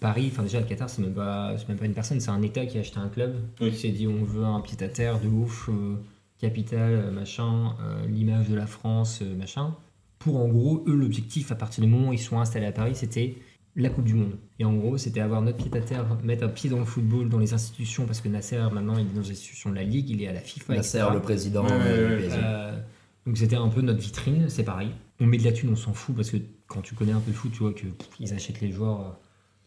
[0.00, 2.66] Paris, enfin déjà le Qatar, c'est même pas, même pas une personne, c'est un État
[2.66, 3.36] qui a acheté un club.
[3.60, 3.70] Oui.
[3.70, 5.96] Qui s'est dit, on veut un pied à terre de ouf, euh,
[6.40, 9.74] capitale, machin, euh, l'image de la France, euh, machin.
[10.18, 12.94] Pour en gros, eux, l'objectif à partir du moment où ils sont installés à Paris,
[12.94, 13.36] c'était
[13.80, 14.32] la Coupe du Monde.
[14.58, 17.28] Et en gros, c'était avoir notre pied à terre, mettre un pied dans le football,
[17.28, 20.10] dans les institutions, parce que Nasser, maintenant, il est dans les institutions de la Ligue,
[20.10, 20.74] il est à la FIFA.
[20.74, 21.10] Nasser, etc.
[21.14, 22.18] le président Ouais, ouais, euh.
[22.18, 22.36] PSG.
[22.44, 22.76] Euh,
[23.26, 24.88] donc c'était un peu notre vitrine, c'est pareil.
[25.20, 27.30] On met de la thune, on s'en fout parce que quand tu connais un peu
[27.30, 29.10] le foot, tu vois que pff, ils achètent les joueurs, euh,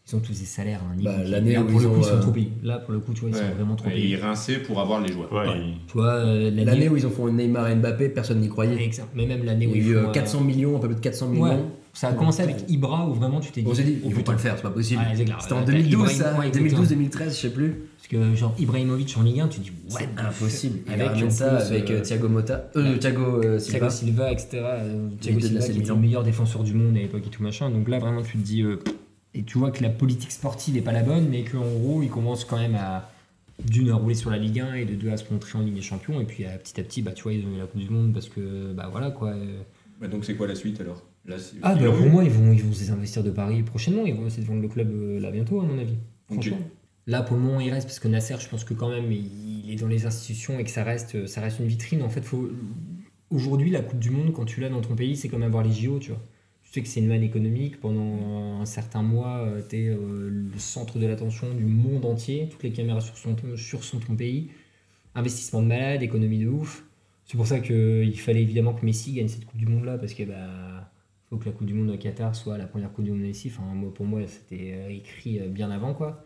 [0.08, 1.10] ils ont tous des salaires à un niveau.
[1.10, 2.52] Bah, l'année où pour le ils coup, ont, ils sont trop payés.
[2.62, 3.40] Là, pour le coup, tu vois, ils Ouais.
[3.48, 4.08] sont vraiment trop payés.
[4.08, 5.32] ils rinçaient pour avoir les joueurs.
[5.32, 8.82] Ouais, il- euh, l'année où ils ont fait Neymar et Mbappé, personne n'y croyait.
[8.84, 9.08] Exact.
[9.14, 10.80] Mais même l'année Il où y a ils eu font, euh, euh, 400 millions, un
[10.80, 11.34] peu plus de 400 Ouais.
[11.34, 11.70] millions.
[11.94, 13.68] Ça a commencé avec Ibra où vraiment tu t'es dit.
[13.70, 14.22] On s'est dit, ils vont putain.
[14.22, 15.02] pas le faire, c'est pas possible.
[15.14, 15.38] Clair.
[15.40, 16.82] C'était en T'as 2012, Ibrahim- ça, ouais, exactement.
[16.82, 17.74] 2012-2013, je sais plus.
[17.98, 20.78] Parce que genre Ibrahimovic en Ligue 1, tu dis C'est ouais, impossible.
[20.86, 23.78] Il Avec, ramène ça plus, avec euh, euh, Thiago Motta, euh, Thiago euh, Silva.
[23.78, 24.48] Thiago Silva, etc.
[24.54, 27.68] euh, Thiago Silva qui était le meilleur défenseur du monde à l'époque et tout machin.
[27.70, 28.62] Donc là, vraiment, tu te dis.
[28.62, 28.78] euh,
[29.34, 32.10] et tu vois que la politique sportive n'est pas la bonne, mais qu'en gros, ils
[32.10, 33.10] commencent quand même à.
[33.64, 35.74] D'une, à rouler sur la Ligue 1 et de deux, à se montrer en Ligue
[35.74, 36.20] des Champions.
[36.20, 37.90] Et puis à, petit à petit, bah, tu vois, ils ont eu la Coupe du
[37.90, 39.28] Monde parce que, bah voilà quoi.
[39.28, 39.60] euh.
[40.00, 41.02] Bah, donc c'est quoi la suite alors?
[41.24, 44.04] Là, Ah, bah pour moi, ils vont, ils vont se désinvestir de Paris prochainement.
[44.06, 45.96] Ils vont essayer de vendre le club euh, là bientôt, à mon avis.
[46.30, 46.58] Franchement.
[47.06, 49.70] Là, pour le moment, il reste parce que Nasser, je pense que quand même, il
[49.70, 52.02] est dans les institutions et que ça reste, ça reste une vitrine.
[52.02, 52.48] En fait, faut...
[53.30, 55.72] aujourd'hui, la Coupe du Monde, quand tu l'as dans ton pays, c'est comme avoir les
[55.72, 56.20] JO, tu vois.
[56.62, 57.80] Tu sais que c'est une manne économique.
[57.80, 62.48] Pendant un certain mois, tu es le centre de l'attention du monde entier.
[62.50, 64.48] Toutes les caméras sur son, sur son ton pays.
[65.14, 66.84] Investissement de malade, économie de ouf.
[67.26, 70.14] C'est pour ça qu'il fallait évidemment que Messi gagne cette Coupe du Monde là, parce
[70.14, 70.91] que bah,
[71.38, 73.48] que la Coupe du Monde au Qatar soit la première Coupe du Monde de Messi.
[73.54, 73.62] Enfin,
[73.94, 76.24] pour moi, c'était euh, écrit euh, bien avant, quoi.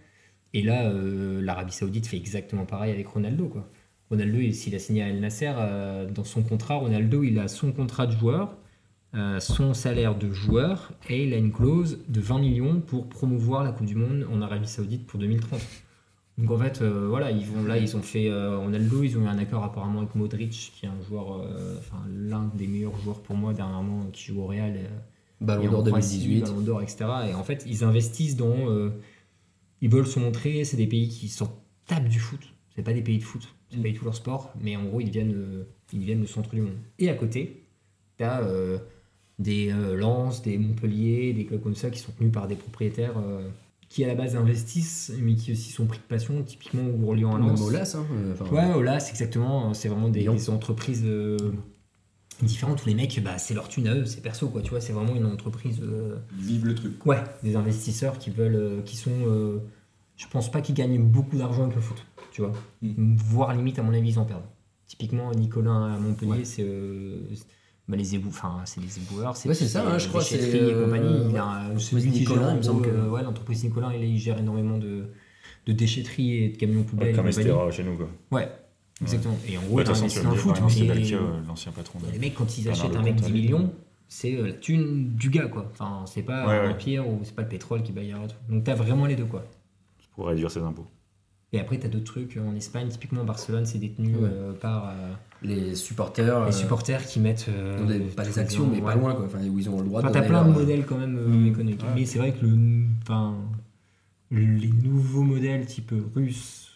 [0.55, 3.69] Et là, euh, l'Arabie Saoudite fait exactement pareil avec Ronaldo, quoi.
[4.11, 5.53] Ronaldo, il- s'il a signé à El Nasser,
[6.15, 8.57] dans son contrat, Ronaldo, il a son contrat de joueur,
[9.41, 13.73] son salaire de joueur, et il a une clause de 20 millions pour promouvoir la
[13.73, 15.61] Coupe du Monde en Arabie Saoudite pour 2030.
[16.39, 19.17] Donc en fait, euh, voilà, ils vont là, ils ont fait euh, en Aldo, ils
[19.17, 22.67] ont eu un accord apparemment avec Modric, qui est un joueur, euh, enfin l'un des
[22.67, 24.79] meilleurs joueurs pour moi dernièrement, qui joue au Real.
[25.41, 26.41] Ballon d'or Croatie, 2018.
[26.43, 27.07] Ballon d'or, etc.
[27.31, 28.91] Et en fait, ils investissent dans.
[29.81, 31.49] ils veulent se montrer, c'est des pays qui s'en
[31.87, 32.41] tapent du foot.
[32.75, 33.83] C'est pas des pays de foot, c'est Mm.
[33.83, 35.65] pas du tout leur sport, mais en gros, ils deviennent, euh,
[35.95, 36.77] ils deviennent le centre du monde.
[36.99, 37.63] Et à côté,
[38.19, 38.43] t'as
[39.39, 43.15] des Lens, des Montpellier, des clubs comme ça qui sont tenus par des propriétaires
[43.89, 47.39] qui à la base investissent, mais qui aussi sont pris de passion, typiquement Gourlian à
[47.39, 47.63] Même Lens.
[47.63, 51.37] Olas, hein, euh, enfin, Ouais, Ola, c'est exactement, c'est vraiment des, entreprises euh,
[52.43, 54.81] différentes où les mecs, bah, c'est leur thune à eux, c'est perso, quoi, tu vois,
[54.81, 57.07] c'est vraiment une entreprise, euh, Vive le truc.
[57.07, 59.59] ouais, des investisseurs qui veulent, euh, qui sont, euh,
[60.17, 63.17] je pense pas qu'ils gagnent beaucoup d'argent avec le foot, tu vois, Mm.
[63.17, 64.43] voire limite, à mon avis, ils en perdent.
[64.87, 66.45] Typiquement, Nicolas à Montpellier, Ouais.
[66.45, 67.21] c'est euh,
[67.89, 70.73] bah, les ébou, enfin, c'est les éboueurs, c'est Ouais, ça, hein, je crois, c'est, et
[70.85, 73.23] compagnie, il a L'entreprise celui qui Nicolas, gère, il me semble gros, que- euh, ouais,
[73.23, 75.05] l'entreprise Nicolas, il, il gère énormément de,
[75.67, 77.15] de déchetteries et de camions poubelles.
[77.15, 77.29] Comme.
[77.29, 78.09] Estera chez nous, quoi.
[78.33, 78.49] Ouais,
[79.03, 79.39] exactement.
[79.49, 80.55] Et en gros, Ouais, il dans le foot.
[80.87, 81.99] Dalkia, euh, l'ancien patron.
[82.01, 83.33] de- les mecs, quand ils achètent un mec 10 allez.
[83.35, 83.73] millions,
[84.09, 85.69] c'est euh, la thune du gars, quoi.
[85.73, 86.69] Enfin, c'est pas Ouais, un ouais.
[86.73, 88.35] empire ou c'est pas le pétrole qui baillera tout.
[88.49, 89.45] Donc, t'as vraiment les deux, quoi.
[90.15, 90.87] Pour réduire ses impôts.
[91.57, 92.89] Et après, t'as d'autres trucs en Espagne.
[92.89, 94.29] Typiquement, Barcelone, c'est détenu Ouais.
[94.31, 94.93] euh, par euh,
[95.43, 96.41] Les supporters.
[96.45, 97.47] les euh, supporters qui mettent.
[97.49, 99.01] euh, des- pas des les actions, mais pas ouais.
[99.01, 99.25] loin, quoi.
[99.25, 101.17] Enfin, où ils ont le droit Enfin, de t'as donner plein de modèles quand même
[101.17, 101.47] euh, Mm.
[101.47, 101.83] économiques.
[101.83, 101.89] Ouais.
[101.95, 103.37] Mais c'est vrai que le, enfin,
[104.31, 106.71] les nouveaux modèles type russe,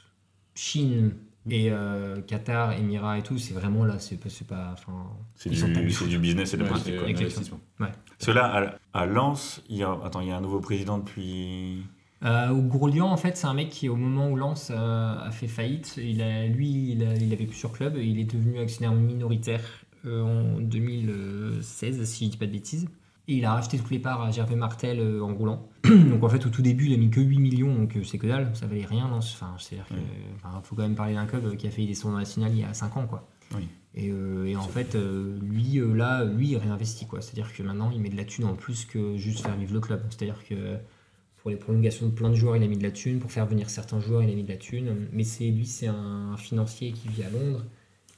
[0.54, 1.12] Chine
[1.48, 4.92] et euh, Qatar, Émirats et tout, c'est vraiment là, c'est pas, c'est pas, enfin,
[5.34, 6.94] C'est ils s'en tapent du, business et de Ouais, pratique.
[8.18, 10.98] que là, à, à Lens, il y a, attends, il y a un nouveau président
[10.98, 11.82] depuis.
[12.22, 15.30] Euh, au Gourlian, en fait, c'est un mec qui, au moment où Lens euh, a
[15.30, 18.58] fait faillite, il a, lui, il, a, il avait plusieurs clubs et il est devenu
[18.58, 19.62] actionnaire minoritaire
[20.04, 22.88] euh, en 2016, si je dis pas de bêtises.
[23.28, 25.68] Et il a racheté toutes les parts à Gervais Martel euh, en roulant.
[25.84, 28.18] donc en fait, au tout début, il a mis que 8 millions, donc euh, c'est
[28.18, 29.08] que dalle, ça valait rien.
[29.08, 29.32] Lens.
[29.34, 29.86] Enfin, c'est-à-dire
[30.36, 32.64] enfin, faut quand même parler d'un club qui a fait des sondages nationales il y
[32.64, 33.28] a 5 ans, quoi.
[33.54, 33.68] Oui.
[33.94, 37.20] Et, euh, et en fait, euh, lui, euh, là, lui, il réinvestit, quoi.
[37.20, 39.80] C'est-à-dire que maintenant, il met de la thune en plus que juste faire vivre le
[39.80, 40.02] club.
[40.10, 40.76] C'est-à-dire que
[41.42, 43.18] pour les prolongations de plein de joueurs, il a mis de la thune.
[43.18, 44.94] Pour faire venir certains joueurs, il a mis de la thune.
[45.12, 47.64] Mais c'est lui, c'est un financier qui vit à Londres.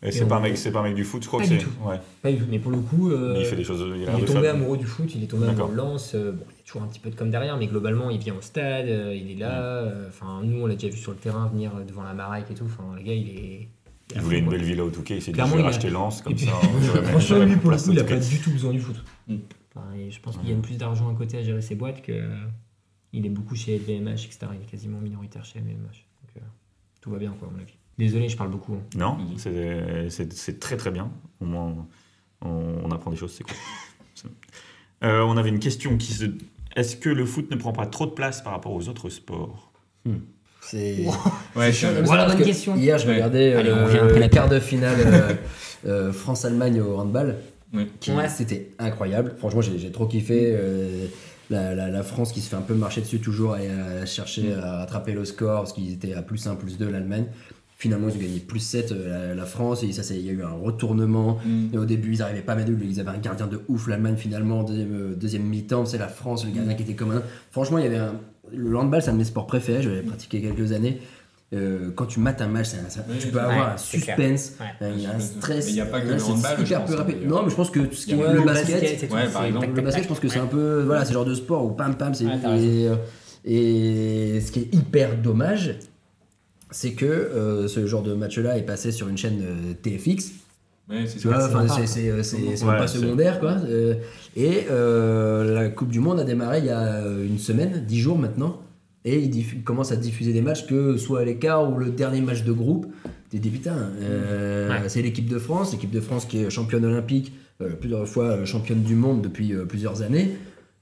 [0.05, 1.47] Et Et c'est pas, un mec- c'est pas un mec du foot, je crois Pas
[1.47, 1.59] que c'est.
[1.64, 1.70] tout.
[1.85, 2.01] Ouais.
[2.23, 2.47] Pas du tout.
[2.51, 3.81] Mais pour le coup, euh, il fait des choses.
[3.87, 5.77] Il, a il l'air est tombé amoureux du foot, il est tombé amoureux de.
[5.77, 6.12] Lens.
[6.16, 8.18] euh, bon, il y a toujours un petit peu de comme derrière, mais globalement, il
[8.18, 9.62] vient au stade, euh, il est là.
[9.62, 12.55] euh, Enfin, nous, on l'a déjà vu sur le terrain venir devant la Marac et
[12.55, 12.64] tout.
[12.64, 13.68] Enfin, le gars, il est.
[14.16, 15.89] Il voulait une belle villa au Touquet, il s'est dit je vais il a- racheter
[15.89, 16.51] Lens, comme ça.
[17.05, 18.14] Franchement, lui, pour le coup, il a Touquet.
[18.16, 18.97] pas du tout besoin du foot.
[19.29, 19.37] Mm.
[20.11, 22.12] Je pense qu'il gagne plus d'argent à côté à gérer ses boîtes que.
[23.13, 24.39] Il est beaucoup chez LVMH, etc.
[24.55, 25.77] Il est quasiment minoritaire chez LVMH.
[25.83, 26.41] Donc, euh,
[27.01, 27.75] tout va bien, quoi, à mon avis.
[27.99, 28.75] Désolé, je parle beaucoup.
[28.75, 28.83] hein.
[28.97, 31.11] Non, c'est- très très bien.
[31.41, 31.87] Au moins,
[32.41, 32.49] on,
[32.85, 33.55] on apprend des choses, c'est cool.
[35.05, 36.27] Euh, on avait une question qui se.
[36.77, 39.73] Est-ce que le foot ne prend pas trop de place par rapport aux autres sports?
[40.61, 41.05] C'est.
[41.57, 42.77] Ouais, C'est je- Voilà, bonne que question.
[42.77, 43.15] Hier, je Ouais.
[43.15, 45.35] regardais euh, Allez, le, la quart de finale euh,
[45.87, 47.37] euh, France-Allemagne au handball.
[47.75, 47.89] Ouais.
[47.99, 48.13] qui-.
[48.29, 49.35] C'était incroyable.
[49.39, 50.53] Franchement, j'ai j'ai trop kiffé.
[50.55, 51.07] euh,
[51.53, 54.55] la, la- la France qui se fait un peu marcher dessus toujours et à chercher
[54.55, 57.26] à rattraper le score parce qu'ils étaient à plus 1, plus 2 l'Allemagne.
[57.78, 60.32] Finalement, ils ont gagné plus 7 euh, la, la France et ça, il y a
[60.32, 61.38] eu un retournement.
[61.44, 61.74] Mm.
[61.74, 62.70] Et au début, ils n'arrivaient pas à mettre.
[62.80, 63.88] Ils avaient un gardien de ouf.
[63.88, 67.22] L'Allemagne, finalement, deuxième, euh, deuxième mi-temps, c'est la France, le gardien qui était comme un.
[67.50, 68.14] Franchement, il y avait un.
[68.55, 69.82] Le handball, c'est un de mes sports préférés.
[69.82, 71.00] Je l'avais pratiqué quelques années.
[71.55, 72.78] Euh, quand tu mates un match, ça-
[73.11, 73.74] Oui, tu peux avoir vrai.
[73.74, 74.66] un suspense, Ouais.
[74.80, 75.68] un- un Mais stress.
[75.68, 77.16] il y a pas que Là, le handball, je hyper pense, peu hein, rapide.
[77.28, 79.66] Non, mais je pense que tout ce qui est le le basket, Ouais, par exemple.
[79.74, 80.82] le basket, je pense que c'est un peu.
[80.86, 82.24] Voilà, c'est le genre de sport où pam pam, c'est.
[82.24, 82.94] Et, euh,
[83.44, 85.76] et ce qui est hyper dommage,
[86.70, 90.30] c'est que euh, ce genre de match-là est passé sur une chaîne euh, TFX.
[90.90, 92.16] Ouais, c'est euh,
[92.66, 93.57] Ouais, pas secondaire quoi.
[93.68, 93.94] Euh,
[94.36, 98.18] et euh, la Coupe du Monde a démarré il y a une semaine, dix jours
[98.18, 98.61] maintenant,
[99.05, 102.20] et il diffu- commence à diffuser des matchs que soit à l'écart ou le dernier
[102.20, 102.86] match de groupe.
[103.30, 104.88] T'es dit putain, euh, Ouais.
[104.88, 108.44] c'est l'équipe de France, l'équipe de France qui est championne olympique, euh, plusieurs fois euh,
[108.44, 110.32] championne du monde depuis euh, plusieurs années.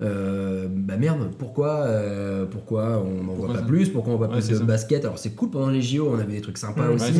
[0.03, 4.39] Euh, bah merde, pourquoi, euh, pourquoi on n'en voit pas plus, pourquoi on voit Ouais,
[4.39, 4.65] plus de ça.
[4.65, 5.05] basket?
[5.05, 7.13] Alors c'est cool pendant les JO, on avait des trucs sympas Ouais, aussi.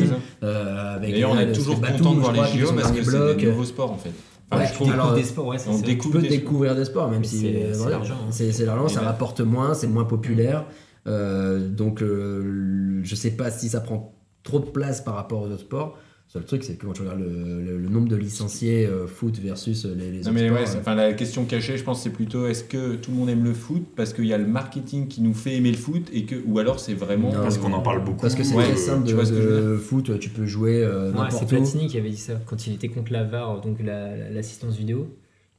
[0.43, 3.35] Euh, avec D'ailleurs, on est toujours Batum, content de voir les JO parce que c'est
[3.35, 4.11] des nouveaux sports en fait.
[4.53, 4.87] Ouais, je trouve.
[4.89, 6.39] On alors, découvre des sports, ouais, c'est on découvre tu peux des sports.
[6.41, 7.39] découvrir des sports, même Mais si
[7.73, 8.31] c'est- l'argent, hein.
[8.31, 10.65] c'est l'argent, ça rapporte moins, c'est moins populaire.
[11.05, 15.59] Donc euh, je sais pas si ça prend trop de place par rapport aux autres
[15.61, 15.97] sports.
[16.33, 19.05] Le seul truc, c'est que quand tu regardes le, le- le nombre de licenciés euh,
[19.05, 21.83] foot versus les, les Non autres mais sports, ouais, euh, enfin, la question cachée, je
[21.83, 24.37] pense, c'est plutôt est-ce que tout le monde aime le foot parce qu'il y a
[24.37, 27.41] le marketing qui nous fait aimer le foot et que ou alors c'est vraiment Non,
[27.41, 28.21] Parce qu'on en parle beaucoup.
[28.21, 30.29] parce que c'est Ouais, très euh, simple tu de, vois ce que de foot, tu
[30.29, 31.47] peux jouer euh, Ouais, c'est n'importe où.
[31.47, 34.77] Platini qui avait dit ça quand il était contre la VAR, donc la- la- l'assistance
[34.77, 35.13] vidéo.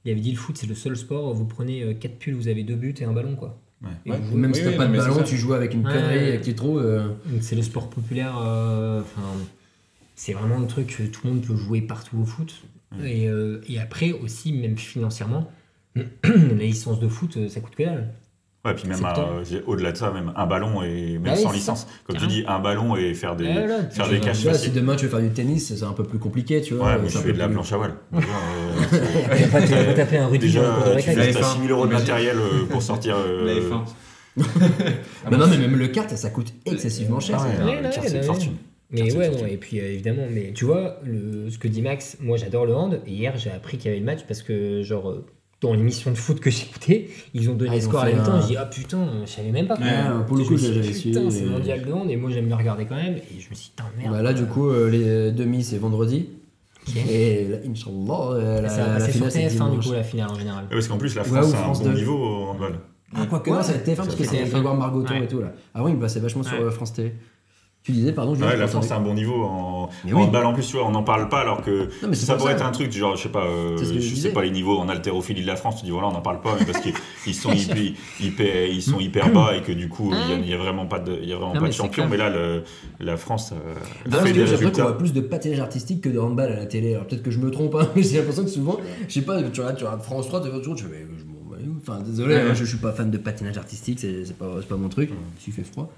[0.06, 2.48] Il avait dit le foot c'est le seul sport où vous prenez 4 pulls, vous
[2.48, 3.60] avez deux buts et un ballon quoi.
[4.06, 4.18] Et Ouais.
[4.18, 4.40] vous jouez.
[4.40, 5.92] Même Oui, si t'as oui, pas de ballon, tu joues avec une Ouais.
[5.92, 6.78] connerie qui est trop.
[6.78, 8.38] euh, Donc, C'est le sport populaire.
[8.40, 9.22] euh, Enfin,
[10.14, 12.62] c'est vraiment le truc que tout le monde peut jouer partout au foot.
[13.02, 15.50] Et, euh, et après aussi, même financièrement,
[15.96, 16.02] la
[16.54, 18.12] licence de foot, euh, ça coûte que dalle.
[18.64, 21.50] Ouais, puis même euh, au-delà de ça, même un ballon et même Ah oui, sans
[21.50, 21.88] licence.
[22.06, 24.70] Comme tu dis, un ballon et faire des, voilà, faire tu des vois, caches si
[24.70, 26.86] demain tu veux faire du tennis, c'est un peu plus compliqué, tu vois.
[26.86, 27.94] Ouais, mais je fais de la plus- planche à voile.
[28.12, 30.60] Déjà, euh, Tu vas taper un rugby Déjà,
[30.96, 31.42] tu fais F1.
[31.54, 33.16] 6 000 euros de matériel euh, pour sortir.
[33.16, 33.82] La F1.
[35.30, 37.38] Mais non, mais même le kart, ça coûte excessivement cher.
[37.40, 37.72] Ah ouais.
[37.74, 38.52] Ouais, le c'est une fortune.
[38.90, 42.18] Mais ouais, non, et puis euh, évidemment, mais tu vois, le, ce que dit Max,
[42.20, 44.82] moi j'adore le hand, et hier j'ai appris qu'il y avait le match parce que,
[44.82, 45.24] genre, euh,
[45.62, 48.38] dans l'émission de foot que j'écoutais, ils ont donné Ah, les scores la mi-temps, un-
[48.38, 49.76] et je dis, ah putain, je savais même pas.
[49.76, 49.86] quoi.
[49.86, 51.10] Ouais, pour le coup, dit, suivi.
[51.16, 53.54] Putain, c'est mondial de hand, et moi j'aime bien regarder quand même, et je me
[53.54, 54.12] suis dit, putain, merde.
[54.12, 56.28] Bah là, du coup, euh, les demi, c'est vendredi.
[56.88, 56.96] Ok.
[57.08, 60.30] Et là, Inch'Allah, euh, la, ça la sur finale, c'est TF1 du coup, la finale
[60.30, 60.64] en général.
[60.64, 61.94] Ouais, Parce qu'en plus, la Ouais, France ou a un France bon 2.
[61.94, 62.78] niveau au handball.
[63.14, 64.50] Ah, quoi que non, c'est TF1 parce que c'est c'est TF1.
[64.50, 65.24] Grégoire Margoton Ouais.
[65.24, 65.52] et tout là.
[65.74, 66.64] Ah oui, il passait vachement sur Ouais.
[66.64, 67.12] euh, France Télé.
[67.84, 69.08] Tu disais, pardon, Julien, Ouais, la France a entendu.
[69.08, 70.22] un bon niveau en, Mais en oui.
[70.22, 72.34] handball en plus, tu vois, on n'en parle pas alors que Non, mais c'est ça
[72.34, 72.58] pour pourrait ça.
[72.60, 74.50] être un truc du genre, je sais pas, euh, C'est je je sais pas les
[74.52, 76.78] niveaux en haltérophilie de la France, tu dis voilà, on n'en parle pas, mais parce
[76.80, 76.94] qu'ils
[77.26, 77.76] ils sont hyper,
[78.20, 81.00] hyper- ils sont hyper bas et que du coup, il y a- il vraiment pas
[81.00, 82.08] de, il y a vraiment Non, pas mais de c'est champion, clair.
[82.10, 82.62] mais là, le-
[83.00, 83.74] la France euh,
[84.12, 84.82] Ah, fait des l'impression qu'on résultats.
[84.84, 86.94] voit plus de patinage artistique que de handball à la télé.
[86.94, 88.78] Alors peut-être que je me trompe, hein, mais j'ai l'impression que souvent,
[89.08, 90.54] je sais pas, tu regardes, tu regardes France 3, tu tu
[90.84, 91.74] je bats les couilles.
[91.80, 94.46] Enfin, désolé, Ouais, hein, je, je suis pas fan de patinage artistique, c'est c'est pas,
[94.60, 95.10] c'est pas mon truc,
[95.40, 95.92] s'il fait froid.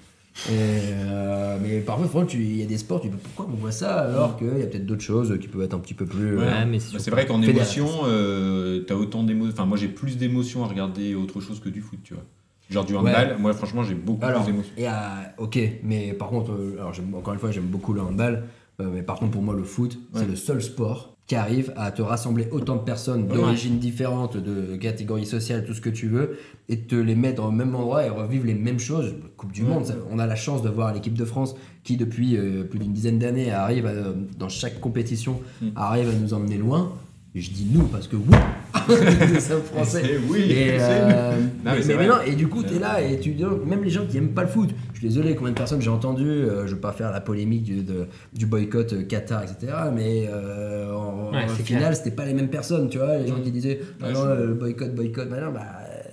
[0.51, 4.01] Et, euh, mais parfois, il y a des sports, tu dis pourquoi on voit ça
[4.01, 6.37] alors qu'il y a peut-être d'autres choses qui peuvent être un petit peu plus.
[6.37, 6.45] Ouais.
[6.47, 9.53] euh, mais c'est vrai qu'en émotion, euh, t'as autant d'émotions.
[9.55, 12.24] Enfin, moi j'ai plus d'émotions à regarder autre chose que du foot, tu vois.
[12.70, 14.72] Genre du handball, moi franchement j'ai beaucoup Alors, plus d'émotions.
[14.76, 14.93] et, euh,
[15.39, 18.45] ok, mais par contre, euh, alors j'aime- encore une fois, j'aime beaucoup le handball,
[18.80, 20.26] euh, mais par contre, pour moi, le foot, c'est Ouais.
[20.26, 25.25] le seul sport qui arrive à te rassembler autant de personnes d'origines différentes, de catégories
[25.25, 26.37] sociales, tout ce que tu veux,
[26.68, 29.14] et te les mettre au même endroit et revivre les mêmes choses.
[29.39, 29.62] Coupe du.
[29.62, 32.79] Monde, ça- on a la chance de voir l'équipe de France qui, depuis euh, plus
[32.79, 33.93] d'une dizaine d'années, arrive à,
[34.39, 35.66] dans chaque compétition, Mm.
[35.77, 36.93] arrive à nous emmener loin.
[37.37, 38.37] Et je dis nous parce que oui,
[39.41, 40.03] sommes français.
[40.05, 41.32] C'est- oui, Et, c'est- euh,
[41.64, 42.07] mais mais, c'est mais vrai.
[42.07, 44.43] non, et du coup, t'es là et tu dis, même les gens qui aiment pas
[44.43, 47.11] le foot, je suis désolé, combien de personnes j'ai entendu, euh, je veux pas faire
[47.11, 49.72] la polémique du, de- du boycott euh, Qatar, etc.
[49.93, 51.97] Mais euh, en, Ouais, en c'est clair.
[51.97, 53.18] c'était pas les mêmes personnes, tu vois.
[53.18, 55.37] Les gens qui disaient, ah non, euh, le boycott, boycott, bah.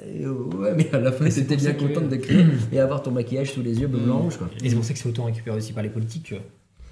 [0.08, 2.80] euh, Ouais, mais à la fin, c'est c'était bien ça que- contente de crier et
[2.80, 4.50] avoir ton maquillage sous les yeux bleu, blanc, rouge, quoi.
[4.64, 6.34] Et c'est pour ça que c'est autant récupéré aussi par les politiques,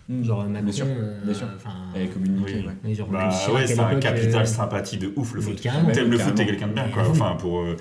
[0.09, 0.23] Mm.
[0.23, 1.47] Genre Macron, bien sûr, euh, bien sûr.
[1.55, 2.95] enfin, Et communiquer, Oui.
[2.95, 5.61] genre Bah ouais, c'est un capital euh, sympathie de ouf le foot.
[5.93, 7.07] T'aimes le foot, t'es quelqu'un de bien quoi.
[7.07, 7.59] Enfin, pour.
[7.59, 7.75] euh,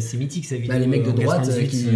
[0.00, 0.72] c'est mythique sa vidéo.
[0.72, 1.88] Bah, les mecs de droite, 98, qui-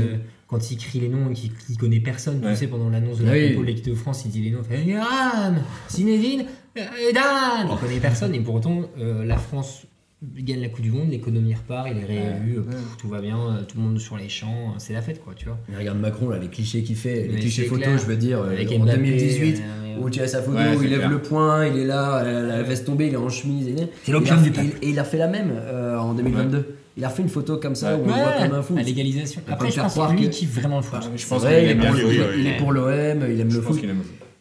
[0.47, 2.53] quand il crie les noms, qui, qui connaît personne, Ouais.
[2.53, 3.49] tu sais, pendant l'annonce de Ah la oui.
[3.51, 5.57] compo de l'équipe de France, il dit les noms, il fait Ram,
[5.91, 6.45] Zinedine,
[6.77, 9.87] Dan Il connaît personne, et pourtant, euh, la France
[10.23, 13.39] gagne la Coupe du Monde, l'économie repart, il est réélu, euh, pff, tout va bien,
[13.39, 15.59] euh, tout le monde sur les champs, euh, c'est la fête, quoi, tu vois.
[15.69, 18.43] Mais regarde Macron, là, les clichés qu'il fait, les Mais clichés photos, je veux dire,
[18.43, 20.99] Avec en Mbappé, 2018, euh, où tu as sa photo, Ouais, où c'est il lève
[21.01, 21.11] clair.
[21.11, 23.69] le poing, il est là, la, la veste tombée, il est en chemise.
[23.69, 24.77] Et, C'est il a- l'opium du il- peuple.
[24.83, 26.77] Et il a fait la même euh, en 2022.
[26.99, 28.77] Il a fait une photo comme ça où on le voit comme un fou.
[28.77, 29.41] la légalisation.
[29.47, 30.99] peut Après, je faire pense croire que lui, il kiffe vraiment le foot.
[31.03, 32.27] Ah, je C'est pense vrai, qu'il il est aime pour bien le- le oui, foot.
[32.35, 32.91] oui, il est pour l'OM,
[33.33, 33.81] il aime Je le foot.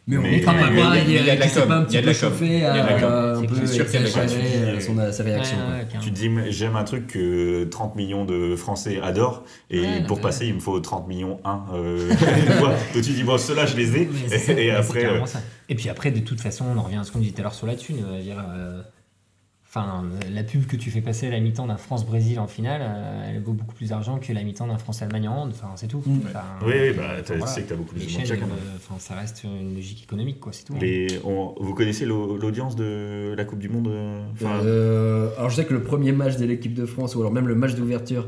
[0.06, 0.52] Mais on ne pas
[1.06, 2.00] il y a- il y a de la com, pas un il y a petit
[2.00, 2.30] de peu la com.
[2.30, 3.12] chauffé Il y a de la à com.
[3.12, 3.68] un C'est peu clair.
[3.68, 4.22] C'est sûr qu'il y a de la com.
[4.22, 5.56] exagérer Tu euh, sa réaction.
[6.02, 10.46] Tu te dis, j'aime un truc que 30 millions de Français adorent, et pour passer,
[10.46, 11.64] il me faut 30 millions 1.
[11.74, 12.10] Euh,
[12.58, 12.74] voilà.
[12.94, 14.08] Donc tu dis, bon, ceux-là, je les ai,
[14.66, 15.04] et, après.
[15.06, 15.40] euh, ça.
[15.68, 17.44] Et puis après, de toute façon, on en revient à ce qu'on disait tout à
[17.44, 17.98] l'heure sur la thune.
[19.72, 20.02] Enfin,
[20.34, 23.40] la pub que tu fais passer à la mi-temps d'un France-Brésil en finale, euh, elle
[23.40, 25.50] vaut beaucoup plus d'argent que la mi-temps d'un France-Allemagne en hand.
[25.52, 26.02] Enfin, c'est tout.
[26.04, 26.18] Mm.
[26.26, 27.42] Enfin, Oui, oui, bah, voilà.
[27.44, 30.40] tu sais que t'as beaucoup plus de monde euh, enfin, ça reste une logique économique,
[30.40, 30.72] quoi, c'est tout.
[30.74, 30.78] hein.
[30.80, 35.54] Les, on- vous connaissez l'au- l'audience de la Coupe du Monde euh, Euh, alors je
[35.54, 38.26] sais que le premier match de l'équipe de France, ou alors même le match d'ouverture,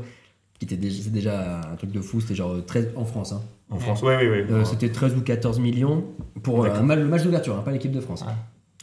[0.59, 3.33] qui était déjà, c'est déjà un truc de fou, c'était genre 13 en France.
[3.33, 3.41] hein.
[3.69, 4.43] En France Oui, oui, oui.
[4.49, 6.05] Euh, c'était 13 ou 14 millions
[6.41, 8.23] pour euh, un le match d'ouverture, hein, pas l'équipe de France.
[8.25, 8.33] Ah.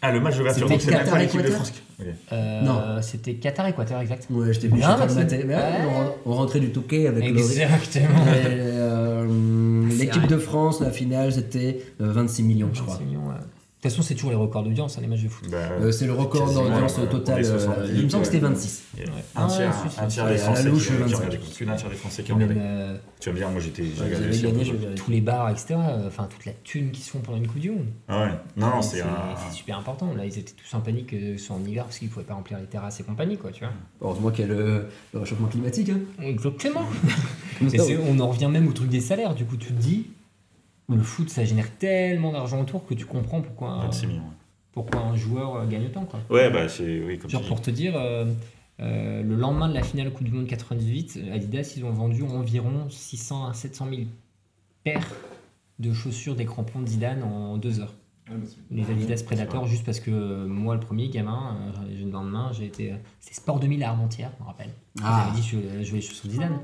[0.02, 1.72] Ah, le match d'ouverture, donc c'est même Qatar, pas l'équipe de France.
[2.32, 3.02] Euh, Non.
[3.02, 4.26] C'était Qatar-Équateur, exact.
[4.30, 5.56] Ouais, j'étais Bien, Ouais.
[6.24, 7.40] on, on rentrait du Touquet avec Laurie.
[7.60, 8.24] Exactement.
[8.28, 9.26] Euh,
[9.98, 12.94] L'équipe de France, la finale, c'était euh, 26 millions, je crois.
[12.94, 13.34] 26 millions, ouais.
[13.82, 15.48] De toute façon, c'est toujours les records d'audience, hein, les matchs de foot.
[15.50, 17.40] Bah, Euh, c'est le record d'audience ouais, totale.
[17.42, 18.50] euh, 70, il me semble que c'était ouais.
[18.52, 18.82] 26.
[19.36, 19.72] un, tiers,
[20.26, 21.16] un des la Français louche, qui, qui 25.
[21.16, 21.38] regardaient.
[21.56, 22.60] Plus d'un tiers des Français qui Même, regardaient.
[22.62, 25.76] euh, Tu vas me dire, moi j'étais, j'ai regardé gagné, tous les bars, etc.
[25.78, 27.86] euh, Enfin, toute la thune qui se font pendant une Coupe du Monde.
[28.08, 28.30] Ah ouais.
[28.58, 29.06] Non, c'est c'est un.
[29.48, 30.12] c'est super important.
[30.14, 32.58] Là, ils étaient tous en panique euh, soit en hiver parce qu'ils pouvaient pas remplir
[32.58, 33.72] les terrasses et compagnie, quoi, tu vois.
[34.02, 35.88] Heureusement qu'il y a le, réchauffement climatique.
[35.88, 36.00] Hein.
[36.22, 36.84] Exactement.
[37.62, 39.34] On en revient même au truc des salaires.
[39.34, 40.08] Du coup, tu te dis,
[40.96, 44.22] le foot, ça génère tellement d'argent autour que tu comprends pourquoi, un- 26 millions.
[44.72, 46.20] pourquoi un joueur euh, gagne autant, quoi.
[46.30, 47.00] Ouais, bah c'est.
[47.04, 48.24] Oui, comme Genre pour te dire, euh,
[48.82, 52.88] Euh, le lendemain de la finale Coupe du Monde 98, Adidas, ils ont vendu environ
[52.88, 54.02] 600 à 700 000
[54.84, 55.06] paires
[55.78, 57.92] de chaussures des crampons de Zidane en deux heures.
[58.70, 62.52] Les Adidas Predator, juste parce que euh, moi, le premier gamin, euh, j'ai une lendemain,
[62.52, 62.94] j'ai été.
[63.18, 64.70] C'est Sport 2000 à Armentières, je me rappelle.
[65.02, 65.26] Ah.
[65.26, 66.58] J'avais dit je vais jouer les chaussures de Zidane.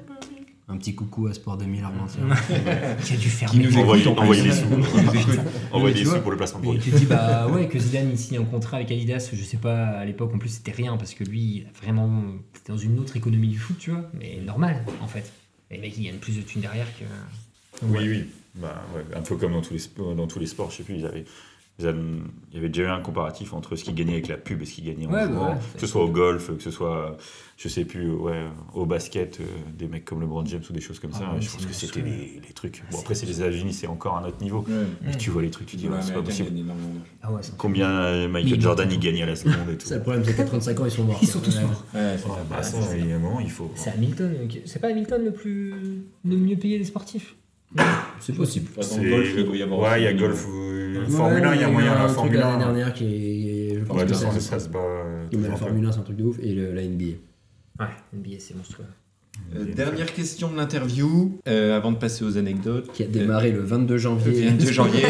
[0.68, 2.24] Un petit coucou à Sport 2000 Armentières.
[3.04, 4.22] Qui a dû faire Qui nous écoute Envoyez- en plus.
[4.22, 4.64] envoyez des sous.
[5.72, 8.18] Envoyer des sous pour le placement Et tu te dis, bah ouais, que Zidane il
[8.18, 11.14] signe un contrat avec Adidas, je sais pas, à l'époque en plus c'était rien parce
[11.14, 12.20] que lui, il a vraiment.
[12.54, 15.32] C'était dans une autre économie du foot, tu vois, mais normal en fait.
[15.70, 17.04] Et les mecs, ils gagnent plus de thunes derrière que.
[17.86, 18.24] Oui, oui.
[18.56, 20.82] Bah, ouais, un peu comme dans tous les sports, dans tous les sports, je sais
[20.82, 21.26] plus, ils avaient-
[21.79, 21.87] il
[22.55, 24.72] y avait déjà eu un comparatif entre ce qu'ils gagnaient avec la pub et ce
[24.77, 27.18] qu'ils gagnaient en Ouais, jouant, bah ouais, que ce soit au golf, que ce soit,
[27.59, 29.45] je sais plus, ouais, au basket, euh,
[29.77, 31.24] des mecs comme LeBron James ou des choses comme Ah ça.
[31.35, 32.83] ouais, je pense que c'était les, les trucs.
[32.91, 34.64] Bon, après, c'est les États-Unis, c'est encore un autre niveau.
[34.66, 34.74] Ouais.
[35.03, 36.51] Mais tu vois les trucs, tu dis, ouais, c'est pas possible.
[37.22, 39.87] Ah Combien euh, Michael Jordan il gagne à la seconde et tout.
[39.87, 41.18] C'est le problème, c'est qu'à 35 ans, ils sont morts.
[41.20, 41.85] Ils sont tous morts.
[41.95, 43.70] Ouais, c'est bah, ça, il faut.
[43.74, 45.74] C'est Hamilton, euh, c'est pas Hamilton le plus.
[46.24, 47.37] le mieux payé des sportifs?
[48.20, 48.70] C'est possible.
[48.76, 51.44] Dans le golf, il doit y avoir Ouais, il y a golf, euh, Ouais, Formule
[51.44, 52.58] 1, il y a moyen, un la truc Formule l'année 1.
[52.58, 53.74] dernière qui est.
[53.78, 54.78] Je pense Ouais, que de c'est- ça, ça se bat.
[54.78, 55.56] euh, Mais la.
[55.56, 56.38] Formule 1, c'est un truc de ouf.
[56.40, 57.16] Et le- la NBA.
[57.78, 58.86] Ouais, NBA c'est monstrueux.
[59.54, 62.90] Euh, dernière question de l'interview, euh, avant de passer aux anecdotes.
[62.94, 64.46] Qui a démarré le 22 Le janvier.
[64.48, 65.02] 22 janvier.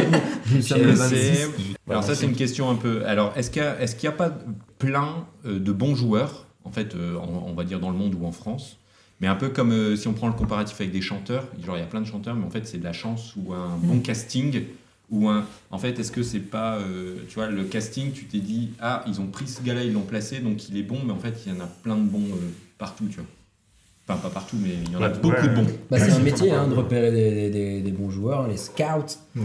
[0.52, 1.16] Le Et 26.
[1.16, 1.48] c'est-
[1.88, 3.06] Alors ça c'est une question un peu.
[3.06, 4.36] Alors est-ce qu'il n'y a, pas
[4.78, 7.14] plein euh, de bons joueurs en fait, euh,
[7.46, 8.78] on va dire dans le monde ou en France,
[9.20, 11.44] mais un peu comme euh, si on prend le comparatif avec des chanteurs.
[11.64, 13.52] Genre il y a plein de chanteurs, mais en fait c'est de la chance ou
[13.54, 14.62] un bon casting
[15.10, 15.44] ou un.
[15.70, 19.04] En fait est-ce que c'est pas, euh, tu vois, le casting, tu t'es dit ah
[19.06, 21.34] ils ont pris ce gars-là, ils l'ont placé, donc il est bon, mais en fait
[21.46, 23.24] il y en a plein de bons euh, partout, tu vois.
[24.08, 25.48] Enfin pas partout, mais il y en a Ouais, beaucoup ouais.
[25.48, 25.66] de bons.
[25.90, 29.16] Bah, c'est un métier hein, de repérer des, des- des bons joueurs, les scouts.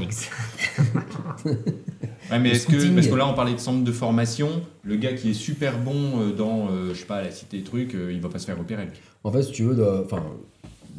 [2.29, 5.13] Ouais, mais est-ce que, parce que là on parlait de centre de formation, le gars
[5.13, 8.21] qui est super bon dans, euh, je sais pas, la cité des trucs, euh, il
[8.21, 8.87] va pas se faire repérer.
[9.23, 10.23] En fait, si tu veux, enfin,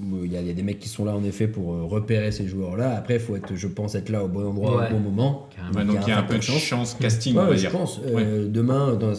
[0.01, 1.83] il y, a il y a des mecs qui sont là en effet pour euh,
[1.85, 2.97] repérer ces joueurs-là.
[2.97, 4.87] Après, il faut être, je pense, être là au bon endroit Ouais.
[4.89, 5.49] au bon moment.
[5.75, 7.61] Donc il y a un peu de facteur chance casting, Ouais, on va ouais, je
[7.63, 7.73] dire.
[7.73, 8.01] pense.
[8.07, 9.13] Euh, demain, dans,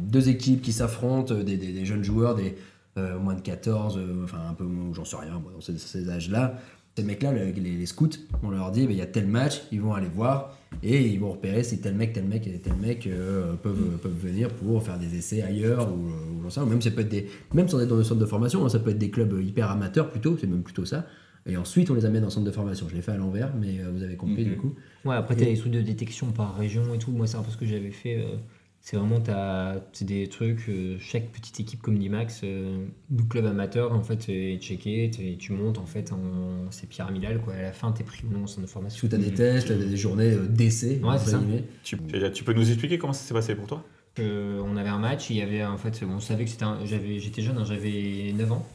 [0.00, 2.56] deux équipes qui s'affrontent, des, des- des jeunes joueurs, des
[2.98, 5.78] euh, moins de 14, euh, enfin un peu moins, j'en sais rien, moi, dans ces,
[5.78, 6.54] ces âges-là.
[6.96, 8.08] Ces mecs-là, le- les, les scouts,
[8.42, 11.18] on leur dit, bah, il y a tel match, ils vont aller voir et ils
[11.20, 14.82] vont repérer si tel mec, tel mec et tel mec euh, peuvent, peuvent venir pour
[14.82, 16.68] faire des essais ailleurs ou, ou sais rien.
[16.68, 18.78] Même ça peut être des, même sans être dans le centre de formation, hein, ça
[18.78, 21.06] peut être des clubs hyper amateurs plutôt, c'est même plutôt ça.
[21.46, 22.86] Et ensuite, on les amène en centre de formation.
[22.88, 24.50] Je l'ai fait à l'envers, mais euh, vous avez compris Mhm.
[24.50, 24.74] du coup.
[25.06, 27.10] Ouais, après, t'as les trucs de détection par région et tout.
[27.12, 28.16] Moi, c'est un peu ce que j'avais fait.
[28.18, 28.36] euh,
[28.82, 32.86] c'est vraiment, t'as c'est des trucs, euh, chaque petite équipe, comme dit Max, euh,
[33.28, 37.54] club amateur, en fait, est checké, tu montes, en fait, en, c'est pyramidal, quoi.
[37.54, 39.06] À la fin, t'es pris ou non en centre de formation.
[39.08, 41.64] Tu as des tests, t'as des journées euh, d'essai, Ouais.
[41.84, 41.96] Tu,
[42.32, 43.84] tu peux nous expliquer comment ça s'est passé pour toi?
[44.18, 46.84] Euh, on avait un match, il y avait, en fait, on savait que c'était un-
[46.84, 48.66] j'avais, j'étais jeune, hein, j'avais 9 ans.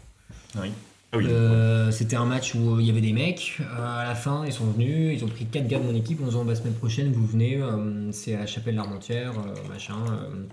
[0.62, 0.70] Oui.
[1.16, 1.26] Ah oui.
[1.30, 3.57] Euh, c'était un match où il y avait des mecs.
[3.61, 6.22] euh, à la fin, ils sont venus, ils ont pris 4 gars de mon équipe
[6.22, 9.95] en disant bah, semaine prochaine, vous venez, euh, c'est à la chapelle l'Armentière, euh, machin.
[10.11, 10.45] euh,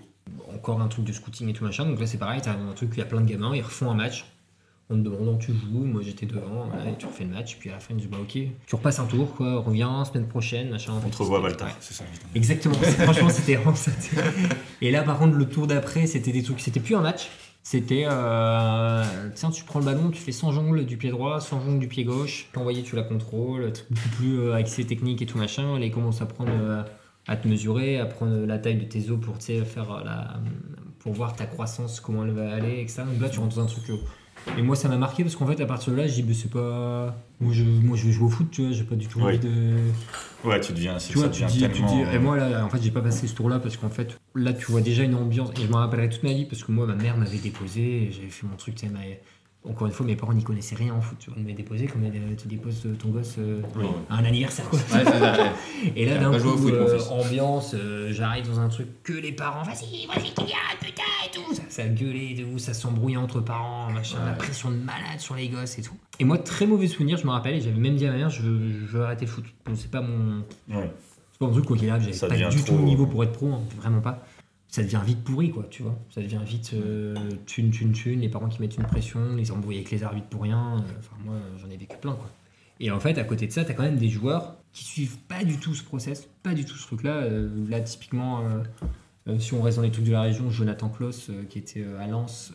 [0.55, 1.85] encore un truc de scouting et tout machin.
[1.85, 3.91] Donc là, c'est pareil, t'as un truc, il y a plein de gamins, ils refont
[3.91, 4.25] un match.
[4.91, 7.71] En me demandant tu joues, moi j'étais devant, voilà, et tu refais le match, puis
[7.71, 8.37] à la fin ils disent bah ok,
[8.67, 10.93] tu repasses un tour, quoi, reviens semaine prochaine, machin.
[11.07, 11.53] On te revoit ouais.
[11.81, 12.05] c'est ça.
[12.35, 13.91] Exactement, c'est- franchement c'était vraiment ça.
[14.83, 17.31] Et là par contre le tour d'après c'était des trucs, c'était plus un match,
[17.65, 19.05] c'était euh,
[19.35, 21.89] tiens tu prends le ballon, tu fais 100 jongles du pied droit, 100 jongles du
[21.89, 25.85] pied gauche, t'envoyer tu la contrôles, beaucoup plus euh, axé technique et tout machin, là
[25.87, 26.83] ils commencent à prendre euh,
[27.29, 30.41] à te mesurer, à prendre la taille de tes os pour faire euh, la
[30.99, 33.03] pour voir ta croissance comment elle va aller etc.
[33.11, 33.97] Donc là tu rentres dans un truc euh,
[34.59, 36.33] et moi ça m'a marqué parce qu'en fait à partir de là je dis bah,
[36.35, 39.07] c'est pas moi je, moi je vais jouer au foot tu vois, j'ai pas du
[39.07, 39.25] tout Oui.
[39.27, 39.77] envie de
[40.45, 41.87] Ouais, tu deviens, tu vois, tu dis, tu tellement.
[42.05, 44.53] dis- et moi là, en fait, j'ai pas passé ce tour-là parce qu'en fait, là,
[44.53, 46.87] tu vois déjà une ambiance, et je m'en rappellerai toute ma vie parce que moi,
[46.87, 48.99] ma mère m'avait déposé, j'avais fait mon truc, tu sais, ma-
[49.69, 52.35] encore une fois, mes parents n'y connaissaient rien en foot, tu vois, déposé comme euh,
[52.37, 53.87] tu déposes ton gosse euh, Oui.
[54.11, 54.79] à un anniversaire, quoi.
[54.93, 55.53] Ouais, ça.
[55.97, 59.31] Et là, d'un coup, foot, mon euh, ambiance, euh, j'arrive dans un truc que les
[59.31, 61.55] parents, vas-y, vas-y, Kylian, putain, et tout.
[61.55, 65.37] Ça, ça gueulait de ouf, ça s'embrouillait entre parents, machin, la pression de malade sur
[65.37, 65.95] les gosses et tout.
[66.19, 68.31] Et moi, très mauvais souvenir, je me rappelle, et j'avais même dit à ma mère,
[68.31, 69.45] je veux, je veux arrêter le foot.
[69.77, 70.39] C'est pas mon.
[70.71, 70.91] Ouais.
[71.33, 73.33] C'est pas un truc, quoi qu'il arrive, j'avais pas du tout le niveau pour être
[73.33, 74.25] pro, hein, vraiment pas.
[74.73, 75.99] Ça devient vite pourri, quoi, tu vois.
[76.09, 77.15] Ça devient vite euh,
[77.45, 80.43] thune, thune, thune, les parents qui mettent une pression, les embrouilles avec les arbitres pour
[80.43, 80.79] rien.
[80.79, 82.31] euh, Enfin, moi, j'en ai vécu plein, quoi.
[82.81, 85.45] Et en fait, à côté de ça, t'as quand même des joueurs qui suivent pas
[85.45, 87.17] du tout ce process, pas du tout ce truc-là.
[87.17, 88.49] Euh, là, typiquement,
[89.39, 92.55] si on reste dans les trucs de la région, Jonathan Klaus, qui était à Lens,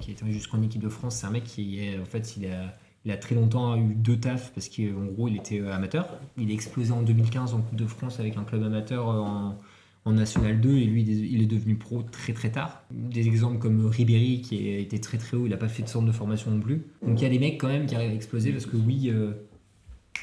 [0.00, 3.12] qui était jusqu'en équipe de France, c'est un mec qui est, en fait, il a,
[3.12, 6.08] a très longtemps eu deux tafs parce qu'en gros, il était amateur.
[6.36, 9.56] Il est explosé en 2015 en Coupe de France avec un club amateur en,
[10.04, 12.84] en National 2 et lui il est devenu pro très très tard.
[12.90, 16.06] Des exemples comme Ribéry qui été très très haut, il n'a pas fait de centre
[16.06, 16.82] de formation non plus.
[17.02, 19.08] Donc il y a des mecs quand même qui arrivent à exploser parce que oui,
[19.08, 19.32] euh,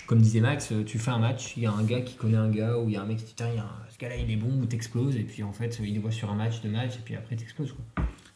[0.05, 2.49] comme disait Max, tu fais un match, il y a un gars qui connaît un
[2.51, 3.47] gars ou il y a un mec qui dit tiens,
[3.89, 6.35] ce gars-là il est bon ou t'exploses et puis en fait il voit sur un
[6.35, 7.73] match, deux matchs et puis après t'exploses.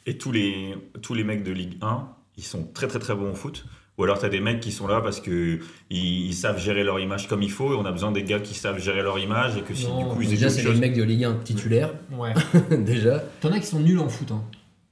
[0.07, 3.31] Et tous les, tous les mecs de Ligue 1, ils sont très très très bons
[3.31, 3.65] au foot.
[3.97, 6.83] Ou alors tu as des mecs qui sont là parce que ils, ils savent gérer
[6.83, 9.17] leur image comme il faut et on a besoin des gars qui savent gérer leur
[9.19, 10.81] image et que si Non, du coup ils Déjà, c'est autre les chose.
[10.81, 12.33] mecs de Ligue 1 titulaires, Ouais.
[12.77, 13.23] déjà.
[13.39, 14.43] T'en as qui sont nuls en foot, hein,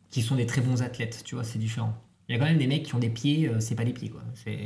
[0.09, 1.93] qui sont des très bons athlètes, tu vois, c'est différent.
[2.29, 3.91] Il y a quand même des mecs qui ont des pieds, euh, c'est pas des
[3.91, 4.21] pieds quoi.
[4.33, 4.57] C'est.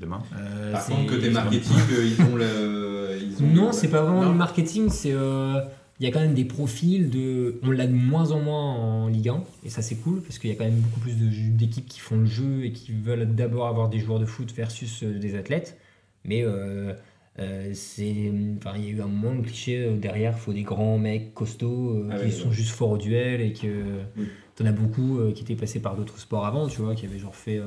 [0.00, 0.22] Demain.
[0.38, 3.18] euh, Par c'est- contre, côté marketing, euh, ils ont le.
[3.20, 4.30] Ils ont Non, c'est pas vraiment Non.
[4.30, 5.10] du marketing, c'est.
[5.12, 5.60] euh,
[6.00, 7.60] Il y a quand même des profils de.
[7.62, 10.50] On l'a de moins en moins en Ligue 1, et ça c'est cool, parce qu'il
[10.50, 11.14] y a quand même beaucoup plus
[11.50, 15.02] d'équipes qui font le jeu et qui veulent d'abord avoir des joueurs de foot versus
[15.04, 15.78] euh, des athlètes.
[16.24, 16.94] Mais euh,
[17.38, 18.32] euh, c'est.
[18.58, 21.32] Enfin, il y a eu un moment, le cliché derrière, il faut des grands mecs
[21.34, 22.54] costauds euh, Ah qui oui, sont oui.
[22.54, 23.68] juste forts au duel et que.
[24.16, 24.26] Oui.
[24.56, 27.34] T'en as beaucoup qui étaient passés par d'autres sports avant, tu vois, qui avaient genre
[27.34, 27.60] fait.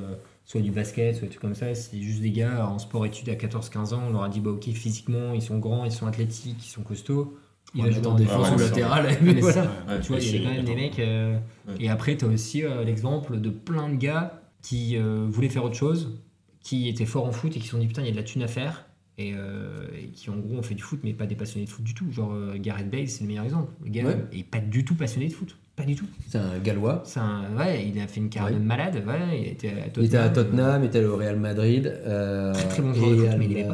[0.46, 1.76] soit du basket, soit des trucs comme ça.
[1.76, 4.04] C'est juste des gars en sport-études à 14-15 ans.
[4.08, 6.84] On leur a dit, bah ok, physiquement, ils sont grands, ils sont athlétiques, ils sont
[6.84, 7.38] costauds.
[7.76, 9.08] Ils va jouer en en défense ou latéral.
[9.22, 9.68] Mais ça,
[10.02, 11.00] tu vois, il y a quand même des mecs.
[11.00, 11.38] euh.
[11.80, 15.64] Et après, tu as aussi euh, l'exemple de plein de gars qui euh, voulaient faire
[15.66, 16.20] autre chose,
[16.62, 18.18] qui étaient forts en foot et qui se sont dit, putain, il y a de
[18.18, 18.86] la thune à faire.
[19.20, 21.72] Et, euh, et qui en gros ont fait du foot, mais pas des passionnés de
[21.72, 22.12] foot du tout.
[22.12, 23.72] Genre euh, Gareth Bale, c'est le meilleur exemple.
[23.84, 24.18] Le gars Ouais.
[24.32, 25.58] est pas du tout passionné de foot.
[25.76, 26.06] Pas du tout.
[26.28, 27.02] C'est un Gallois.
[27.04, 28.60] C'est un- ouais, il a fait une carrière Ouais.
[28.60, 29.04] de malade.
[29.08, 30.02] Ouais, il était à Tottenham.
[30.04, 31.88] Il était à Tottenham, il était au Real Madrid.
[32.06, 33.74] euh, Très, très bon joueur de foot, mais il est pas.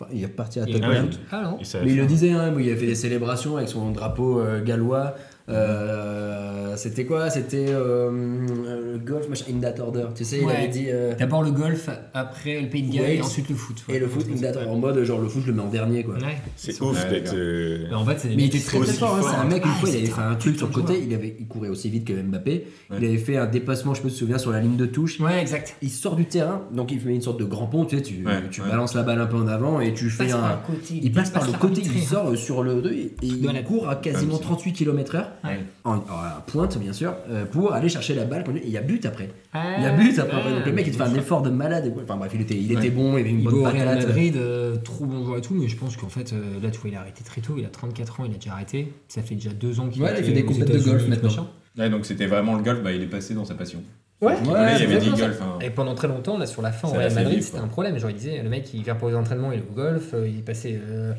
[0.00, 1.10] Enfin, il est parti à Tottenham.
[1.30, 4.62] Ah Mais il le disait, hein, il a fait des célébrations avec son drapeau euh,
[4.62, 5.14] gallois.
[5.48, 7.30] Euh, c'était quoi?
[7.30, 10.06] C'était euh, euh, le golf, machin, in that order.
[10.14, 10.86] Tu sais, il avait dit.
[10.88, 13.76] euh, D'abord le golf, après le Pays de Galles et ensuite le foot.
[13.88, 14.70] et le foot, in that order.
[14.70, 16.14] En mode, genre, le foot, je le mets en dernier, quoi.
[16.14, 16.38] Ouais.
[16.56, 17.34] C'est ouf d'être.
[17.34, 19.30] Mais en fait, c'est Mais il était très très aussi fort, hein, fort.
[19.30, 21.14] c'est un mec, une Ah, fois, il avait fait un truc sur le côté, il,
[21.14, 22.66] avait, il courait aussi vite que Mbappé.
[22.90, 25.18] Il avait fait un dépassement, je me souviens, sur la ligne de touche.
[25.20, 25.74] Ouais, exact.
[25.82, 28.24] Il sort du terrain, donc il fait une sorte de grand pont, tu sais, tu,
[28.68, 30.50] balances la balle un peu en avant et tu fais passe par un.
[30.50, 33.88] le côté, Il passe par le côté, il sort sur le 2 et il court
[33.88, 34.48] à quasiment Comme ça.
[34.48, 35.60] 38 km/h, Ouais.
[35.84, 35.98] en,
[36.46, 38.44] pointe bien sûr, euh, pour aller chercher la balle.
[38.56, 39.28] Et il y a but après.
[39.54, 40.50] Il y a Ouais, but après.
[40.52, 41.92] donc le mec il te fait un effort de malade.
[42.02, 42.90] Enfin bref, il était, il était Ouais.
[42.90, 44.06] bon, il avait une Il bonne patate.
[44.06, 46.78] Madrid, euh, trop bon joueur et tout, mais je pense qu'en fait, euh, là, tu
[46.80, 47.54] vois, il a arrêté très tôt.
[47.58, 48.92] Il a 34 ans, il a déjà arrêté.
[49.08, 51.28] Ça fait déjà deux ans qu'il Ouais, il fait des compètes de golf maintenant.
[51.30, 51.46] machin.
[51.78, 53.82] Ouais, donc c'était vraiment le golf, bah, il est passé dans sa passion.
[54.20, 54.52] Ouais, Il y
[54.84, 55.40] avait dit golf.
[55.40, 55.58] hein.
[55.60, 57.96] Et pendant très longtemps, là, sur la fin, au Real Madrid, c'était un problème.
[58.00, 60.38] Genre, il disait, le mec, il vient pour les entraînements, il est au golf, il
[60.40, 61.12] est passé euh,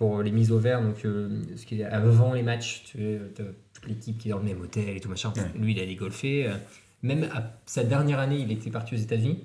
[0.00, 3.20] pour les mises au vert, donc euh, ce qui est avant les matchs, tu sais,
[3.34, 3.42] t'as
[3.74, 5.30] toute l'équipe qui est dans le même hôtel et tout machin.
[5.36, 5.42] Ouais.
[5.60, 6.46] Lui, il allait golfer.
[6.46, 6.54] euh,
[7.02, 9.44] Même à sa dernière année, il était parti aux États-Unis.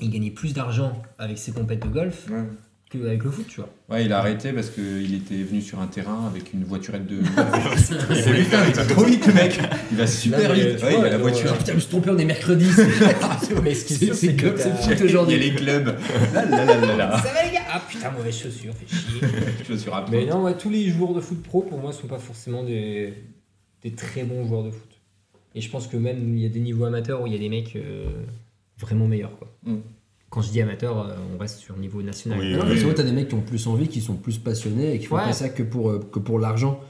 [0.00, 2.42] Il gagnait plus d'argent avec ses compètes de golf Ouais.
[2.88, 3.68] Qu'avec le foot, tu vois.
[3.88, 7.16] Ouais, il a arrêté parce qu'il était venu sur un terrain avec une voiturette de.
[7.18, 9.60] il fait putain, il va trop vite le mec
[9.90, 11.52] Il va super vite Ouais, il a la euh, voiture.
[11.56, 12.66] Putain, je me suis trompé, on est mercredi.
[13.62, 15.38] Mais ce qui est C'est sûr, c'est que comme c'est foot Il y a aujourd'hui.
[15.38, 15.96] les clubs.
[16.34, 17.22] Là, là, là, là, là.
[17.22, 19.76] Ça va les gars Ah putain, mauvaise chaussure, fait chier.
[19.76, 22.18] Suis à Mais non, ouais, tous les joueurs de foot pro, pour moi, sont pas
[22.18, 23.14] forcément des,
[23.82, 24.88] des très bons joueurs de foot.
[25.54, 27.38] Et je pense que même il y a des niveaux amateurs où il y a
[27.38, 28.08] des mecs euh,
[28.78, 29.36] vraiment meilleurs.
[29.38, 29.52] Quoi.
[30.30, 32.38] Quand je dis amateur, euh, on reste sur le niveau national.
[32.38, 32.66] Oui, Non, oui.
[32.70, 34.98] mais c'est vrai, t'as des mecs qui ont plus envie, qui sont plus passionnés et
[34.98, 35.22] qui font Ouais.
[35.24, 36.80] pas ça que pour, euh, que pour l'argent.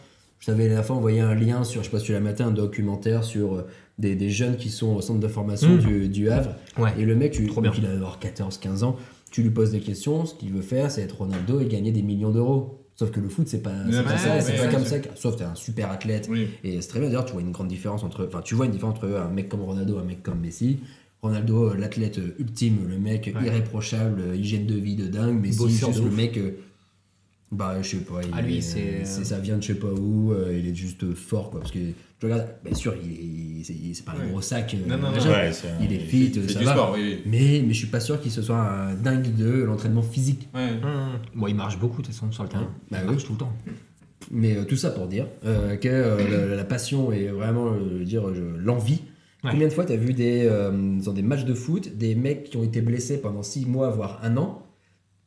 [0.40, 2.20] Je savais la fois, on voyait un lien sur, je sais pas si tu l'as
[2.20, 3.66] maté, un documentaire sur euh,
[3.98, 5.78] des, des jeunes qui sont au centre de formation Mm.
[5.78, 6.54] du, du Havre.
[6.78, 6.90] Ouais.
[6.98, 7.72] Et le mec, tu, Trop bien.
[7.76, 8.96] il a avoir 14-15 ans,
[9.30, 12.02] tu lui poses des questions, ce qu'il veut faire, c'est être Ronaldo et gagner des
[12.02, 12.84] millions d'euros.
[12.96, 14.72] Sauf que le foot, c'est pas, c'est Ouais, pas ouais, ça, c'est ouais, pas ouais,
[14.72, 14.96] comme ça.
[15.14, 16.26] Sauf que t'es un super athlète.
[16.28, 16.48] Oui.
[16.64, 18.26] Et c'est très bien d'ailleurs, tu vois une grande différence entre.
[18.26, 20.80] Enfin, tu vois une différence entre un mec comme Ronaldo un mec comme Messi.
[21.22, 23.46] Ronaldo, euh, l'athlète euh, ultime, le mec Ouais.
[23.46, 25.40] irréprochable, euh, hygiène de vie de dingue.
[25.40, 26.38] Messi, Bosseur juste le mec.
[27.50, 28.20] bah, je sais pas.
[28.22, 30.74] il Ah, lui, est- c'est- Ça vient de je sais pas où, euh, il est
[30.74, 31.60] juste fort, quoi.
[31.60, 34.30] Parce que, tu regardes, bien sûr, il, est- c'est c'est pas un Ouais.
[34.30, 34.76] gros sac.
[34.86, 35.10] Non, non, non.
[35.12, 35.30] machin.
[35.30, 36.72] Ouais, c'est un- Il est fit, fait ça du va.
[36.72, 37.18] sport, oui.
[37.26, 40.48] Mais, mais je suis pas sûr qu'il se soit un dingue de l'entraînement physique.
[40.54, 40.72] Ouais.
[40.72, 41.20] Mmh.
[41.36, 42.70] Bon, il marche beaucoup de toute façon sur le terrain.
[42.90, 43.10] Bah il oui.
[43.12, 43.52] marche tout le temps.
[44.30, 48.04] Mais euh, tout ça pour dire euh, que euh, la, la passion et vraiment euh,
[48.04, 49.00] dire je- l'envie.
[49.44, 49.50] Ouais.
[49.52, 52.44] Combien de fois tu as vu des, euh, dans des matchs de foot des mecs
[52.50, 54.62] qui ont été blessés pendant 6 mois, voire un an,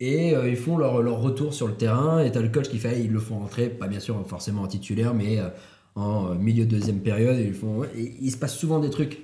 [0.02, 2.68] et euh, ils font leur, leur retour sur le terrain, et tu as le coach
[2.68, 5.48] qui fait, ils le font rentrer, pas bien sûr forcément en titulaire, mais euh,
[5.96, 9.24] en milieu de deuxième période, et ils font, et il se passe souvent des trucs.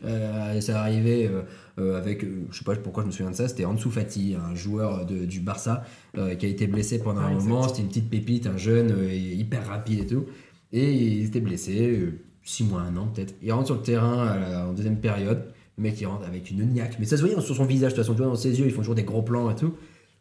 [0.59, 1.29] Ça arrivait
[1.77, 5.05] avec, je sais pas pourquoi je me souviens de ça, c'était Ansu Fati, un joueur
[5.05, 7.47] de- du Barça, qui a été blessé pendant Ah, un exact.
[7.49, 10.25] moment, c'était une petite pépite, un jeune hyper rapide et tout.
[10.73, 12.09] Et il était blessé,
[12.47, 13.35] 6 mois, un an peut-être.
[13.43, 15.43] Il rentre sur le terrain à la- en deuxième période.
[15.77, 16.97] Le mec il rentre avec une niaque.
[16.99, 18.65] Mais ça se voyait sur son visage, de toute façon, tu vois, dans ses yeux,
[18.65, 19.73] ils font toujours des gros plans et tout.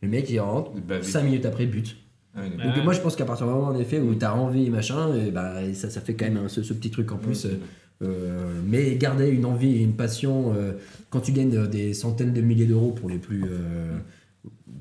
[0.02, 1.04] Le mec il rentre, Bah, oui.
[1.06, 1.96] 5 minutes après, but.
[2.36, 2.50] Ouais.
[2.50, 5.14] Donc moi je pense qu'à partir du moment en effet où tu as envie machin,
[5.14, 7.46] et bah, et ça, ça fait quand même un- ce, ce petit truc en plus.
[7.46, 7.58] euh,
[8.02, 10.72] euh, mais garder une envie et une passion euh,
[11.08, 13.96] quand tu gagnes euh, des centaines de milliers d'euros pour les plus, euh,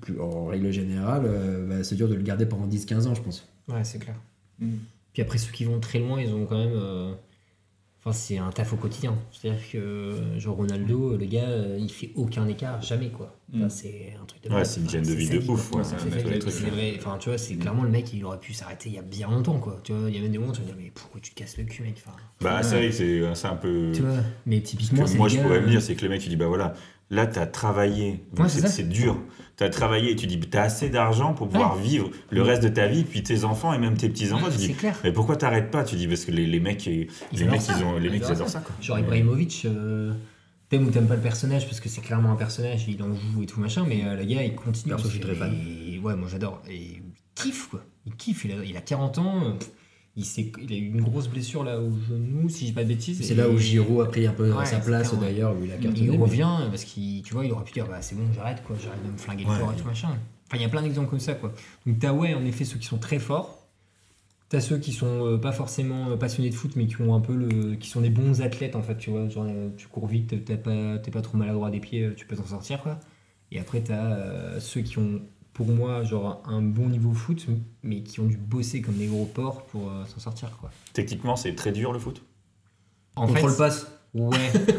[0.02, 3.22] plus en règle générale, euh, bah, c'est dur de le garder pendant 10-15 ans je
[3.22, 3.48] pense.
[3.70, 4.16] Ouais, c'est clair.
[4.60, 4.72] Mm.
[5.14, 6.74] Puis après, ceux qui vont très loin, ils ont quand même.
[8.06, 9.16] Euh, Enfin, c'est un taf au quotidien.
[9.32, 13.36] C'est-à-dire que, genre Ronaldo, le gars, euh, il fait aucun écart, jamais quoi.
[13.53, 13.70] Enfin, Mm.
[13.70, 14.49] c'est un truc de.
[14.49, 16.95] Ouais, c'est une hygiène de vie de ouf, ouais, C'est vrai.
[16.99, 19.30] Enfin, tu vois, c'est clairement le mec, il aurait pu s'arrêter il y a bien
[19.30, 19.80] longtemps quoi.
[19.84, 21.32] Tu vois, il y a même des moments où tu vas dire, mais pourquoi tu
[21.34, 23.91] te casses le cul, mec enfin, Bah, c'est vrai que c'est un peu.
[23.93, 26.30] Tu vois, mais typiquement, moi je pourrais me euh, dire, c'est que le mec il
[26.30, 26.74] dit bah voilà,
[27.10, 29.18] là t'as travaillé, donc Ouais, c'est dur.
[29.58, 32.88] T'as travaillé et tu dis t'as assez d'argent pour pouvoir vivre le reste de ta
[32.88, 34.47] vie, puis tes enfants et même tes petits enfants.
[34.51, 34.99] Tu C'est dis clair.
[35.03, 35.84] mais pourquoi t'arrêtes pas?
[35.86, 37.74] Tu dis parce que les, les mecs, les Ils mecs adorent ça.
[37.80, 38.76] ils ont, les Ils mecs ils adorent ça quoi.
[38.82, 40.14] Genre Ibrahimovic, euh,
[40.68, 43.43] t'aimes ou t'aimes pas le personnage parce que c'est clairement un personnage, il en joue
[43.43, 44.89] et tout machin, mais euh, le gars il continue.
[44.93, 45.53] Perso, je suis très fan.
[46.03, 46.62] ouais, moi j'adore.
[46.70, 47.01] Et il
[47.36, 47.82] kiffe quoi.
[48.06, 49.51] Il kiffe, il a, il a 40 ans, euh,
[50.18, 50.26] il,
[50.61, 53.22] il a eu une grosse blessure là au genou, si je dis pas de bêtises.
[53.22, 55.76] C'est là où Giroud a pris un peu Ouais, sa place d'ailleurs, où il a
[55.76, 56.09] Il cartonné.
[56.11, 58.76] mais- revient parce qu'il tu vois, il aurait pu dire bah c'est bon, j'arrête quoi,
[58.82, 59.59] j'arrête de me flinguer le Ouais.
[59.59, 60.09] corps et tout machin.
[60.47, 61.53] Enfin, il y a plein d'exemples comme ça quoi.
[61.86, 63.61] Donc t'as ouais, en effet, ceux qui sont très forts.
[64.47, 67.20] T'as ceux qui sont euh, pas forcément euh, passionnés de foot, mais qui ont un
[67.20, 69.28] peu le, qui sont des bons athlètes en fait, tu vois.
[69.28, 72.45] Genre, euh, tu cours vite, t'es pas, pas trop maladroit des pieds, tu peux t'en
[72.45, 72.99] sortir quoi.
[73.51, 75.20] Et après t'as euh, ceux qui ont,
[75.56, 77.47] pour moi, genre un bon niveau foot,
[77.82, 80.70] mais qui ont dû bosser comme des gros porcs pour euh, s'en sortir quoi.
[80.93, 82.22] Techniquement c'est très dur le foot?
[83.16, 83.88] En Contrôle fait, passe.
[84.14, 84.28] Ouais.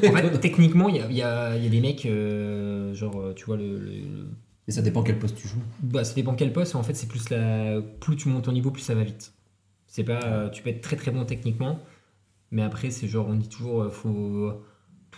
[0.08, 2.94] En fait, techniquement, il y a, il y a- il y a des mecs, euh,
[2.94, 4.28] genre, euh, tu vois, le, le- le-
[4.66, 5.62] Mais ça dépend quel poste tu joues.
[5.82, 6.74] bah, ça dépend quel poste.
[6.76, 9.32] En fait, c'est plus la, plus tu montes ton niveau, plus ça va vite.
[9.86, 11.78] C'est pas, tu peux être très très bon techniquement,
[12.50, 14.52] mais après, c'est genre, on dit toujours, faut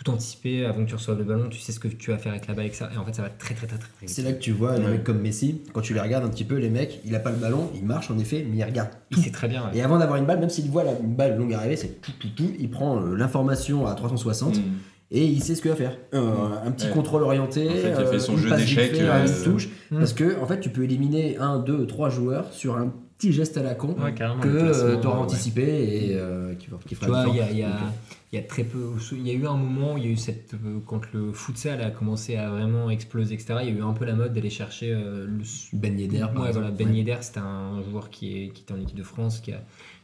[0.03, 1.49] tout anticiper avant que tu reçoives le ballon.
[1.49, 2.89] Tu sais ce que tu vas faire avec la balle, avec ça.
[2.93, 4.09] Et en fait, ça va très très très très, très vite.
[4.09, 4.91] C'est là que tu vois un Ouais.
[4.91, 7.31] mec comme Messi, quand tu les regardes un petit peu, les mecs, il a pas
[7.31, 9.23] le ballon, il marche en effet, mais il regarde Il tout.
[9.23, 9.63] sait très bien.
[9.63, 9.77] ouais.
[9.77, 12.11] Et avant d'avoir une balle, même s'il voit la, une balle longue arriver, c'est tout,
[12.19, 12.51] tout, tout.
[12.59, 14.61] Il prend euh, l'information à 360 Mm.
[15.11, 15.97] et il sait ce qu'il va faire.
[16.13, 16.31] Euh,
[16.65, 16.93] Un petit Ouais.
[16.93, 19.25] contrôle orienté, En fait, il a fait euh, son une jeu passe d'échecs, fait, euh,
[19.27, 19.69] une touche.
[19.91, 19.97] Mm.
[19.99, 23.57] Parce que en fait, tu peux éliminer un, deux, trois joueurs sur un petit geste
[23.57, 25.23] à la con que tu auras ouais.
[25.23, 27.77] anticipé et euh, qui, qui fera Tu vois, il y a.
[28.31, 28.93] il y a- très peu.
[29.11, 30.53] Il y a eu un moment, il y a eu cette.
[30.53, 33.93] euh, Quand le futsal a commencé à vraiment exploser, etc., il y a eu un
[33.93, 35.43] peu la mode d'aller chercher euh, le.
[35.73, 36.67] Ben Yedder, par Ouais, exemple.
[36.67, 36.93] voilà, Ben.
[36.95, 39.63] Yedder, c'était un joueur qui, est, qui était en équipe de France, qui a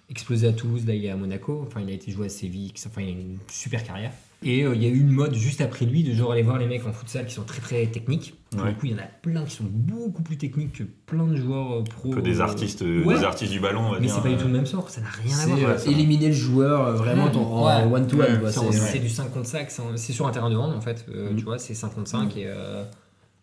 [0.09, 2.71] explosé à Toulouse, là il est à Monaco, enfin il a été joué à Séville,
[2.85, 4.11] enfin il a une super carrière.
[4.43, 6.59] Et euh, il y a eu une mode juste après lui de genre aller voir
[6.59, 8.35] les mecs en futsal qui sont très très techniques.
[8.55, 8.69] Ouais.
[8.71, 11.35] Du coup, il y en a plein qui sont beaucoup plus techniques que plein de
[11.35, 12.11] joueurs euh, pro.
[12.11, 13.17] Un peu des artistes, euh, ouais.
[13.17, 13.81] des artistes du ballon.
[13.87, 15.69] on va Mais c'est pas du tout le même sort, ça n'a rien à voir.
[15.71, 15.89] euh, ça.
[15.89, 17.91] éliminer le joueur euh, vraiment en Ouais.
[17.91, 18.41] one-to-one.
[18.43, 21.31] Ouais, C'est du 5 contre 5, c'est sur un terrain de hand en fait, euh,
[21.31, 21.37] Mhm.
[21.37, 22.83] tu vois, c'est 5 contre 5 et euh,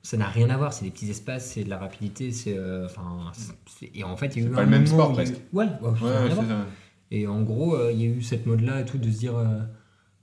[0.03, 2.57] ça n'a rien à voir, c'est des petits espaces, c'est de la rapidité, c'est.
[2.57, 3.33] euh, Enfin.
[3.95, 5.35] et en fait, il y a eu C'est pas un le même sport, presque.
[5.53, 6.47] Ouais, ouais, ça n'a Ouais, rien à c'est voir.
[6.49, 6.67] ça.
[7.11, 9.19] Et en gros, euh, il y a eu cette mode là et tout de se
[9.19, 9.37] dire.
[9.37, 9.59] euh,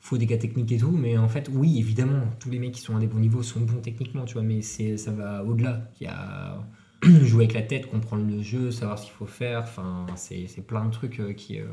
[0.02, 2.82] faut des cas techniques et tout, mais en fait, oui, évidemment, tous les mecs qui
[2.82, 5.90] sont à des bons niveaux sont bons techniquement, tu vois, mais c'est ça va au-delà.
[6.00, 6.58] Il y a
[7.04, 10.62] jouer avec la tête, comprendre le jeu, savoir ce qu'il faut faire, enfin, c'est c'est
[10.62, 11.60] plein de trucs euh, qui.
[11.60, 11.66] euh,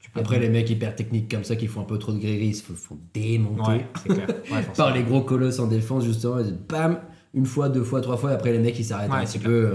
[0.00, 2.18] tu peux Après, les mecs hyper techniques comme ça qui font un peu trop de
[2.18, 4.26] gris ils se font démonter Ouais, c'est clair.
[4.50, 6.38] Ouais, par les gros colosses en défense, justement.
[6.40, 7.00] et bam,
[7.34, 8.30] une fois, deux fois, trois fois.
[8.30, 9.50] Et après, les mecs ils s'arrêtent Ouais, un petit clair.
[9.50, 9.70] peu.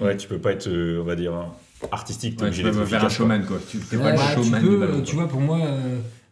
[0.00, 0.04] euh.
[0.04, 1.32] Ouais, tu peux pas être, euh, on va dire,
[1.90, 2.36] artistique.
[2.36, 3.08] tu peux faire un efficace, quoi.
[3.10, 3.58] showman quoi.
[3.68, 5.02] Tu t'es Ouais, pas le tu showman du peux, ballon.
[5.02, 5.58] tu vois, pour moi,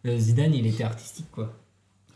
[0.07, 1.53] Zidane, il était artistique, quoi.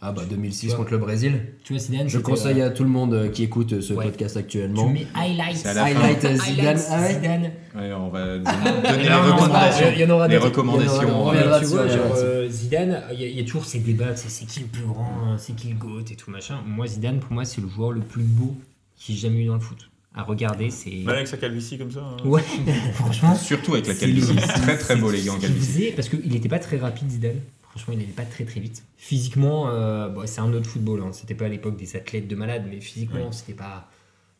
[0.02, 0.76] Ah bah 2006 Ouais.
[0.76, 1.40] contre le Brésil.
[1.64, 4.04] Tu vois, Zidane, Je conseille euh, à tout le monde euh, qui écoute ce Ouais.
[4.04, 4.90] podcast Tu actuellement.
[4.90, 5.64] mets highlights.
[5.66, 6.66] Highlight euh, Zidane.
[6.76, 7.50] Highlights, Ah ouais Zidane.
[7.74, 9.86] Ouais, on va donner les recommandations.
[9.94, 10.46] Il y en aura Les d'autres.
[10.48, 13.36] recommandations, Il y en aura- on reviendra tu dessus, euh, Zidane, il y, a- il
[13.36, 16.04] y a toujours ces débats, c'est qui le plus grand, euh, c'est qui le GOAT
[16.10, 16.58] et tout machin.
[16.66, 18.54] Moi, Zidane, pour moi, c'est le joueur le plus beau
[18.98, 19.88] qu'il ait jamais eu dans le foot.
[20.14, 20.90] À regarder, c'est.
[21.06, 22.00] Ouais, avec sa calvitie comme ça.
[22.00, 22.16] hein.
[22.24, 22.42] Ouais,
[22.94, 23.34] franchement.
[23.34, 24.34] Surtout avec la calvitie.
[24.36, 25.92] Très très beau les gars en ce calvitie.
[25.96, 27.36] parce qu'il n'était pas très rapide, Zidane.
[27.76, 28.84] Franchement, il n'allait pas très très vite.
[28.96, 31.02] Physiquement, euh, bon, c'est un autre football.
[31.02, 31.12] Hein.
[31.12, 33.90] C'était pas à l'époque des athlètes de malades, mais physiquement, c'était pas.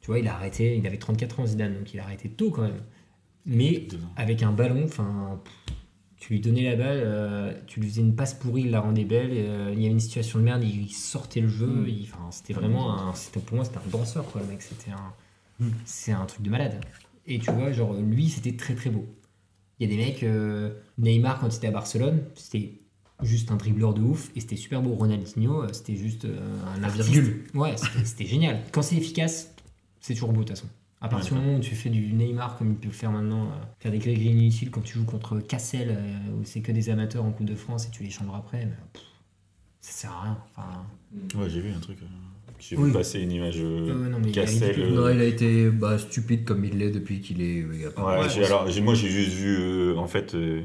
[0.00, 0.74] Tu vois, il a arrêté.
[0.74, 2.80] Il avait 34 ans, Zidane, donc il a arrêté tôt quand même.
[3.44, 5.38] Mais avec un ballon, enfin,
[6.16, 9.04] tu lui donnais la balle, euh, tu lui faisais une passe pourrie, il la rendait
[9.04, 9.32] belle.
[9.32, 11.66] euh, il y avait une situation de merde, il sortait le jeu.
[11.66, 11.90] Mm.
[12.04, 13.12] Enfin, c'était vraiment un.
[13.12, 14.62] C'était pour moi, c'était un danseur, quoi, le mec.
[14.62, 15.12] C'était un.
[15.84, 16.80] C'est un truc de malade.
[17.26, 19.04] Et tu vois, genre, lui, c'était très très beau.
[19.78, 22.72] Il y a des mecs, euh, Neymar quand il était à Barcelone, c'était
[23.22, 24.90] juste un dribbleur de ouf et c'était super beau.
[24.94, 26.38] Ronaldinho, euh, c'était juste euh,
[26.82, 27.44] un virgule.
[27.54, 28.60] Ouais, c'était génial.
[28.72, 29.54] Quand c'est efficace,
[30.00, 30.68] c'est toujours beau de toute façon.
[31.00, 33.44] À partir du moment où tu fais du Neymar comme il peut le faire maintenant,
[33.44, 33.48] euh,
[33.80, 37.24] faire des gris-gris inutiles quand tu joues contre Cassel, euh, où c'est que des amateurs
[37.24, 39.02] en Coupe de France et tu les chambres après, mais, pff,
[39.80, 40.38] ça sert à rien.
[40.56, 41.98] Enfin, Ouais, j'ai vu un truc.
[42.02, 42.06] euh.
[42.58, 42.92] J'ai vu Oui.
[42.92, 44.62] passer une image euh, Euh, non, mais il est Cassel.
[44.70, 44.84] ridicule.
[44.84, 47.58] euh, Non, il a été bah, stupide comme il l'est depuis qu'il est.
[47.74, 50.62] il a pas- Ouais, alors moi j'ai juste vu euh, en fait euh,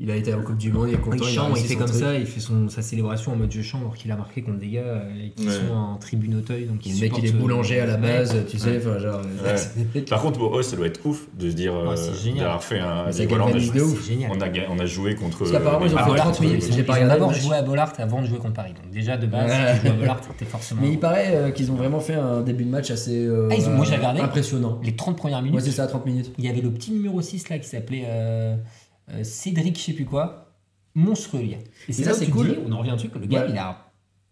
[0.00, 1.16] Il a été en Coupe du Monde, il est content.
[1.20, 2.00] Il a chante, il réussi fait comme truc.
[2.00, 4.58] ça, il fait son, sa célébration en mode je chante alors qu'il a marqué contre
[4.58, 5.52] des gars euh, qui Ouais.
[5.52, 6.64] sont en tribune Auteuil.
[6.64, 8.00] Donc mec, il est euh, boulanger à la ouais.
[8.00, 9.20] base, tu sais, genre.
[9.44, 10.00] Ouais.
[10.10, 12.40] Par contre, pour eux, ça doit être ouf de se dire Ouais, euh, c'est génial.
[12.44, 13.12] d'avoir fait un.
[13.12, 13.80] Ça voilà, on, a joué,
[14.28, 15.38] on, a, ga- on a joué contre.
[15.38, 16.94] Parce qu'apparemment, euh, ils ont des fait Bollard, 30 minutes, euh, j'ai Ils pas ont
[16.96, 17.44] regardé d'abord le match.
[17.44, 18.72] joué à Bollard avant de jouer contre Paris.
[18.74, 20.80] Donc déjà de base, si tu joues à Bollard, t'es forcément.
[20.82, 24.22] Mais il paraît euh, qu'ils ont vraiment fait un début de match assez euh, Ah,
[24.24, 24.80] impressionnant.
[24.82, 26.32] Les 30 premières Moi, minutes, c'est ça, 30 minutes.
[26.36, 28.56] il y avait le petit numéro 6 là qui s'appelait euh, euh,
[29.22, 30.52] Cédric, je sais plus quoi.
[30.94, 31.56] Monstrueux, le gars.
[31.88, 32.48] Et c'est ça, c'est cool.
[32.48, 33.50] dis, on en revient un truc, le gars, Ouais.
[33.50, 33.76] il a un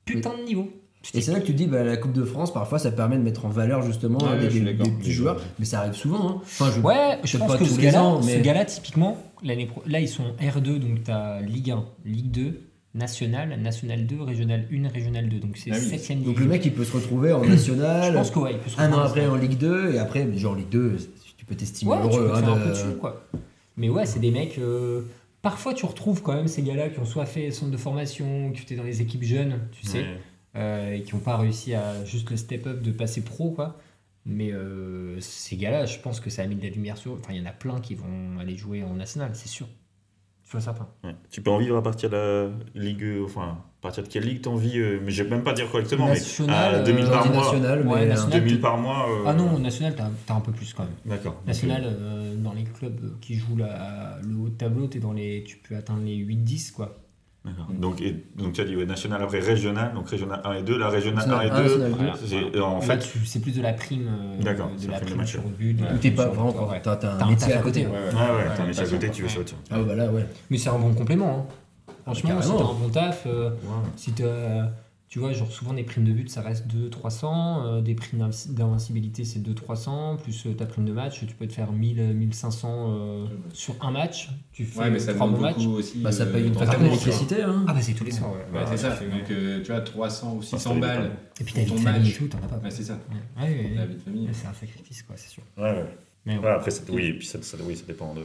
[0.05, 0.71] putain de niveau.
[1.15, 3.17] Et c'est là que tu te dis, bah, la Coupe de France, parfois, ça permet
[3.17, 5.41] de mettre en valeur justement Ouais, des, des- des petits joueurs.
[5.59, 6.29] Mais ça arrive souvent.
[6.31, 6.37] Hein.
[6.43, 6.81] Enfin, je...
[6.81, 10.09] Ouais, je pense pas que tous ce gars-là, mais- gars-là, typiquement, l'année pro- là, ils
[10.09, 12.61] sont R2, donc tu as Ligue 1, Ligue 2,
[12.95, 15.41] National, National 2, Régional 1, Régional 2.
[15.41, 15.97] Donc c'est Ah oui.
[15.99, 18.13] 7ème Donc le mec, il peut se retrouver en national.
[18.13, 19.99] je pense que ouais, il peut se Un an retrouver après en Ligue 2, et
[19.99, 20.99] après, genre Ligue 2,
[21.37, 22.29] tu peux t'estimer Ouais, tu heureux.
[22.29, 23.25] peux hein, faire un peu dessus, quoi.
[23.77, 24.59] Mais ouais, c'est des mecs.
[24.59, 25.03] euh,
[25.43, 28.63] Parfois, tu retrouves quand même ces gars-là qui ont soit fait centre de formation, qui
[28.63, 30.21] étaient dans les équipes jeunes, tu sais, ouais.
[30.57, 33.81] euh, et qui n'ont pas réussi à juste le step-up de passer pro, quoi.
[34.25, 37.19] Mais euh, ces gars-là, je pense que ça a mis de la lumière sur eux.
[37.21, 39.67] Enfin, il y en a plein qui vont aller jouer en national, c'est sûr.
[40.53, 40.87] Tu vois certain.
[41.03, 41.17] Ouais.
[41.31, 43.03] Tu peux en vivre à partir de la Ligue.
[43.05, 45.55] euh, Enfin, à partir de quelle ligue t'en vis euh, Mais je vais même pas
[45.55, 47.45] dire correctement, National, mais à 2000 euh, par mois.
[47.45, 48.41] national, Ouais, mais, euh, national.
[48.41, 49.07] 2000 par mois.
[49.09, 50.93] euh, Ah non, national, t'as as un peu plus quand même.
[51.07, 51.41] D'accord.
[51.47, 55.43] National, euh, dans les clubs qui jouent la- le haut de tableau, es dans les,
[55.45, 56.99] tu peux atteindre les 8-10, quoi.
[57.45, 57.67] D'accord.
[57.71, 60.79] Donc, et- donc tu as dit ouais, national après régional, donc régional 1 et 2.
[60.79, 61.97] La régionale 1 National et un, 2, national deux.
[61.97, 62.13] Voilà.
[62.53, 64.93] c'est- en Là, fait, tu- c'est plus de la prime, euh, D'accord, de c'est la
[64.93, 65.31] la prime de prime match.
[65.31, 65.75] sur but.
[65.75, 66.69] de la Ou t'es pas vraiment.
[66.69, 66.81] ouais.
[66.83, 67.87] T'as t'as T'as un un métier à côté.
[67.87, 69.13] Ouais, ouais, ouais, t'as un Ouais, métier à côté, ouais.
[69.13, 69.41] tu veux ça.
[69.71, 70.27] Ah bah là, ouais.
[70.51, 71.49] Mais c'est un bon complément.
[71.49, 71.93] hein.
[72.05, 73.51] Franchement, si t'as un bon taf, euh,
[73.97, 74.71] si t'as-
[75.13, 77.27] tu vois, genre souvent des primes de but, ça reste 200-300,
[77.67, 81.47] euh, des primes d'invi- d'invincibilité, c'est 200-300, plus euh, ta prime de match, tu peux
[81.47, 84.31] te faire 1000-1500 euh, sur un match.
[84.55, 85.67] Tu fais Ouais, mais ça 3 demande bons matchs.
[85.67, 85.99] aussi.
[85.99, 87.43] Bah, ça paye une bourse, d'électricité.
[87.43, 87.63] Hein.
[87.69, 88.59] Ah bah c'est tous les soirs, ouais.
[88.59, 88.93] Ouais, c'est ça.
[88.93, 89.23] Fait ouais.
[89.29, 91.11] que, euh, tu vois, 300 ou 600 Ça fait balles.
[91.41, 92.17] Et puis t'as de famille et match.
[92.19, 92.57] tout, t'en as pas.
[92.57, 92.99] Ouais, c'est ça.
[93.37, 93.77] Ouais, ouais.
[93.77, 95.43] Ouais, C'est un sacrifice, quoi, c'est sûr.
[95.59, 95.97] Ouais, ouais.
[96.25, 98.23] Mais Ouais, après, ça, oui, et puis ça, ça, oui, ça dépend de,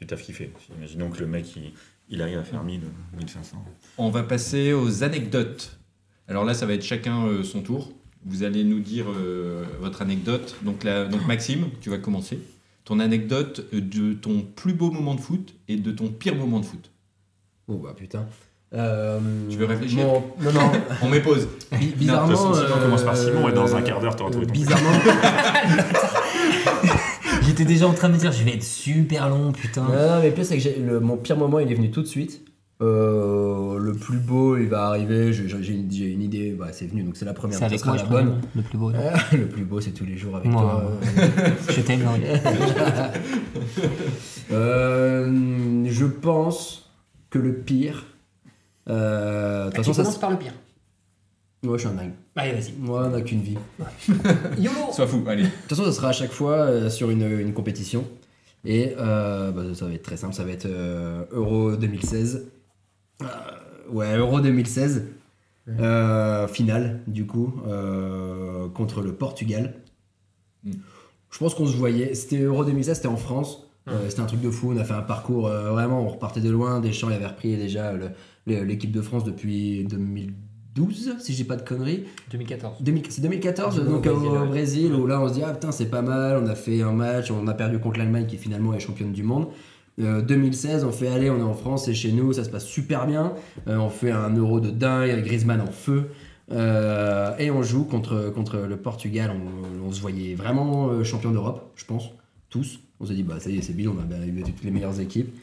[0.00, 0.50] du taf qu'il fait.
[0.78, 1.72] Imaginons que le mec, il,
[2.08, 2.80] il arrive à faire 1000,
[3.18, 3.62] 1500.
[3.98, 5.78] On va passer aux anecdotes.
[6.28, 7.90] Alors là, ça va être chacun euh, son tour.
[8.24, 10.56] Vous allez nous dire euh, votre anecdote.
[10.62, 12.38] Donc, là, donc Maxime, tu vas commencer.
[12.84, 16.60] Ton anecdote euh, de ton plus beau moment de foot et de ton pire moment
[16.60, 16.90] de foot.
[17.68, 18.26] Oh bah putain.
[18.74, 19.18] Euh,
[19.50, 20.06] Tu veux réfléchir
[20.40, 20.72] Non, non.
[21.02, 21.46] On met pause.
[21.78, 22.28] Bi- bizarrement.
[22.36, 24.90] toute façon, on commence par Simon, et dans un quart d'heure, t'auras trouvé ton Bizarrement.
[27.42, 29.82] J'étais déjà en train de me dire, je vais être super long, putain.
[29.82, 32.02] Non, non, mais le pire, c'est que le- mon pire moment, il est venu tout
[32.02, 32.40] de suite.
[32.82, 35.32] Euh, le plus beau, il va arriver.
[35.32, 37.54] J'ai une, idée, bah, c'est venu, donc c'est la première.
[37.58, 38.40] C'est ça avec moi, je la bonne.
[38.56, 38.90] le plus beau.
[38.94, 40.92] Ah, le plus beau, c'est tous les jours avec Moi, toi.
[41.68, 42.00] Je t'aime.
[44.50, 46.90] Euh, je pense
[47.30, 48.04] que le pire.
[48.90, 50.02] euh, De toute façon, ça.
[50.02, 50.52] commence par le pire.
[51.62, 52.12] Moi, je suis un dingue.
[52.36, 52.72] Allez, vas-y.
[52.78, 53.56] Moi, on n'a qu'une vie.
[54.58, 55.44] YOLO Sois fou, allez.
[55.44, 58.04] De toute façon, ça sera à chaque fois euh, sur une, une compétition.
[58.64, 62.48] Et euh, bah, ça va être très simple, ça va être euh, Euro 2016.
[63.24, 65.04] Euh, ouais, Euro 2016.
[65.68, 69.74] Euh, finale, du coup, euh, contre le Portugal.
[70.64, 70.72] Mm.
[71.30, 72.14] Je pense qu'on se voyait.
[72.14, 73.68] C'était Euro 2016, c'était en France.
[73.88, 74.72] Euh, c'était un truc de fou.
[74.72, 76.80] On a fait un parcours vraiment, on repartait de loin.
[76.80, 77.92] Deschamps il avait repris déjà
[78.46, 82.04] l'équipe de France depuis 2012, si j'ai pas de conneries.
[82.30, 82.82] 2014.
[82.82, 84.46] 2000 C'est 2014, Au donc Brésil, au ouais.
[84.46, 86.92] Brésil, où là on se dit ah putain c'est pas mal, on a fait un
[86.92, 89.48] match, on a perdu contre l'Allemagne qui finalement est championne du monde.
[90.00, 92.64] Euh, 2016, on fait aller, on est en France, c'est chez nous, ça se passe
[92.64, 93.34] super bien.
[93.68, 96.10] Euh, on fait un euro de dingue Griezmann en feu.
[96.50, 99.32] Euh, et on joue contre, contre le Portugal.
[99.34, 102.10] On, on se voyait vraiment euh, champion d'Europe, je pense,
[102.50, 102.80] tous.
[103.00, 105.00] On s'est dit bah ça y est, c'est bien, on a arrivé toutes les meilleures
[105.00, 105.34] équipes.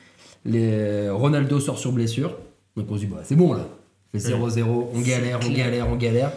[0.46, 2.38] Les, Ronaldo sort sur blessure,
[2.78, 3.68] donc on se dit bah c'est bon là.
[4.12, 6.32] Fait 0-0, on galère, on galère, on galère.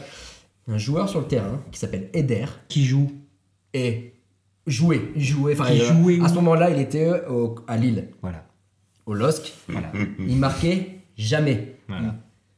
[0.69, 3.11] Un joueur sur le terrain qui s'appelle Eder Qui joue
[3.75, 4.12] et
[4.67, 8.45] jouait, jouait, enfin jouait à ce moment-là, il était euh, au- à Lille, Voilà.
[9.07, 9.53] au LOSC.
[9.69, 9.93] Voilà.
[10.21, 11.77] Il marquait jamais.
[11.89, 12.15] voilà.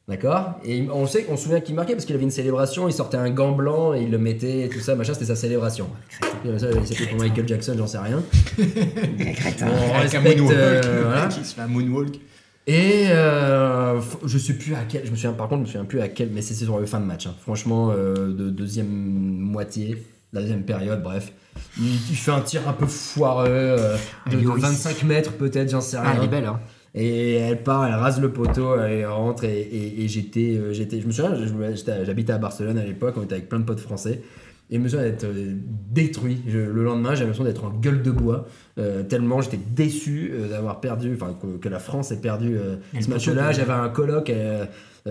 [0.06, 0.60] D'accord?
[0.66, 3.16] Et on sait, on se souvient qu'il marquait parce qu'il avait une célébration, il sortait
[3.16, 5.88] un gant blanc et il le mettait, et tout ça, machin, c'était sa célébration.
[6.84, 8.22] C'était pour Michael Jackson, j'en sais rien.
[8.58, 10.54] On Avec un respecte, moonwalk.
[10.54, 11.26] euh, voilà.
[11.28, 12.16] Qui se fait un moonwalk.
[12.66, 15.72] Et euh, f- je sais plus à quel, je me souviens par contre, je me
[15.72, 17.26] souviens plus à quel, mais c'est sur le fin de match.
[17.26, 17.34] hein.
[17.40, 20.02] Franchement, euh, de deuxième moitié,
[20.34, 21.32] la deuxième période, bref.
[21.78, 24.62] Il, il fait un tir un peu foireux, euh, de, Ah, de Lloris.
[24.62, 26.14] 25 mètres peut-être, j'en sais Ah, rien.
[26.18, 26.60] elle est belle, hein.
[26.96, 31.00] Et elle part, elle rase le poteau, elle rentre et, et- et j'étais, euh, j'étais,
[31.00, 31.34] je me souviens,
[32.04, 34.20] j'habitais à Barcelone à l'époque, on était avec plein de potes français.
[34.70, 35.54] Et je me souviens d'être euh,
[35.90, 36.40] détruit.
[36.48, 38.46] Je- le lendemain, j'avais l'impression d'être en gueule de bois,
[38.78, 43.10] euh, tellement j'étais déçu d'avoir perdu, enfin que, que la France ait perdu euh, ce
[43.10, 43.50] match-là.
[43.52, 44.64] J'avais un coloc, euh,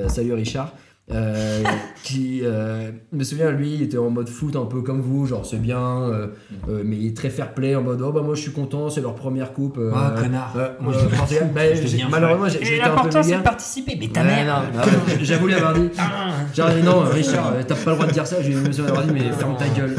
[0.07, 0.73] salut Richard,
[1.11, 1.61] euh,
[2.03, 5.45] qui euh, me souviens, lui, il était en mode foot un peu comme vous, genre
[5.45, 6.27] c'est bien, euh,
[6.69, 8.89] euh, mais il est très fair play en mode oh bah moi je suis content,
[8.89, 9.77] c'est leur première coupe.
[9.77, 10.53] euh, Ah, connard.
[10.57, 10.99] euh, Moi, euh,
[11.29, 11.43] je.
[11.53, 13.97] Bah, j'ai- bien malheureusement, j'ai- j'étais un peu l'important, c'est de participer.
[13.99, 14.63] Mais ta Ouais, mère.
[14.73, 14.81] non,
[15.21, 15.89] J'avoue lui avoir dit.
[15.97, 16.29] Ah.
[16.55, 18.41] Genre, non, Richard, t'as pas le droit de dire ça.
[18.41, 19.93] J'ai me suis avoir dit, mais ferme ta gueule.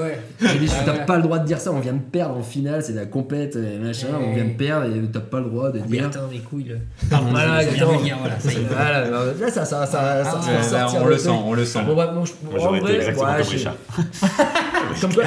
[0.00, 0.20] Ouais.
[0.40, 1.04] J'ai dit, Ah t'as ouais.
[1.06, 1.72] pas le droit de dire ça.
[1.72, 4.06] On vient de perdre en finale, c'est la complète, euh, machin.
[4.24, 6.06] On vient de perdre et t'as pas le droit de Mais dire.
[6.06, 6.76] attends, mes couilles.
[7.10, 11.78] Voilà, là, ça, ça, ça Ah, Là, on le le sent, on le sent.
[11.86, 13.74] Bon, bah, bon, je- Moi, en j'aurais été exactement ouais, comme je- Richard.
[15.00, 15.24] Comme quoi,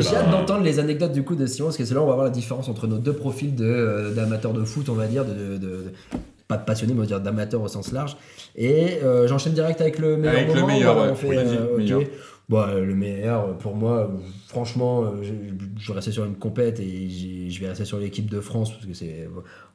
[0.00, 2.06] j'ai hâte d'entendre les anecdotes du coup de Simon, parce que c'est là où on
[2.06, 5.06] va voir la différence entre nos deux profils de, euh, d'amateurs de foot, on va
[5.06, 5.84] dire, de, de- de-
[6.48, 8.16] pas de passionnés, mais on va dire d'amateurs au sens large.
[8.56, 10.66] Et euh, j'enchaîne direct avec le meilleur Avec le moment.
[10.68, 11.12] meilleur, voilà, ouais.
[11.12, 11.28] on fait,
[11.76, 12.04] Oui, euh.
[12.48, 14.10] Bon, le meilleur, pour moi,
[14.48, 15.32] franchement, euh, je,
[15.78, 18.86] je vais rester sur une compète et je vais rester sur l'équipe de France, parce
[18.86, 19.28] que c'est.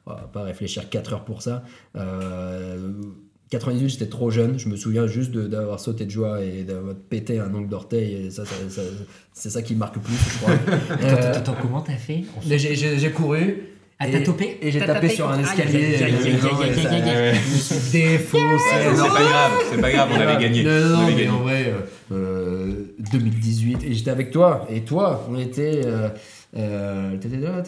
[0.06, 1.62] On va pas réfléchir 4 heures pour ça.
[1.96, 2.90] Euh,
[3.50, 4.58] 98, j'étais trop jeune.
[4.58, 8.26] Je me souviens juste de- d'avoir sauté de joie et d'avoir pété un ongle d'orteil.
[8.26, 8.82] Et ça, ça- ça-
[9.32, 10.52] c'est ça qui me marque le plus, je crois.
[10.90, 12.24] Attends, Euh, attends, attends, comment t'as fait?
[12.44, 13.62] j'ai- couru.
[13.98, 14.58] Ah, t'as topé?
[14.60, 15.08] Et j'ai tapé tapé?
[15.08, 15.94] sur un Aïe, escalier.
[15.94, 15.96] euh.
[15.96, 18.64] Je me suis défoncé.
[18.94, 20.62] C'est pas grave, c'est pas grave, on avait gagné.
[20.64, 21.28] Non, On non, avait mais gagné.
[21.30, 21.72] en vrai,
[22.12, 22.72] euh, euh,
[23.12, 25.80] 2018, et j'étais avec toi, et toi, on était.
[26.58, 27.60] Euh, euh,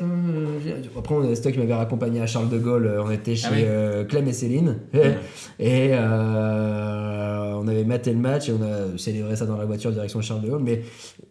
[0.97, 3.47] après, on- c'est toi qui m'avais raccompagné à Charles de Gaulle, euh, on était chez
[3.51, 3.63] Ah oui.
[3.65, 4.77] euh, Clem et Céline,
[5.59, 9.93] et euh, on avait maté le match, et on a célébré ça dans la voiture
[9.93, 10.83] direction Charles de Gaulle, mais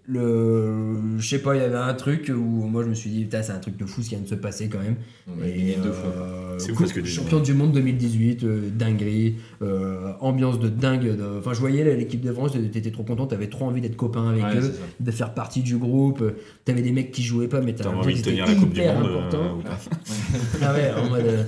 [0.06, 3.24] le, je sais pas, il y avait un truc où moi je me suis dit,
[3.24, 4.96] putain, c'est un truc de fou ce qui vient de se passer quand même.
[5.28, 6.56] On a gagné deux fois.
[6.60, 11.04] C'est coup- parce que des- champion du monde 2018, euh, dinguerie, euh, ambiance de dingue.
[11.18, 14.30] de- Enfin, je voyais l'équipe de France, t'étais trop content, t'avais trop envie d'être copain
[14.30, 16.24] avec Ouais, eux, de faire partie du groupe.
[16.66, 19.06] T'avais des mecs qui jouaient pas, mais t'avais envie de tenir la Coupe du Monde
[19.06, 19.58] euh, important.
[19.58, 19.80] ou pas
[20.62, 21.26] Ah ouais, en mode.
[21.26, 21.44] euh,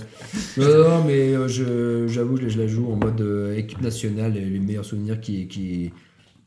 [0.57, 4.41] non, non, mais euh, j'avoue, je, je la joue en mode euh, équipe nationale et
[4.45, 5.91] les meilleurs souvenirs qui, qui,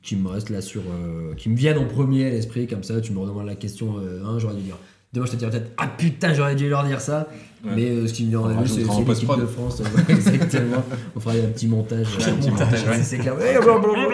[0.02, 0.82] qui me restent là sur.
[0.82, 3.96] euh, qui me viennent en premier à l'esprit, comme ça, tu me redemandes la question,
[3.98, 4.78] euh, hein, j'aurais dû dire.
[5.12, 7.28] Demain, je te dirais peut-être Ah putain, j'aurais dû leur dire ça.
[7.64, 7.72] Ouais.
[7.76, 9.06] Mais euh, ce qui me vient en vue, c'est l'équipe
[9.38, 9.80] de France.
[9.82, 10.82] euh, exactement.
[11.14, 12.06] On fera un petit montage.
[12.26, 13.02] Un petit montage, ouais.
[13.02, 13.34] c'est- clair.
[13.36, 14.08] Blablabla.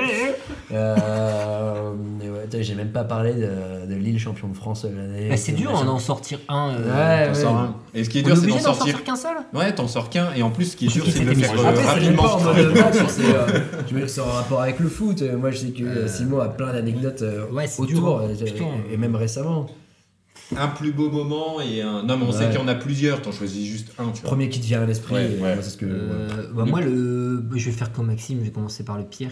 [0.73, 1.91] Euh,
[2.21, 5.29] ouais, J'ai même pas parlé de, de Lille champion de France l'année.
[5.31, 5.87] Bah, c'est dur machin.
[5.87, 6.71] en en sortir un.
[6.79, 7.77] euh, Ouais, sors un.
[7.95, 9.05] Et ce qui est dur, est c'est d'en sortir.
[9.05, 10.33] qu'un seul Ouais, t'en sors qu'un.
[10.37, 11.55] Et en plus, ce qui est dur, c'est de le faire
[11.87, 12.39] rapidement.
[13.89, 15.23] je me- c'est en rapport avec le foot.
[15.39, 17.23] Moi, je sais que euh, Simon a plein d'anecdotes
[17.79, 18.29] autour, hein.
[18.93, 19.67] et même récemment.
[20.57, 22.03] Un plus beau moment et un.
[22.05, 23.21] Non, mais on sait qu'il y en a plusieurs.
[23.23, 24.31] T'en choisis juste un, tu vois.
[24.31, 25.55] Premier qui te vient à l'esprit, Ouais, ouais.
[25.55, 25.87] moi, c'est ce que.
[25.87, 29.05] Euh, bah, moi, le, bah, je vais faire comme Maxime, je vais commencer par le
[29.05, 29.31] pire.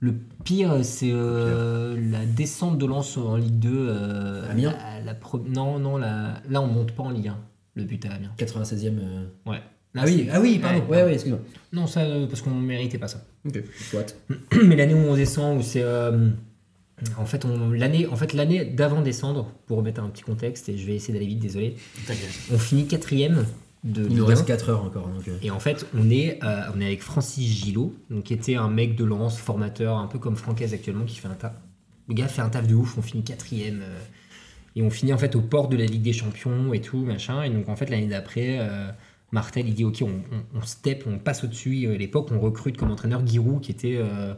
[0.00, 0.14] Le
[0.44, 3.68] pire, c'est euh, la descente de Lens en Ligue 2.
[3.72, 7.38] euh, Amiens la- la pro- Non, non, la- là, on monte pas en Ligue 1,
[7.74, 8.30] le but à Amiens.
[8.36, 8.98] 96e.
[9.00, 9.60] euh, Ouais.
[9.96, 10.84] Ah oui, ah oui, pardon.
[10.88, 11.40] Ouais, Ouais, excuse-moi.
[11.72, 13.24] Non, ça, euh, parce qu'on méritait pas ça.
[13.44, 13.60] Ok,
[13.90, 14.14] soit.
[14.64, 15.82] Mais l'année où on descend, où c'est.
[17.16, 20.86] En fait, l'année en fait, l'année d'avant descendre, pour remettre un petit contexte, et je
[20.86, 21.76] vais essayer d'aller vite, désolé,
[22.52, 23.46] on finit quatrième
[23.84, 24.26] de Il nous 1.
[24.26, 25.08] reste 4 heures encore.
[25.08, 25.38] Donc, euh.
[25.42, 28.68] Et en fait, on est, euh, on est avec Francis Gillot, donc, qui était un
[28.68, 31.52] mec de Lens, formateur, un peu comme Francaise actuellement, qui fait un taf.
[32.08, 33.80] Le gars fait un taf de ouf, on finit quatrième.
[33.82, 33.98] euh,
[34.76, 37.42] et on finit en fait au port de la Ligue des Champions et tout, machin.
[37.42, 38.90] Et donc en fait, l'année d'après, euh,
[39.32, 41.78] Martel, il dit Ok, on, on, on step, on passe au-dessus.
[41.82, 43.96] Et à l'époque, on recrute comme entraîneur Giroud, qui était.
[43.96, 44.34] euh,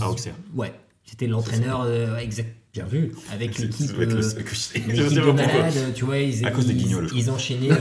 [0.00, 0.34] Ah, Auxerre.
[0.54, 0.72] Ouais,
[1.04, 2.48] c'était l'entraîneur euh, exact.
[2.72, 3.90] Bien vu, avec l'équipe.
[3.98, 7.70] euh, de tu vois, ils, À cause des ils- guignols, je ils enchaînaient.
[7.70, 7.74] euh,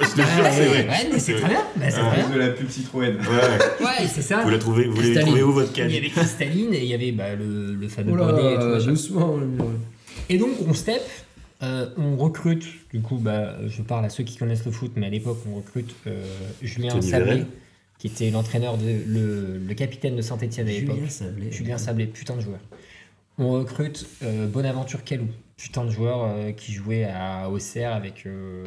[0.00, 0.88] Je te jure, ouais, c'est vrai.
[0.88, 3.16] ouais, mais c'est très bien, bah, c'est Ah, de la pub Citroën.
[3.16, 3.84] Ouais.
[3.84, 4.42] Ouais, c'est ça.
[4.44, 5.26] Vous la trouvez, vous l'avez Cristalline.
[5.28, 7.88] trouvé où votre Il cage y avait Cristalline et il y avait bah, le, le
[7.88, 9.36] fameux bonnet et tout doucement.
[10.28, 11.02] Et donc on step,
[11.64, 15.06] euh, on recrute, du coup bah, je parle à ceux qui connaissent le foot, mais
[15.06, 16.22] à l'époque on recrute euh,
[16.62, 17.42] Julien Sablé.
[17.98, 20.96] Qui était l'entraîneur, de, le, le capitaine de Saint-Etienne à l'époque.
[20.96, 21.52] Julien Sablé.
[21.52, 22.60] Julien Sablé, putain de joueur.
[23.38, 25.26] On recrute euh, Bonaventure Calou,
[25.56, 28.66] putain de joueur euh, qui jouait à Auxerre avec, euh,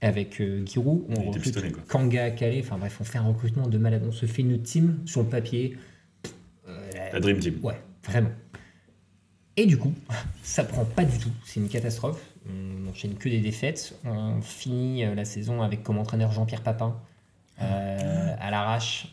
[0.00, 1.04] avec euh, Giroud.
[1.08, 1.86] On recrute.
[1.88, 4.04] Kanga Calais, enfin bref, on fait un recrutement de malade.
[4.06, 5.76] On se fait une team sur le papier.
[6.68, 7.58] Euh, La Dream Team.
[7.62, 8.30] Ouais, vraiment.
[9.56, 9.92] Et du coup,
[10.42, 11.30] ça prend pas du tout.
[11.44, 12.22] C'est une catastrophe.
[12.48, 13.98] On enchaîne que des défaites.
[14.04, 17.00] On finit la saison avec comme entraîneur Jean-Pierre Papin
[17.62, 19.08] euh, à l'arrache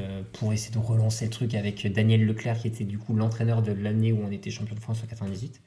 [0.00, 3.62] euh, pour essayer de relancer le truc avec Daniel Leclerc qui était du coup l'entraîneur
[3.62, 5.60] de l'année où on était champion de France en 98.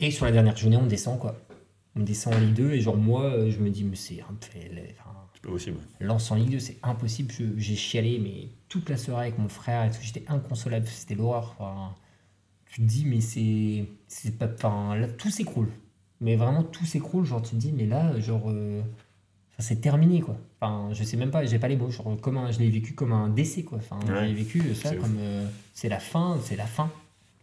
[0.00, 1.36] Et sur la dernière journée, on descend quoi.
[1.96, 4.58] on descend en Ligue 2 et genre moi, je me dis, mais c'est un peu.
[4.98, 5.78] enfin, C'est pas possible.
[6.00, 7.32] Lance en Ligue 2, c'est impossible.
[7.32, 11.14] Je- J'ai chialé, mais toute la soirée avec mon frère et tout, j'étais inconsolable, c'était
[11.14, 11.54] l'horreur.
[11.58, 11.94] Enfin,
[12.66, 13.84] tu te dis, mais c'est.
[14.08, 15.68] c'est pas, enfin, là, tout s'écroule.
[16.20, 17.24] Mais vraiment, tout s'écroule.
[17.24, 18.50] Genre, tu te dis, mais là, genre.
[18.50, 18.82] euh,
[19.54, 20.36] enfin, c'est terminé, quoi.
[20.60, 21.90] Enfin, je sais même pas, j'ai pas les mots.
[21.90, 23.78] Genre, comme un- je l'ai vécu comme un décès, quoi.
[23.78, 24.28] Enfin, Ouais.
[24.28, 25.16] j'ai vécu ça comme.
[25.18, 26.90] euh, c'est la fin, c'est la fin.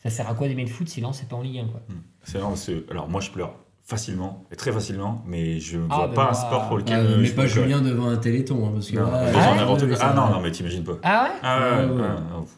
[0.04, 1.82] Ça sert à quoi d'aimer le foot si là, c'est pas en Ligue 1, quoi?
[2.24, 6.08] C'est vraiment, c'est- Alors moi, je pleure facilement, et très facilement, mais je Ah, vois
[6.14, 6.96] pas moi- un sport pour lequel.
[6.96, 7.46] Ah, euh, mais je pas.
[7.46, 9.88] Julien devant un téléthon, hein, parce que Non, là, mais il genre a n'importe pas
[9.88, 9.96] quoi.
[9.96, 10.94] de Ah non, non, mais t'imagines pas.
[11.04, 11.30] Ah ouais?
[11.44, 12.02] Ah ouais, Ah ouais, ouais.
[12.02, 12.08] ouais.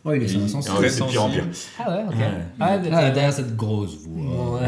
[0.05, 0.75] Oh, il est insensible.
[0.77, 1.45] Ah ouais, c'est pire en pire.
[1.79, 2.13] Ah ouais, ok.
[2.59, 4.61] Ah, bah, Ah, derrière cette grosse voix.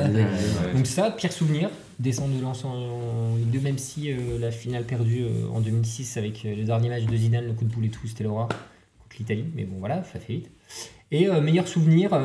[0.74, 1.70] Donc ça, pire souvenir,
[2.00, 5.62] descendre de Lens en, en Ligue 2, même si euh, la finale perdue euh, en
[5.62, 8.24] 2006 avec euh, le dernier match de Zidane, le coup de boule et tout, c'était
[8.24, 9.46] l'horreur contre l'Italie.
[9.56, 10.52] Mais bon, voilà, ça fait vite.
[11.12, 12.20] Et meilleur souvenir,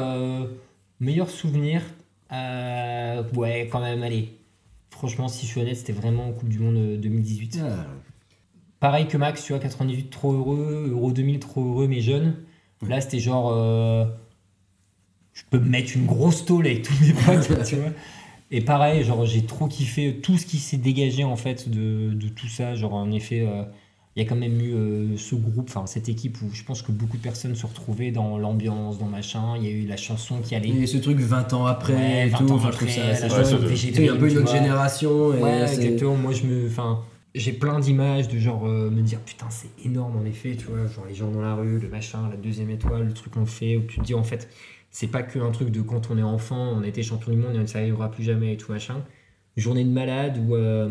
[1.01, 1.83] meilleur souvenir,
[2.31, 4.37] ouais, quand même, allez.
[4.91, 7.61] Franchement, si je suis honnête, c'était vraiment Coupe du Monde euh, 2018.
[7.63, 7.87] Ah,
[8.81, 12.37] Pareil que Max, tu vois, 98 trop heureux, Euro 2000 trop heureux mais jeune.
[12.87, 13.55] Là, c'était genre.
[15.35, 17.91] je peux me mettre une grosse tôle avec tous mes potes, tu vois.
[18.51, 22.29] Et pareil, genre, j'ai trop kiffé tout ce qui s'est dégagé en fait de, de
[22.29, 22.75] tout ça.
[22.75, 23.63] Genre, en effet, euh,
[24.17, 26.83] il y a quand même eu euh, ce groupe, enfin, cette équipe où je pense
[26.83, 29.55] que beaucoup de personnes se retrouvaient dans l'ambiance, dans machin.
[29.57, 30.69] Il y a eu la chanson qui allait.
[30.71, 34.09] Et ce truc 20 ans après Ouais, et 20 tout, ans après, ça la Ouais,
[34.09, 35.33] un peu une autre génération.
[35.33, 36.17] et Ouais, c'est- exactement.
[36.17, 37.03] Moi, je me, enfin,
[37.37, 40.87] j'ai plein d'images de genre euh, me dire putain, c'est énorme en effet, tu vois,
[40.89, 43.77] genre les gens dans la rue, le machin, la deuxième étoile, le truc qu'on fait,
[43.77, 44.49] où tu te dis en fait,
[44.91, 47.57] c'est pas que un truc de quand on est enfant, on été champion du monde
[47.57, 49.05] et ça arrivera plus jamais et tout machin.
[49.57, 50.91] Journée de malade où euh,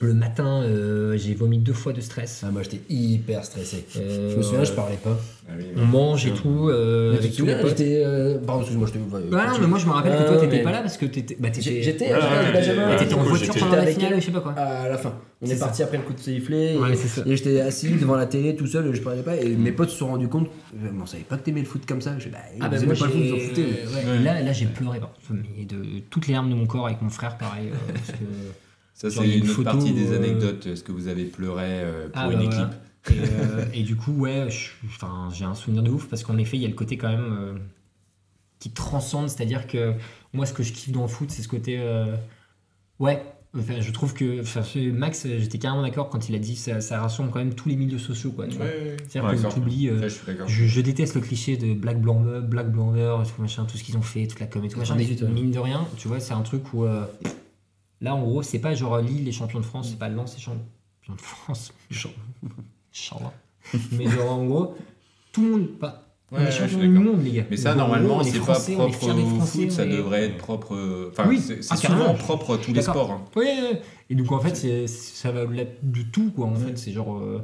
[0.00, 2.42] le matin euh, j'ai vomi deux fois de stress.
[2.46, 3.86] Ah, moi j'étais hyper stressé.
[3.96, 5.18] Euh, Je me souviens, je parlais pas.
[5.48, 7.78] Ah oui, On mange et tout euh, Mais avec tous les souviens, potes.
[7.78, 8.04] j'étais.
[8.46, 8.98] Pardon, excuse-moi, je t'ai.
[8.98, 11.36] Non, mais moi je me rappelle que toi t'étais mais- pas là parce que t'étais,
[11.40, 12.96] bah, t'étais, J'étais avec Benjamin.
[12.96, 14.18] t'étais en voiture pendant la finale elle.
[14.18, 14.52] ou je sais pas quoi.
[14.52, 15.14] À la fin.
[15.40, 16.76] On C'est est parti après le coup de sifflet.
[16.76, 17.30] Ouais, et-.
[17.30, 19.36] Et j'étais assis devant la télé tout seul, je parlais pas.
[19.36, 20.48] Et mes potes se sont rendus compte.
[21.00, 22.18] On savait pas que t'aimais le foot comme ça.
[22.18, 23.62] Je bah, Ah bah moi pas le foot, j'ai- vous en foutez.
[23.64, 24.22] ouais, Ouais.
[24.24, 24.98] Là, là j'ai pleuré
[25.30, 27.68] mais de toutes les larmes de mon corps avec mon frère pareil.
[27.94, 28.24] parce que...
[28.96, 30.66] Ça, c'est une une photo, partie des euh, anecdotes.
[30.66, 32.80] Est-ce que vous avez pleuré euh, pour Ah, une bah, équipe voilà.
[33.10, 36.62] Et, euh, et du coup, ouais, j'ai un souvenir de ouf parce qu'en effet, il
[36.62, 37.54] y a le côté quand même euh,
[38.58, 39.28] qui transcende.
[39.28, 39.92] C'est-à-dire que
[40.32, 41.76] moi, ce que je kiffe dans le foot, c'est ce côté.
[41.78, 42.16] euh,
[42.98, 43.22] ouais,
[43.56, 44.40] enfin, je trouve que.
[44.40, 44.62] enfin,
[44.94, 47.76] Max, j'étais carrément d'accord quand il a dit ça, ça rassemble quand même tous les
[47.76, 48.32] milieux sociaux.
[48.32, 48.66] Quoi, tu vois.
[49.08, 49.90] C'est-à-dire Ouais, que oublies.
[49.90, 50.08] Ouais,
[50.48, 54.02] je déteste le cliché de Black Blamber, Black Blamber, tout machin, tout ce qu'ils ont
[54.02, 54.94] fait, toute la com et tout machin.
[54.96, 55.32] Mais 98, ouais.
[55.42, 57.04] mine de rien, tu vois, c'est un truc où euh,
[58.00, 60.42] là, en gros, c'est pas genre Lille les champions de France, c'est pas Lens les
[60.42, 61.72] champions de France.
[63.92, 64.74] Mais genre en gros,
[65.32, 66.02] tout le monde, pas.
[66.32, 67.44] on Ouais, est champion du monde, les gars.
[67.50, 70.74] Mais ça, normalement, est c'est pas est propre au foot, ça est- devrait être propre.
[70.74, 71.40] euh, Enfin, Oui.
[71.40, 73.10] c'est Ah, souvent propre à tous les sports.
[73.12, 73.24] hein.
[73.36, 73.48] Oui,
[74.10, 76.46] et donc en fait, ça va au-delà de tout, quoi.
[76.46, 77.16] En fait, c'est genre.
[77.18, 77.40] euh,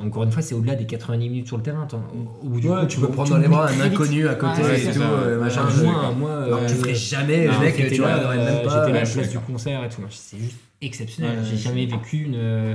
[0.00, 1.86] encore une fois, c'est au-delà des 90 minutes sur le terrain.
[1.92, 4.34] Au, au bout du Ouais, compte, tu peux prendre dans les bras un inconnu à
[4.34, 5.64] côté Ouais, et tout, euh, machin.
[5.82, 8.64] Moi, moi, Alors euh, tu ferais jamais, Non, le mec, tu là, regarderais euh, même
[8.64, 8.86] pas.
[8.86, 10.02] J'étais à la place du concert et tout.
[10.10, 11.38] C'est juste exceptionnel.
[11.44, 12.74] J'ai jamais vécu une, euh,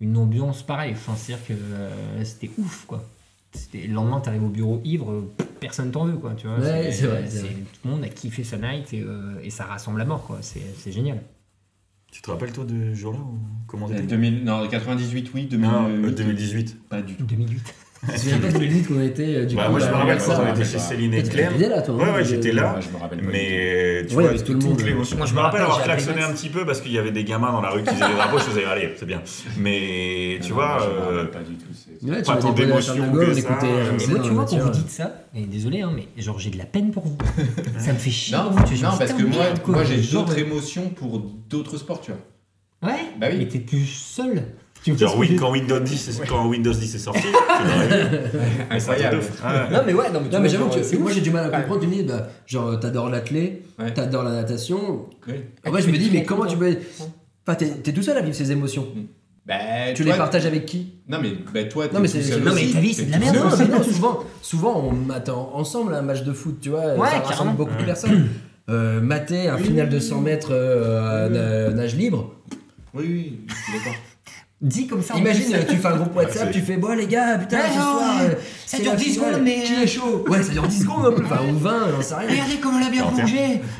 [0.00, 0.92] une ambiance pareille.
[0.92, 3.04] Enfin, c'est-à-dire que euh, c'était ouf, quoi.
[3.74, 5.24] Le lendemain, t'arrives au bureau ivre,
[5.60, 6.32] personne t'en veut, quoi.
[6.36, 7.24] Tu vois, Ouais, vrai.
[7.28, 9.04] Tout le monde a kiffé sa night et,
[9.42, 10.38] et ça rassemble à mort, quoi.
[10.40, 11.20] C'est génial.
[12.10, 15.46] Tu te rappelles toi de ce jour-là ou Comment Euh, c'était 2000, non, 98, oui,
[15.46, 15.70] 2008.
[15.70, 16.88] Non, euh, 2018.
[16.88, 17.24] Pas du tout.
[17.24, 17.74] 2008.
[18.06, 19.70] Je me souviens pas de 2018 qu'on était euh, du Bah, coup.
[19.72, 20.78] moi je là, me rappelle quand on ouais, était ouais, chez.
[20.78, 21.52] Céline et Clem.
[21.52, 21.94] t'étais là, toi.
[21.96, 22.78] Ouais, hein, ouais, j'étais là.
[23.22, 24.80] Mais tu Ouais, vois, avec tout le toute monde.
[24.82, 25.16] l'émotion.
[25.16, 27.24] Moi, je je me rappelle avoir klaxonné un petit peu parce qu'il y avait des
[27.24, 28.38] gamins dans la rue qui faisaient des drapeaux.
[28.38, 29.20] Je faisais, allez, c'est bien.
[29.58, 31.66] Mais tu vois, euh, pas du tout.
[32.00, 33.40] tu Pas tant d'émotion que ça.
[33.40, 36.50] Et Et moi, tu vois, quand vous dites ça, et désolé, hein, mais genre j'ai
[36.50, 37.18] de la peine pour vous.
[37.78, 38.36] ça me fait chier.
[38.36, 42.00] Non, vous, non, parce que moi, moi j'ai Genre, d'autres euh, émotions pour d'autres sports,
[42.00, 42.20] tu vois.
[42.90, 43.38] Ouais, Bah oui.
[43.38, 44.44] mais t'es plus seul.
[44.86, 47.28] Genre, veux quand Windows 10 est, quand Windows 10 est sorti, tu
[47.68, 48.16] l'aurais vu.
[48.70, 49.16] Incroyable.
[49.18, 49.70] Ouais.
[49.76, 51.80] Non, mais ouais, non, mais, Non, j'avoue que c'est moi j'ai du mal à comprendre.
[51.82, 53.92] Tu me dis, bah, genre, t'adores l'athlé, Ouais.
[53.92, 55.06] t'adores la natation.
[55.26, 55.34] Oui.
[55.64, 56.76] Après, je me dis, mais comment tu peux.
[57.46, 58.86] Enfin, t'es t'es tout seul à vivre ces émotions.
[59.46, 59.54] Bah,
[59.94, 60.92] Tu toi- les partages avec qui?
[61.08, 63.12] Non, mais bah, toi, t'es Non, mais c'est- seul non, mais ta vie, c'est de
[63.12, 63.36] la merde.
[63.36, 66.94] Non, mais non, souvent, souvent on m'attend ensemble un match de foot, tu vois.
[66.94, 67.52] Ouais, ça rassemble carrément.
[67.54, 68.28] beaucoup de personnes.
[68.70, 72.34] Euh, mater un final de 100 mètres euh, nage libre.
[72.92, 73.40] Oui, oui,
[73.72, 73.94] d'accord.
[74.60, 75.14] Dis comme ça.
[75.14, 77.58] en Imagine, euh, tu fais un groupe WhatsApp, c'est- tu fais bon les gars, putain,
[77.58, 78.26] Ouais, ce ouais, soir, ouais.
[78.26, 78.34] euh,
[78.66, 79.30] Ça dure la 10 finale.
[79.30, 81.56] secondes, mais, Qui euh, est chaud Ouais, ça dure 10 secondes un peu, enfin, ou
[81.58, 82.28] 20, j'en sais rien.
[82.30, 83.62] Regardez comme elle a bien plongé.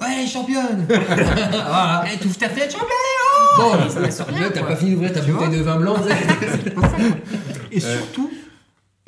[0.00, 0.86] Ouais, elle est championne.
[0.88, 2.04] Voilà.
[2.10, 2.88] Eh, t'ouvres ta fenêtre, championne.
[3.58, 5.96] Bon, rien, là, t'as pas fini d'ouvrir ta bouteille de vin blanc.
[7.70, 8.30] Et surtout,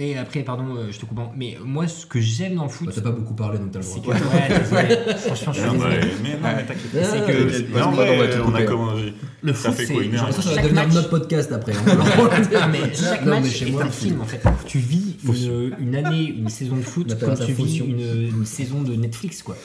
[0.04, 1.18] Et après, pardon, euh, je te coupe.
[1.20, 3.70] en- Mais moi, ce que j'aime dans le foot, Bah, T'as pas beaucoup parlé donc
[3.70, 4.14] t'as le c'est droit.
[4.14, 4.20] que.
[4.20, 4.96] Ouais, désolé.
[5.18, 5.96] Franchement, je suis Non, désolé.
[5.96, 6.90] mais, mais non, mais t'inquiète.
[6.94, 8.64] Ah, C'est que- T'inquiète Mais pas, en on vrai, va tout on a couper.
[8.64, 9.12] commencé.
[9.42, 9.92] Le Ça foot, fait c'est.
[9.94, 11.72] quoi, une heure Ça va chaque devenir match- notre podcast après.
[11.72, 11.76] hein.
[12.72, 14.42] Mais chaque Non, mais match chez est moi, un c'est- film en fait.
[14.66, 18.00] Tu vis une, une année, une saison de foot appelle comme ça tu vis une,
[18.38, 19.56] une saison de Netflix quoi.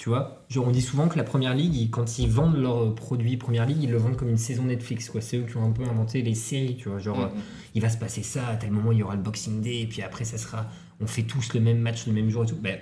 [0.00, 2.94] Tu vois Genre on dit souvent que la première ligue, ils- quand ils vendent leurs
[2.94, 5.20] produits première ligue, ils le vendent comme une saison Netflix quoi.
[5.20, 6.98] C'est eux qui ont un peu inventé les séries, tu vois.
[6.98, 7.24] Genre Mhm.
[7.24, 7.40] euh,
[7.74, 9.86] il va se passer ça, à tel moment il y aura le Boxing Day, et
[9.86, 10.66] puis après ça sera,
[11.00, 12.56] on fait tous le même match le même jour et tout.
[12.56, 12.78] Ben,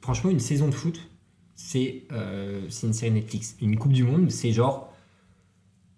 [0.00, 0.98] franchement, une saison de foot,
[1.56, 3.54] c'est euh, c'est une série Netflix.
[3.60, 4.91] Une Coupe du Monde, c'est genre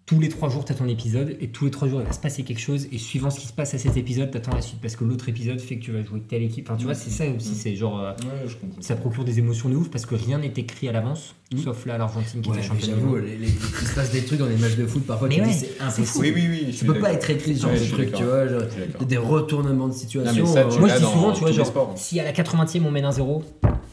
[0.05, 2.13] tous les trois jours, tu as ton épisode, et tous les trois jours, il va
[2.13, 4.53] se passer quelque chose, et suivant ce qui se passe à cet épisode, tu attends
[4.53, 6.67] la suite, parce que l'autre épisode fait que tu vas jouer telle équipe.
[6.69, 7.99] Enfin, tu vois, c'est ça aussi, c'est genre.
[7.99, 8.81] euh, Ouais, je comprends.
[8.81, 11.59] ça procure des émotions de ouf, parce que rien n'est écrit à l'avance, Mhm.
[11.63, 12.91] sauf là, l'Argentine qui Ouais, était championne.
[12.91, 13.23] j'avoue, monde.
[13.25, 15.41] les- les- il se passe des trucs dans les matchs de foot parfois Mais tu
[15.41, 16.25] te ouais, dis c'est impossible.
[16.25, 16.75] Oui, oui, oui.
[16.77, 18.47] Tu peux pas être écrit ce genre Ouais, de je suis truc, tu vois.
[18.47, 18.61] genre,
[19.07, 20.43] des retournements de situation.
[20.45, 22.91] Non, ça, euh, Moi, je dis souvent, tu vois, genre, si à la 80e on
[22.91, 23.43] mène 1-0,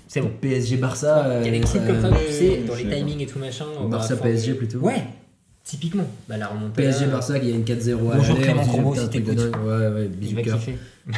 [0.09, 0.31] c'est bon.
[0.43, 1.41] PSG Barça.
[1.41, 3.39] Il y a des euh, trucs comme ça, tu sais, dans les timings et tout
[3.39, 3.65] machin.
[3.91, 4.79] Barça PSG plutôt.
[4.81, 5.03] Ouais,
[5.65, 6.07] typiquement.
[6.29, 6.75] Bah, la remontade.
[6.75, 9.37] PSG Barça qui gagne 4-0 à Bonjour l'aller, putain, si truc de t'écoutes.
[9.53, 9.65] dingue.
[9.65, 10.59] Ouais, ouais, Il bisous cœur.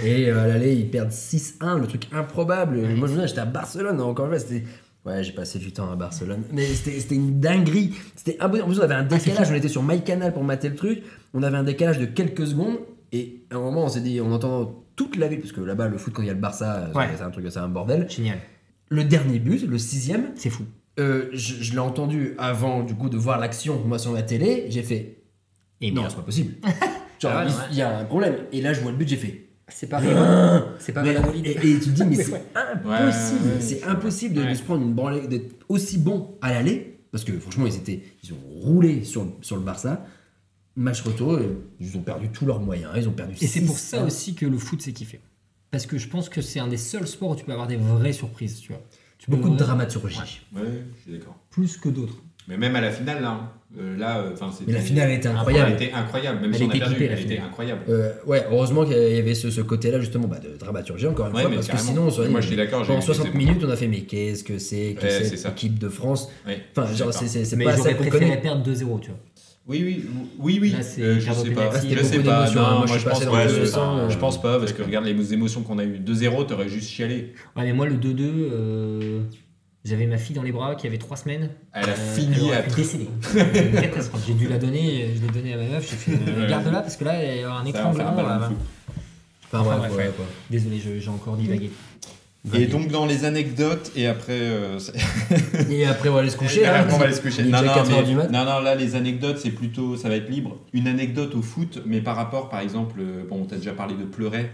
[0.05, 2.77] Et euh, à l'aller, ils perdent 6-1, le truc improbable.
[2.81, 4.65] Moi, je me souviens, j'étais à Barcelone, encore une fois, c'était.
[5.05, 6.45] Ouais, j'ai passé du temps à Barcelone.
[6.51, 7.93] Mais c'était c'était une dinguerie.
[8.17, 8.65] C'était impossible.
[8.65, 9.51] En plus, on avait un c'est décalage.
[9.51, 11.03] On était sur MyCanal pour mater le truc.
[11.35, 12.79] On avait un décalage de quelques secondes.
[13.13, 15.89] Et à un moment, on s'est dit, on entend toute la ville, parce que là-bas,
[15.89, 17.07] le foot, quand il y a le Barça, Ouais.
[17.17, 18.07] c'est un truc, c'est un bordel.
[18.09, 18.39] Génial.
[18.89, 20.65] Le dernier but, le sixième, C'est fou.
[20.99, 24.67] Euh, je, je l'ai entendu avant, du coup, de voir l'action, moi, sur ma télé.
[24.69, 25.19] J'ai fait,
[25.81, 26.55] Et non, c'est pas possible.
[27.21, 27.63] Genre, Ah ouais, il ouais.
[27.73, 28.37] il y a un problème.
[28.53, 30.65] Et là, je vois le but, j'ai fait, C'est pas Réal.
[30.79, 31.15] C'est pas mais-
[31.45, 32.43] et, et tu te dis, mais Mais c'est ouais.
[32.55, 33.89] impossible, Ouais, c'est ouais.
[33.91, 34.55] impossible de, de Ouais.
[34.55, 38.33] se prendre une branlée, d'être aussi bon à l'aller, parce que franchement, ils, étaient, ils
[38.33, 40.05] ont roulé sur, sur le Barça.
[40.77, 41.39] Match retour,
[41.79, 43.79] ils ont perdu tous leurs moyens, ils ont perdu Et c'est pour 6-1.
[43.79, 45.21] ça aussi que le foot c'est kiffé.
[45.71, 47.77] Parce que je pense que c'est un des seuls sports où tu peux avoir des
[47.77, 48.83] vraies surprises, tu vois.
[49.29, 50.41] Beaucoup de dramaturgie.
[50.55, 50.63] Ouais,
[50.97, 51.37] je suis d'accord.
[51.51, 52.17] Plus que d'autres.
[52.47, 53.49] Mais même à la finale, là, hein,
[53.79, 55.73] euh, là, euh, enfin, Mais la finale était Elle incroyable.
[55.73, 57.47] était incroyable, même Elle si on a était perdu, pipée, elle était finale.
[57.49, 57.81] incroyable.
[57.89, 61.37] Euh, ouais, heureusement qu'il y avait ce, ce côté-là justement bah, de dramaturgie encore une
[61.37, 63.29] Ouais, fois, parce que sinon, on se Moi, dit, je suis d'accord, pendant je 60
[63.29, 65.89] sais- minutes, on a fait mais qu'est-ce que c'est que Ouais, c'est cette équipe de
[65.89, 66.29] France?
[66.77, 68.37] Enfin, genre, c'est Mais pas ça qu'on connaît.
[68.37, 69.19] perdre 2-0, tu vois.
[69.67, 70.05] Oui, oui,
[70.39, 70.71] oui, oui.
[70.73, 71.71] Là, Euh, je sais pas.
[71.73, 72.45] Je sais pas.
[72.45, 72.71] d'émotions, hein.
[72.73, 75.07] Non, Moi, je je pense les enfin, sens, Je euh, pense pas, parce que regarde
[75.07, 75.99] les émotions qu'on a eues.
[75.99, 77.33] 2-0, t'aurais juste chialé.
[77.57, 79.21] Ouais, mais moi, le 2-2, euh,
[79.85, 81.49] j'avais ma fille dans les bras qui avait 3 semaines.
[81.73, 83.09] Elle a Euh, fini elle à pu décéder.
[83.81, 84.23] Catastrophe.
[84.27, 85.89] J'ai dû la donner, je l'ai donnée à ma meuf.
[85.91, 86.47] J'ai fait Ouais.
[86.49, 88.55] garde-la parce que là, il y aura un fou.
[89.53, 90.11] Enfin, ouais, ouais.
[90.17, 90.25] quoi.
[90.51, 91.71] Désolé, je- j'ai encore divagué.
[92.53, 94.39] Et donc, dans les anecdotes, et après.
[94.39, 94.79] euh,
[95.71, 96.61] Et après, on va aller se coucher.
[96.61, 96.75] Et hein.
[96.81, 97.43] après, on va aller se coucher.
[97.45, 98.31] Non, non, 4 heures mais- du mat.
[98.31, 100.59] non, non, là, les anecdotes, c'est plutôt, ça va être libre.
[100.75, 103.95] Une anecdote au foot, mais par rapport, par exemple, euh, bon, on t'a déjà parlé
[103.95, 104.51] de pleurer.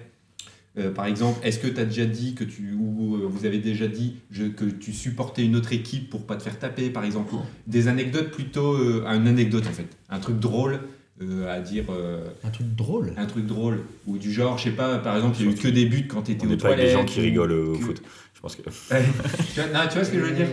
[0.79, 3.59] Euh, par exemple, est-ce que tu as déjà dit que tu, ou euh, vous avez
[3.59, 7.05] déjà dit je- que tu supportais une autre équipe pour pas te faire taper, par
[7.05, 7.35] exemple?
[7.67, 10.79] Des anecdotes plutôt, euh, une anecdote en fait, un truc drôle
[11.23, 13.13] euh, à dire, euh, Un truc drôle.
[13.17, 15.55] un truc drôle, ou du genre, je sais pas, par exemple, il y a eu
[15.55, 17.09] que des buts quand tu étais On aux n'est pas avec des toilettes.
[17.09, 18.03] gens qui ou rigolent au que- foot.
[18.35, 18.63] Je pense que.
[19.55, 20.47] Tu, vois, non, tu vois ce que je veux dire?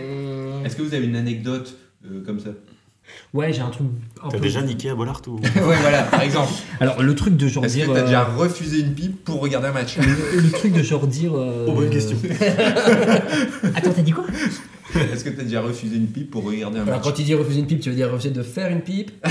[0.64, 1.74] Est-ce que vous avez une anecdote
[2.06, 2.50] euh, comme ça?
[3.32, 3.86] Ouais, j'ai un truc.
[4.22, 6.52] T'as peu- déjà niqué à Bollard ou Ouais, voilà, par exemple.
[6.78, 7.86] Alors, le truc de genre Est-ce dire.
[7.86, 9.96] que t'as euh, déjà refusé une pipe pour regarder un match?
[9.96, 11.32] le, le truc de genre dire.
[11.34, 12.18] euh, Oh, bonne question.
[13.74, 14.24] Attends, t'as dit quoi?
[15.12, 17.34] Est-ce que t'as déjà refusé une pipe pour regarder un Alors, match quand tu dis
[17.34, 19.10] refuser une pipe, tu veux dire refuser de faire une pipe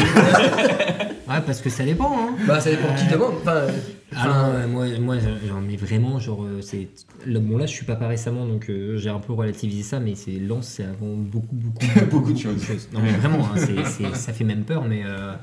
[1.27, 2.35] Ouais, parce que ça dépend, hein.
[2.47, 3.33] Bah, ça dépend qui demande.
[3.41, 3.71] Enfin, euh,
[4.15, 6.87] Ah non, euh, moi, moi genre, mais vraiment, genre, euh, c'est.
[7.27, 10.31] Bon, là, je suis pas récemment, donc euh, j'ai un peu relativisé ça, mais c'est
[10.39, 12.65] Lens, c'est avant beaucoup, beaucoup, Beaucoup de choses.
[12.93, 15.33] Non, mais vraiment, hein, c'est- c'est- ça fait même peur, mais euh,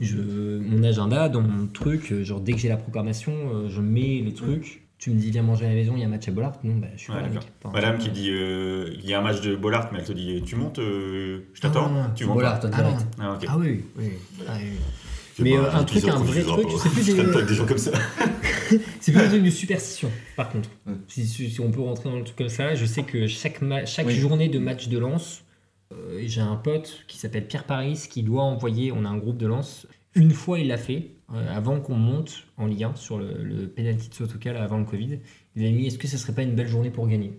[0.00, 0.16] je,
[0.58, 4.22] mon agenda, dans mon truc, euh, genre, dès que j'ai la programmation, euh, je mets
[4.24, 4.82] les trucs.
[5.02, 6.52] Tu me dis, viens manger à la maison, il y a un match à Bollard.
[6.62, 7.42] Non, bah, je suis Ouais, pas là, d'accord.
[7.42, 7.52] mec.
[7.64, 10.12] Enfin, Madame qui dit euh, il y a un match de Bollard, mais elle te
[10.12, 11.90] dit tu montes, euh, je t'attends.
[11.92, 12.36] Ah, tu montes.
[12.36, 13.06] Bollard, Ah, direct.
[13.20, 13.44] Ah, ok.
[13.48, 14.04] Ah oui, oui.
[14.46, 14.68] Ah, oui.
[15.40, 17.66] Mais, euh, un truc, un vrai truc, c'est plus Je des- pas avec des gens
[17.66, 17.90] comme ça.
[19.00, 20.68] C'est plus un truc de superstition, par contre.
[20.86, 20.94] Ouais.
[21.08, 24.06] Si, on peut rentrer dans le truc comme ça, je sais que chaque, ma- chaque
[24.06, 24.14] Oui.
[24.14, 25.42] journée de match de lance,
[25.92, 29.36] euh, j'ai un pote qui s'appelle Pierre Paris qui doit envoyer, on a un groupe
[29.36, 33.18] de lance, une fois il l'a fait, euh, avant qu'on monte en Ligue 1 sur
[33.18, 35.18] le, le penalty de Sotoka, là, avant le Covid,
[35.56, 37.38] il a mis est-ce que ce serait pas une belle journée pour gagner?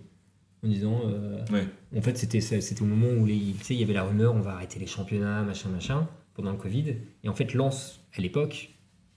[0.64, 1.66] En disant, euh, Ouais.
[1.96, 4.52] en fait c'était c'était au moment où les, il y avait la rumeur on va
[4.54, 8.70] arrêter les championnats, machin, machin, pendant le Covid, et en fait Lens, à l'époque,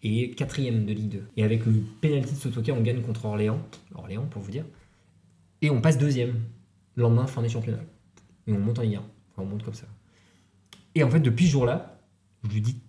[0.03, 1.23] est quatrième de Ligue 2.
[1.37, 3.59] Et avec le penalty de Sotoka, on gagne contre Orléans,
[3.95, 4.65] Orléans pour vous dire,
[5.61, 6.35] et on passe deuxième,
[6.95, 7.83] le lendemain, fin des championnats.
[8.45, 8.99] Et on monte en Ligue 1.
[8.99, 9.87] Enfin, on monte comme ça.
[10.95, 11.99] Et en fait, depuis ce jour-là,
[12.43, 12.81] je lui dis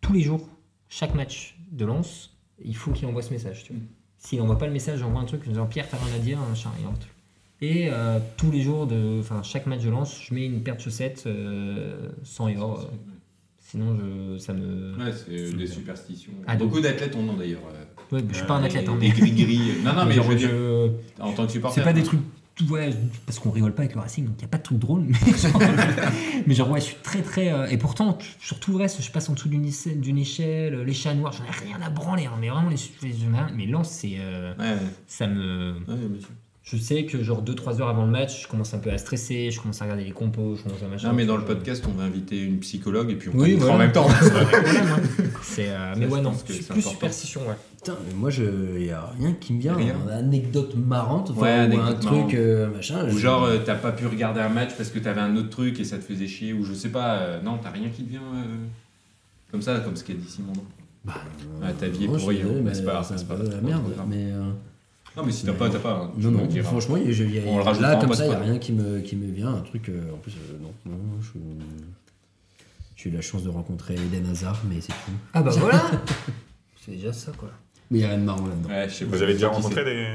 [0.00, 0.48] tous les jours,
[0.88, 2.34] chaque match de Lens,
[2.64, 3.64] il faut qu'il envoie ce message.
[3.64, 3.82] Tu vois.
[4.18, 6.38] S'il n'envoie pas le message, j'envoie un truc en disant Pierre, t'as rien à dire,
[6.48, 7.10] machin, et un truc.
[7.60, 10.76] Et euh, tous les jours, de, enfin chaque match de lance, je mets une paire
[10.76, 12.80] de chaussettes euh, sans et or.
[12.80, 12.96] euh,
[13.58, 14.96] sinon, je, ça me.
[14.96, 16.32] Ouais, c'est des superstitions.
[16.46, 17.60] Ah, Beaucoup d'athlètes en ont d'ailleurs.
[17.72, 17.84] euh,
[18.16, 19.72] Ouais, je suis pas un athlète, hein, Des gris-gris.
[19.84, 20.90] Non, non, mais je genre, veux dire, je-
[21.20, 21.74] en tant que supporter.
[21.80, 22.20] C'est pas des trucs.
[22.58, 22.90] Tout- Ouais,
[23.24, 25.04] parce qu'on rigole pas avec le Racing, donc il n'y a pas de truc drôle.
[25.08, 25.62] Mais genre,
[26.46, 27.52] mais genre, ouais, je suis très très.
[27.52, 30.92] euh, et pourtant, sur tout le reste, je passe en dessous d'une échelle, échelle, les
[30.92, 32.26] chats noirs, j'en ai rien à branler.
[32.26, 34.16] hein, mais vraiment, les, rien- mais Lens, c'est.
[34.18, 34.76] euh, Ouais,
[35.06, 35.72] ça me.
[35.88, 35.94] Ouais.
[36.70, 39.50] Je sais que, genre, 2-3 heures avant le match, je commence un peu à stresser,
[39.50, 41.08] je commence à regarder les compos, je commence à machin.
[41.08, 43.74] Non, mais dans le podcast, on va inviter une psychologue et puis on Oui, voilà.
[43.74, 44.06] en même temps.
[45.42, 45.92] C'est hein.
[45.92, 47.54] Euh, mais ouais, non, plus superstition, ouais.
[47.78, 49.74] Putain, mais moi, je y a rien qui me vient.
[49.74, 49.94] Rien.
[50.04, 53.06] Une anecdote marrante, enfin, Ouais, ou un anecdote truc euh, machin.
[53.06, 55.50] Ou je- genre, euh, t'as pas pu regarder un match parce que t'avais un autre
[55.50, 58.02] truc et ça te faisait chier, ou je sais pas, euh, non, t'as rien qui
[58.02, 58.56] te vient euh,
[59.50, 60.52] comme ça, comme ce qu'a dit Simon.
[61.04, 61.14] Bah,
[61.62, 63.60] Ah, ta vie est suis désolé, hein, mais mais c'est pas c'est pas de la
[63.60, 63.92] merde.
[63.92, 64.04] pas.
[64.08, 64.42] Mais euh,
[65.16, 66.02] Non, mais si t'as pas, t'as pas.
[66.04, 68.12] hein, non, non, franchement, il y a- il y a- On le rajoutera là, comme
[68.14, 69.54] ça, il n'y a rien qui me, qui me vient.
[69.54, 71.38] Un truc, euh, en plus, euh, non, non, je.
[72.96, 75.12] J'ai eu la chance de rencontrer Eden Hazard, mais c'est tout.
[75.32, 75.80] Ah bah voilà
[76.84, 77.50] C'est déjà ça, quoi.
[77.90, 78.68] Mais il n'y a rien de marrant là-dedans.
[78.68, 80.06] Ouais, je sais pas Vous avez déjà rencontré des.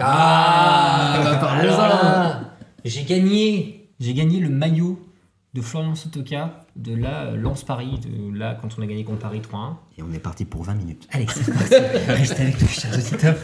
[0.00, 1.74] Ah, bah, parlez-en.
[1.78, 2.40] alors là,
[2.84, 4.98] J'ai gagné, j'ai gagné le maillot
[5.54, 9.40] de Florian Sotoka de la Lance Paris, de là quand on a gagné contre Paris
[9.40, 9.74] 3-1.
[9.98, 11.06] Et on est parti pour 20 minutes.
[11.12, 11.74] Allez, c'est parti.
[12.08, 13.36] Restez avec nous, chers auditeurs.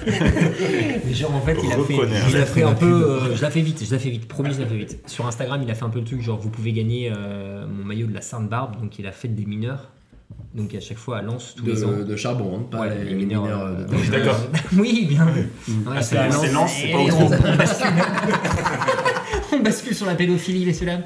[1.05, 1.95] Mais genre, en fait, il a fait,
[2.31, 2.87] il a fait un la peu.
[2.87, 4.27] euh, je la fais vite, je la fais vite.
[4.27, 4.99] Promis, je la fais vite.
[5.07, 7.85] Sur Instagram, il a fait un peu le truc, genre, vous pouvez gagner euh, mon
[7.85, 9.91] maillot de la Sainte-Barbe, donc il a fête des mineurs.
[10.55, 11.93] Donc à chaque fois à Lens tous les ans.
[11.93, 14.41] De, de charbon, hein, pas Voilà, les, les mineurs, mineurs euh, de Oui, d'accord.
[14.79, 15.27] oui, bien.
[15.87, 17.13] Ah, Ouais, c'est Lens, c'est pas autre
[19.53, 19.95] on, bascule.
[19.95, 21.05] sur la pédophilie, messieurs dames.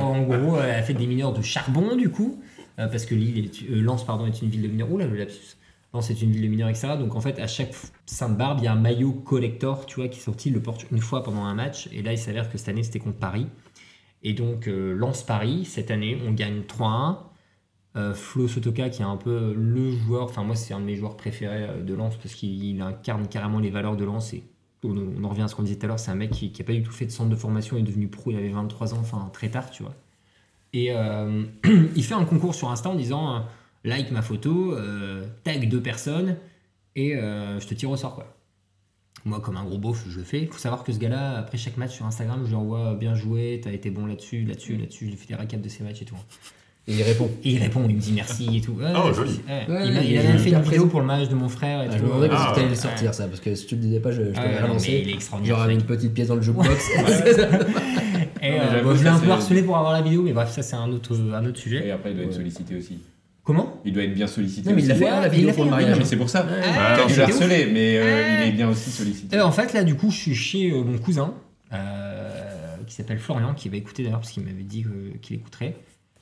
[0.00, 2.40] En gros, elle a fait des mineurs de charbon, du coup,
[2.78, 4.90] euh, parce que Lille est, euh, Lens pardon, est une ville de mineurs.
[4.92, 5.56] Oula, le lapsus.
[5.92, 6.88] Lens est une ville de mineurs, etc.
[6.98, 7.74] Donc en fait, à chaque
[8.06, 11.00] Sainte-Barbe, il y a un maillot collector, tu vois, qui est sorti, le porte une
[11.00, 11.88] fois pendant un match.
[11.92, 13.46] Et là, il s'avère que cette année, c'était contre Paris.
[14.22, 17.16] Et donc, euh, Lens-Paris, cette année, on gagne 3-1.
[17.94, 20.96] Euh, Flo Sotoka, qui est un peu le joueur, enfin moi c'est un de mes
[20.96, 24.42] joueurs préférés euh, de Lens parce qu'il il incarne carrément les valeurs de Lens et
[24.82, 26.64] on, en revient à ce qu'on disait tout à l'heure, c'est un mec qui n'a
[26.64, 28.94] pas du tout fait de centre de formation, il est devenu pro, il avait 23
[28.94, 29.94] ans, enfin très tard, tu vois.
[30.72, 31.44] Et euh,
[31.94, 33.44] il fait un concours sur Insta en disant
[33.84, 34.74] like ma photo,
[35.44, 36.36] tag deux personnes
[36.96, 38.34] et je te tire au sort quoi.
[39.24, 40.46] Moi, comme un gros beauf, je le fais.
[40.46, 43.60] Faut savoir que ce gars-là, après chaque match sur Instagram, je lui envoie bien joué,
[43.62, 45.04] t'as été bon là-dessus, là-dessus, là-dessus.
[45.04, 46.16] Je lui fais des récaps de ses matchs et tout.
[46.88, 47.30] Et il répond.
[47.44, 48.72] Et il répond, il me dit merci et tout.
[48.72, 49.40] Ouais, Oh, joli.
[49.48, 49.72] ouais.
[49.72, 50.88] Ouais, il, il il a même fait une vidéo présent.
[50.88, 51.82] pour le mariage de mon frère.
[51.82, 51.98] Et Ah, tout.
[51.98, 52.76] je me demandais quand Ah, est-ce que tu allais le ouais.
[52.80, 54.90] sortir ça, parce que si tu le disais pas, je, je Ah, non, relancé.
[54.92, 55.56] mais il est extraordinaire.
[55.58, 56.68] Genre ce une petite pièce dans le jukebox.
[58.44, 60.62] Et euh, bon, je l'ai un peu harcelé pour avoir la vidéo, mais bref, ça
[60.62, 61.86] c'est un autre, un autre sujet.
[61.86, 62.98] Et après, il doit être sollicité aussi.
[63.44, 63.80] Comment?
[63.84, 64.68] Il doit être bien sollicité.
[64.70, 65.98] Non, mais il l'a fait, hein, la il vidéo pour le mariage.
[65.98, 66.46] mais c'est pour ça.
[66.48, 67.40] Ah, c'était le ouf.
[67.40, 69.36] harceler, mais euh, il est bien aussi sollicité.
[69.36, 71.34] Euh, en fait, là, du coup, je suis chez euh, mon cousin,
[71.72, 72.30] euh,
[72.86, 74.84] qui s'appelle Florian, qui va écouter d'ailleurs, parce qu'il m'avait dit
[75.22, 75.76] qu'il écouterait.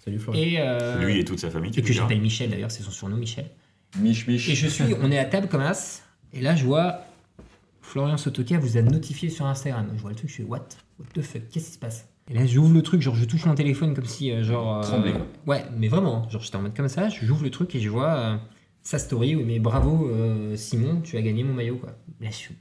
[0.04, 0.42] Salut Florian.
[0.42, 3.16] Et, euh, Lui et toute sa famille, et que j'appelle Michel d'ailleurs, c'est son surnom
[3.16, 3.46] Michel.
[3.98, 4.48] Mich, mich.
[4.48, 6.02] Et je suis, on est à table comme as,
[6.32, 7.00] et là je vois
[7.82, 9.88] Florian Sotoka vous a notifié sur Instagram.
[9.96, 10.66] Je vois le truc, je fais what?
[10.98, 11.42] What the fuck?
[11.50, 12.06] Qu'est-ce qui se passe?
[12.30, 14.78] Et là j'ouvre le truc, genre je touche mon téléphone comme si euh, genre.
[14.78, 15.26] euh, Tremblé, quoi.
[15.46, 18.12] Ouais, mais vraiment, genre j'étais en mode comme ça, j'ouvre le truc et je vois
[18.14, 18.36] euh,
[18.82, 21.90] sa story, oui, mais bravo euh, Simon, tu as gagné mon maillot quoi.
[22.20, 22.54] Là je suis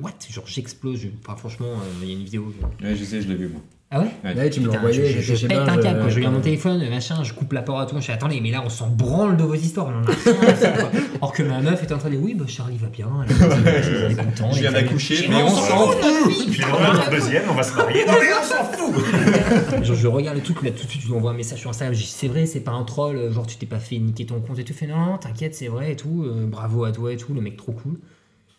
[0.00, 0.10] what?
[0.28, 2.52] Genre j'explose, je- enfin, franchement, euh, il y a une vidéo.
[2.80, 3.60] je- Ouais, je sais, je l'ai vu, moi.
[3.94, 4.34] Ah ouais Ouais.
[4.34, 6.40] Là, tu me envoyé, je, je, je pète un câble euh, quand je regarde mon
[6.40, 9.36] téléphone, machin, je coupe l'apport à tout, je fais attendez, mais là on s'en branle
[9.36, 10.90] de vos histoires, on en a rien à faire, quoi.
[11.20, 14.12] Or que ma meuf est en train de dire oui, bah Charlie va bien, elle
[14.12, 17.54] est contente, Je viens d'accoucher, mais on s'en fout Puis on a notre deuxième, on
[17.54, 18.06] va se marier.
[18.06, 21.08] Non, mais on s'en fout Genre je regarde le truc, là tout de suite je
[21.08, 23.30] lui envoie un message sur Instagram, je dis c'est vrai, c'est pas un troll, euh,
[23.30, 25.68] genre tu t'es pas fait niquer ton compte et tout, fait non, non, t'inquiète, c'est
[25.68, 27.98] vrai et tout, euh, bravo à toi et tout, le mec trop cool.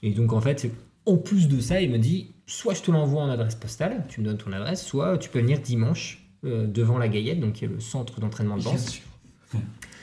[0.04, 0.70] Et donc en fait,
[1.06, 4.22] en plus de ça, il me dit soit je te l'envoie en adresse postale, tu
[4.22, 7.66] me donnes ton adresse, soit tu peux venir dimanche euh, devant la Gaillette, donc qui
[7.66, 9.02] est le centre d'entraînement de danse.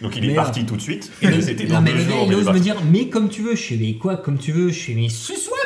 [0.03, 1.11] Donc il est Mais, parti tout de suite.
[1.23, 2.23] Et le- C'était non, dans mais deux le gars, jours.
[2.25, 3.55] il mais ose il est me dire, mais comme tu veux.
[3.55, 5.59] Je fais, mais quoi, comme tu veux Je fais, mais ce soir,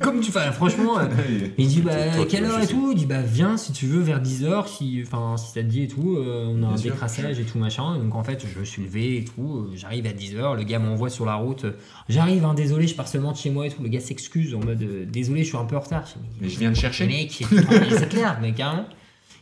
[0.00, 0.98] comme tu fais, franchement.
[0.98, 1.06] euh,
[1.58, 1.92] il dit, bah,
[2.28, 2.90] quelle heure et tout?
[2.92, 5.82] Il dit, bah, viens si tu veux vers 10h, si, enfin, si ça te dit
[5.82, 6.16] et tout.
[6.18, 7.98] euh, on a un décrassage et tout, machin.
[7.98, 9.66] Donc, en fait, je me suis levé et tout.
[9.70, 11.64] euh, J'arrive à 10h, le gars m'envoie sur la route.
[11.64, 11.72] euh,
[12.08, 13.82] J'arrive, hein, désolé, je pars seulement de chez moi et tout.
[13.82, 16.04] Le gars s'excuse en mode, euh, désolé, je suis un peu en retard.
[16.40, 17.06] Mais je viens de chercher.
[17.06, 17.42] Mec,
[17.90, 18.86] c'est clair, mais carrément.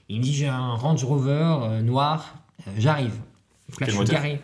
[0.08, 2.34] Il me dit j'ai un Range Rover euh, noir,
[2.66, 3.12] euh, j'arrive.
[3.74, 4.40] Donc là, Quel je suis moteur garé.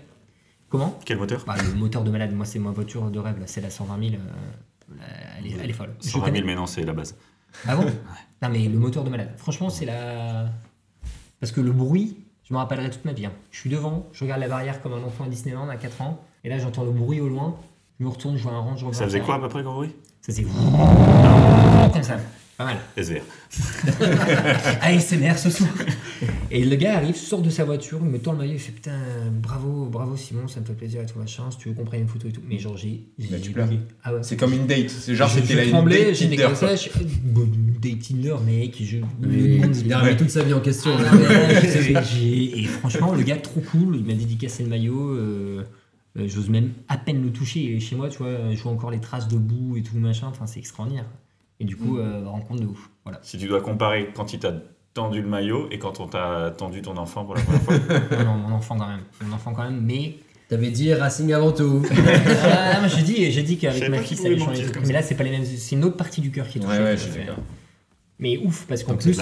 [0.69, 3.47] Comment Quel moteur bah, Le moteur de malade, moi, c'est ma voiture de rêve, là,
[3.47, 4.15] c'est la 120 000.
[4.15, 5.05] euh, là,
[5.39, 5.95] elle, est, elle est folle.
[6.03, 7.17] Je 120 connais- 000, mais non, c'est la base.
[7.67, 7.85] Ah bon
[8.43, 9.31] Non, mais le moteur de malade.
[9.37, 10.49] Franchement, c'est la.
[11.41, 12.17] Parce que le bruit,
[12.49, 13.27] je me rappellerai toute ma vie.
[13.27, 13.33] hein.
[13.51, 16.23] Je suis devant, je regarde la barrière comme un enfant à Disneyland à 4 ans,
[16.45, 17.57] et là, j'entends le bruit au loin.
[17.99, 18.99] je me retourne, je vois un rang, je reviens.
[18.99, 20.45] Ça faisait quoi à peu près bruit Ça faisait
[21.93, 22.19] comme ça.
[22.61, 22.77] Pas mal.
[23.03, 23.23] SVR.
[24.83, 25.71] ASMR ce soir.
[26.51, 28.73] Et le gars arrive, sort de sa voiture, il me tend le maillot, il fait
[28.73, 28.99] putain,
[29.33, 32.03] bravo, bravo Simon, ça me fait plaisir et tout machin, si tu veux qu'on prenne
[32.03, 32.43] une photo et tout.
[32.47, 33.01] Mais genre, j'ai.
[33.19, 33.67] j'ai Bah, tu j'ai pleures.
[33.67, 33.81] bugué.
[34.05, 34.19] Ah ouais.
[34.23, 34.91] C'est comme une date.
[34.91, 36.75] C'est genre, je, c'était la une tremblais, quoi.
[36.75, 36.89] je,
[37.25, 37.49] bon,
[37.81, 38.99] date Tinder, mec, je.
[38.99, 40.91] le Mais monde, il a remis toute sa vie en question.
[40.99, 45.13] Ah ouais, j'ai- j'ai- et franchement, le gars trop cool, il m'a dédicacé le maillot.
[45.15, 45.63] euh,
[46.19, 47.75] euh, J'ose même à peine le toucher.
[47.75, 50.27] Et chez moi, tu vois, je vois encore les traces de boue et tout machin.
[50.29, 51.07] Enfin, c'est extraordinaire.
[51.61, 52.91] Et du coup, euh, rencontre de ouf.
[53.05, 53.21] Voilà.
[53.23, 54.55] Si tu dois comparer quand il t'a
[54.95, 57.79] tendu le maillot et quand on t'a tendu ton enfant pour la première fois.
[58.19, 59.03] non, non, mon enfant quand même.
[59.23, 59.81] Mon enfant quand même.
[59.83, 60.17] Mais
[60.51, 61.87] T'avais dit Racing avant tout.
[62.45, 64.73] ah, j'ai dit, j'ai dit qu'avec ma fille, ça trucs.
[64.73, 64.93] comme Mais ça.
[64.95, 65.45] là, c'est pas les mêmes.
[65.45, 66.77] C'est une autre partie du cœur qui est touchée.
[66.77, 67.39] Ouais, ouais, je suis d'accord.
[68.19, 69.17] Mais ouf, parce qu'en plus,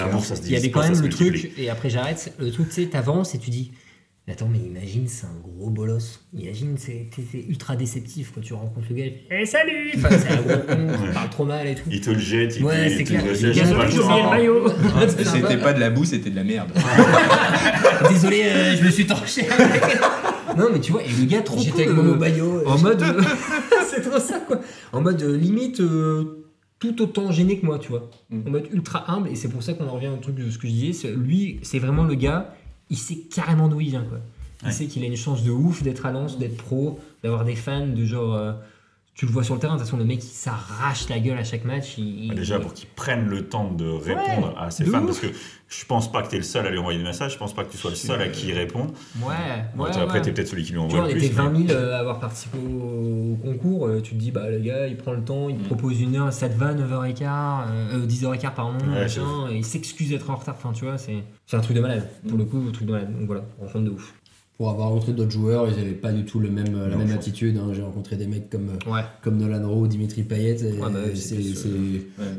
[0.45, 3.35] il y avait quand même le truc, et après j'arrête, le truc, tu sais, t'avances
[3.35, 3.71] et tu dis,
[4.31, 6.19] attends, mais imagine, c'est un gros bolos.
[6.33, 7.09] Imagine, c'est
[7.47, 11.13] ultra déceptif quand tu rencontres le gars, Eh, salut Enfin, c'est un gros con, il
[11.13, 11.83] parle trop mal et tout.
[11.89, 14.01] Il te le jette, il Ouais, te te le jette, pas j'ai le oublié le
[14.03, 14.29] genre.
[14.29, 14.67] maillot.
[14.95, 16.69] Ah, C'était pas de la boue, c'était de la merde.
[18.09, 19.45] Désolé, euh, je me suis torché.
[20.57, 21.93] non, mais tu vois, et le gars trop J'étais cool.
[21.93, 22.67] avec Momo euh, Bayo.
[22.67, 23.03] en mode
[23.89, 24.59] c'est trop ça quoi
[24.93, 26.45] en mode euh, limite euh,
[26.79, 28.47] tout autant gêné que moi tu vois Mm.
[28.47, 30.57] en mode ultra humble et c'est pour ça qu'on en revient au truc de ce
[30.59, 32.53] que je disais lui c'est vraiment le gars
[32.89, 34.19] il sait carrément d'où il vient quoi
[34.61, 34.71] il Ouais.
[34.73, 37.87] sait qu'il a une chance de ouf d'être à Lens d'être pro d'avoir des fans
[37.87, 38.51] de genre euh,
[39.19, 41.37] tu le vois sur le terrain de toute façon le mec il s'arrache la gueule
[41.37, 44.71] à chaque match il, Bah, Déjà il- pour qu'ils prennent le temps de répondre à
[44.71, 45.07] ses fans, ouf.
[45.07, 45.27] parce que
[45.67, 47.53] je pense pas que tu es le seul à lui envoyer des messages, je pense
[47.53, 48.87] pas que tu sois le seul à qui il répond.
[49.21, 49.35] ouais,
[49.75, 50.21] Bon, ouais, t'es- après, ouais.
[50.23, 51.35] tu es peut-être celui qui lui Tu envoie vois, on le était plus.
[51.35, 53.87] 20 mais- 000 à avoir participé au, au concours.
[53.87, 55.65] euh, Tu te dis, bah le gars, il prend le temps, il te Mm.
[55.65, 59.65] propose une heure, ça te va, 9h15, euh, euh, 10h15, pardon, Ouais, machin, et il
[59.65, 60.55] s'excuse d'être en retard.
[60.57, 62.07] Enfin, tu vois, c'est c'est un truc de malade.
[62.27, 62.39] Pour Mm.
[62.39, 63.11] le coup, un truc de malade.
[63.17, 64.13] Donc voilà, rencontre de ouf.
[64.59, 67.55] Pour avoir rencontré d'autres joueurs, ils n'avaient pas du tout le même, la même attitude.
[67.55, 67.69] hein.
[67.73, 69.03] J'ai rencontré des mecs comme, euh, Ouais.
[69.21, 70.57] comme Nolan Rowe, Dimitri Payet.
[70.61, 71.41] et Ouais, bah c'est, Ouais.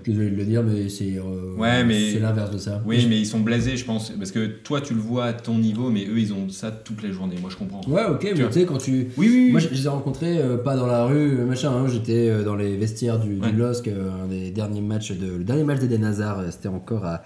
[0.04, 2.82] désolé de le dire, mais c'est, euh, Ouais, mais- c'est l'inverse de ça.
[2.84, 4.10] Oui, mais ils sont blasés, je pense.
[4.10, 7.02] Parce que toi, tu le vois à ton niveau, mais eux, ils ont ça toute
[7.02, 7.36] la journée.
[7.40, 7.80] Moi, je comprends.
[7.90, 8.92] Ouais, ok, mais tu sais, quand tu.
[8.92, 9.50] Oui, oui, oui.
[9.52, 11.72] Moi, je je les ai rencontrés euh, pas dans la rue, euh, machin.
[11.72, 11.86] hein.
[11.88, 13.36] J'étais euh, dans les vestiaires du.
[13.36, 16.40] LOSC, euh, un des derniers matchs de, le dernier match d'Eden Hazard.
[16.40, 17.22] euh, C'était encore à,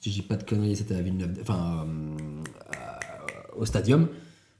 [0.00, 2.42] si je dis pas de conneries, c'était à Villeneuve, enfin euh,
[2.72, 4.08] à- au Stadium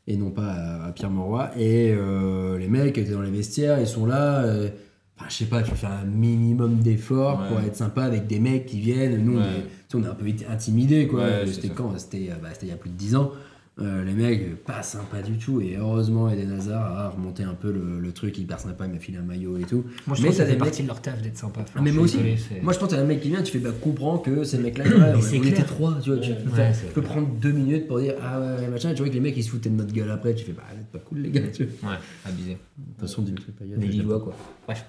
[0.07, 1.51] et non pas à, à Pierre-Mauroy.
[1.59, 4.43] Et euh, les mecs étaient dans les vestiaires, ils sont là.
[4.45, 4.69] euh,
[5.17, 7.49] Enfin, je sais pas, tu fais un minimum d'efforts Ouais.
[7.49, 9.25] pour être sympa avec des mecs qui viennent.
[9.25, 9.65] Nous, on est-
[9.95, 11.47] on un peu été intimidés, quoi.
[11.47, 11.97] C'était quand?
[11.97, 13.31] C'était euh, bah, c'était il y a plus de 10 ans.
[13.81, 15.61] Euh, les mecs, pas sympa du tout.
[15.61, 18.87] Et heureusement, Eden Hazard a remonté un peu le, le truc hyper sympa.
[18.87, 19.85] Il m'a filé un maillot et tout.
[20.07, 21.65] Moi, je Mais trouve que ça fait partie de leur taf d'être sympa.
[21.75, 22.19] Ah, mais moi aussi.
[22.63, 24.59] Moi, je pense que t'as un mec qui vient, tu fais bah, comprends que ces
[24.59, 24.85] mecs-là,
[25.17, 25.99] on, était trois.
[26.01, 27.05] Tu, vois, tu, Ouais, peux ouais, clair.
[27.05, 28.91] prendre deux minutes pour dire Ah ouais, machin.
[28.91, 30.37] Et tu vois que les mecs ils se foutaient de notre gueule après.
[30.37, 31.43] Tu fais Bah, c'est pas cool, les gars.
[31.53, 31.91] Tu vois.
[31.91, 31.97] Ouais,
[32.27, 32.51] abusé.
[32.53, 32.57] De
[32.93, 33.77] toute façon, Dimitri Payet.
[33.77, 34.37] Des Lillois, quoi.
[34.67, 34.85] Bref.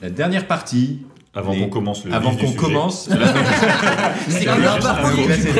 [0.00, 1.02] La dernière partie.
[1.34, 3.10] Avant les- qu'on commence le Avant du qu'on commence.
[4.28, 5.50] C'est comme un parcours tu classé.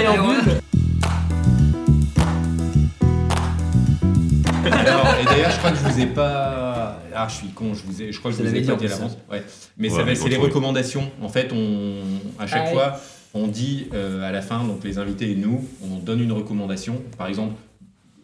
[4.73, 7.01] Alors, et d'ailleurs, je crois que je vous ai pas.
[7.15, 8.12] Ah, je suis con, je, vous ai...
[8.12, 9.16] je crois que je vous ai pas dit à l'avance.
[9.31, 9.43] Ouais.
[9.78, 11.11] Mais Ouais, ça va, c'est les recommandations.
[11.23, 11.97] En fait, on...
[12.39, 13.01] à chaque Ah, fois,
[13.35, 17.01] on dit euh, à la fin, donc les invités et nous, on donne une recommandation.
[17.19, 17.55] Par exemple,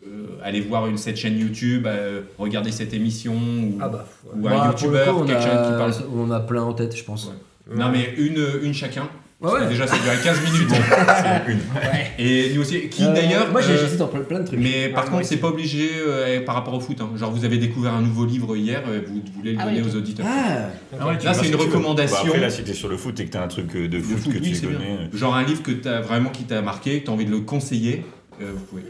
[0.07, 4.49] euh, allez voir une, cette chaîne YouTube, euh, regardez cette émission, ou, Ah bah, ou
[4.49, 5.93] un Bah, on quelqu'un a- qui parle.
[6.17, 7.27] On a plein en tête, je pense.
[7.27, 7.77] Ouais.
[7.77, 9.09] Non, mais une, une chacun.
[9.41, 9.69] Ouais, ouais.
[9.69, 10.69] Déjà, ça dure 15 minutes.
[10.75, 11.59] C'est une.
[11.59, 12.11] Ouais.
[12.19, 13.51] Et nous aussi, qui Euh, d'ailleurs.
[13.51, 14.59] Moi, j'ai- euh, j'hésite entre plein de trucs.
[14.61, 17.01] Mais par Ouais, contre, c'est pas obligé euh, par rapport au foot.
[17.01, 17.09] hein.
[17.17, 19.97] Genre, vous avez découvert un nouveau livre hier, euh, vous voulez le Ah donner aux
[19.97, 20.27] auditeurs.
[20.29, 20.69] Ah
[21.01, 22.17] Ah Là, c'est une recommandation.
[22.17, 23.99] Bah, après, là, si t'es sur le foot et que t'as un truc de De
[24.01, 25.09] foot, foot, que oui, tu connais.
[25.15, 28.05] Genre un livre que t'as vraiment qui t'a marqué, que t'as envie de le conseiller,
[28.43, 28.83] euh, vous pouvez.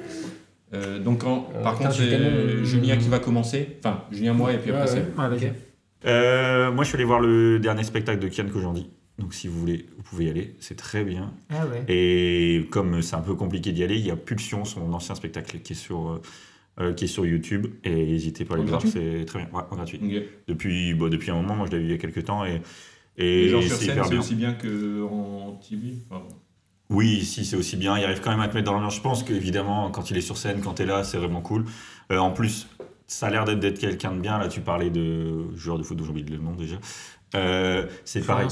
[0.74, 3.76] Euh, donc, en- Euh, par contre, c'est Julien qui va commencer.
[3.84, 5.14] Enfin, Julien, moi, et puis après, c'est.
[5.16, 8.90] moi, je suis allé voir le dernier spectacle de Kian Kojandi.
[9.20, 10.56] Donc, si vous voulez, vous pouvez y aller.
[10.58, 11.32] C'est très bien.
[11.50, 11.84] Ah ouais.
[11.88, 15.58] Et comme c'est un peu compliqué d'y aller, il y a Pulsion, son ancien spectacle,
[15.60, 16.22] qui est sur, euh,
[16.80, 17.66] euh, qui est sur YouTube.
[17.84, 19.48] Et n'hésitez pas à aller voir, c'est très bien.
[19.52, 20.00] Ouais, en gratuit.
[20.48, 22.44] Depuis, bon, depuis un moment, moi je l'ai vu il y a quelques temps.
[22.44, 22.60] Et,
[23.18, 25.94] Et et genre sur c'est scène, aussi bien qu'en TV.
[26.10, 26.24] Enfin,
[26.88, 28.96] Oui, si c'est aussi bien, il arrive quand même à te mettre dans l'ambiance.
[28.96, 31.64] Je pense qu'évidemment, quand il est sur scène, quand tu es là, c'est vraiment cool.
[32.10, 32.66] Euh, en plus,
[33.06, 34.38] ça a l'air d'être d'être quelqu'un de bien.
[34.38, 36.76] Là, tu parlais de joueur de foot dont j'ai oublié le nom déjà.
[37.34, 38.48] Euh, c'est pareil.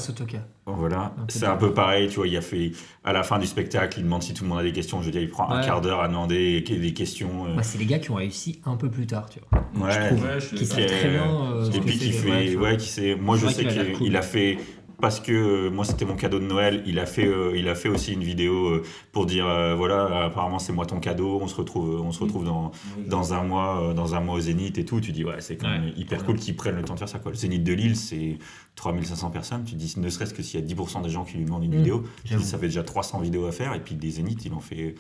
[0.66, 2.72] Voilà, Un peu c'est un peu pareil, tu vois, il a fait
[3.02, 5.06] à la fin du spectacle, il demande si tout le monde a des questions, je
[5.06, 5.64] veux dire, il prend un Ouais.
[5.66, 7.46] quart d'heure à demander des questions.
[7.46, 9.86] euh, Bah, c'est les gars qui ont réussi un peu plus tard, tu vois.
[9.86, 9.92] ouais.
[9.92, 10.24] je trouve.
[10.24, 11.22] ouais, je Qui savent très bien.
[11.54, 12.68] euh, Et puis c'est, qui fait, tu vois.
[12.68, 14.16] ouais, qui sait, moi je vrai sais qu'il a l'air qu'il cool.
[14.16, 14.58] a fait
[15.00, 16.82] parce que euh, moi c'était mon cadeau de Noël.
[16.86, 20.24] Il a fait, euh, il a fait aussi une vidéo euh, pour dire euh, voilà,
[20.24, 21.38] apparemment c'est moi ton cadeau.
[21.40, 22.72] On se retrouve, on se retrouve dans,
[23.06, 25.00] dans un mois, euh, dans un mois au Zénith et tout.
[25.00, 25.92] Tu dis ouais, c'est quand même Ouais.
[25.96, 27.18] hyper cool qu'ils prennent le temps de faire ça.
[27.18, 27.30] Quoi.
[27.30, 28.38] Le Zénith de Lille, c'est
[28.76, 29.64] 3500 personnes.
[29.64, 31.74] Tu dis ne serait-ce que s'il y a 10% des gens qui lui demandent une
[31.74, 33.74] Mmh, vidéo, tu dis, ça fait déjà 300 vidéos à faire.
[33.74, 34.94] Et puis des Zéniths, il en fait,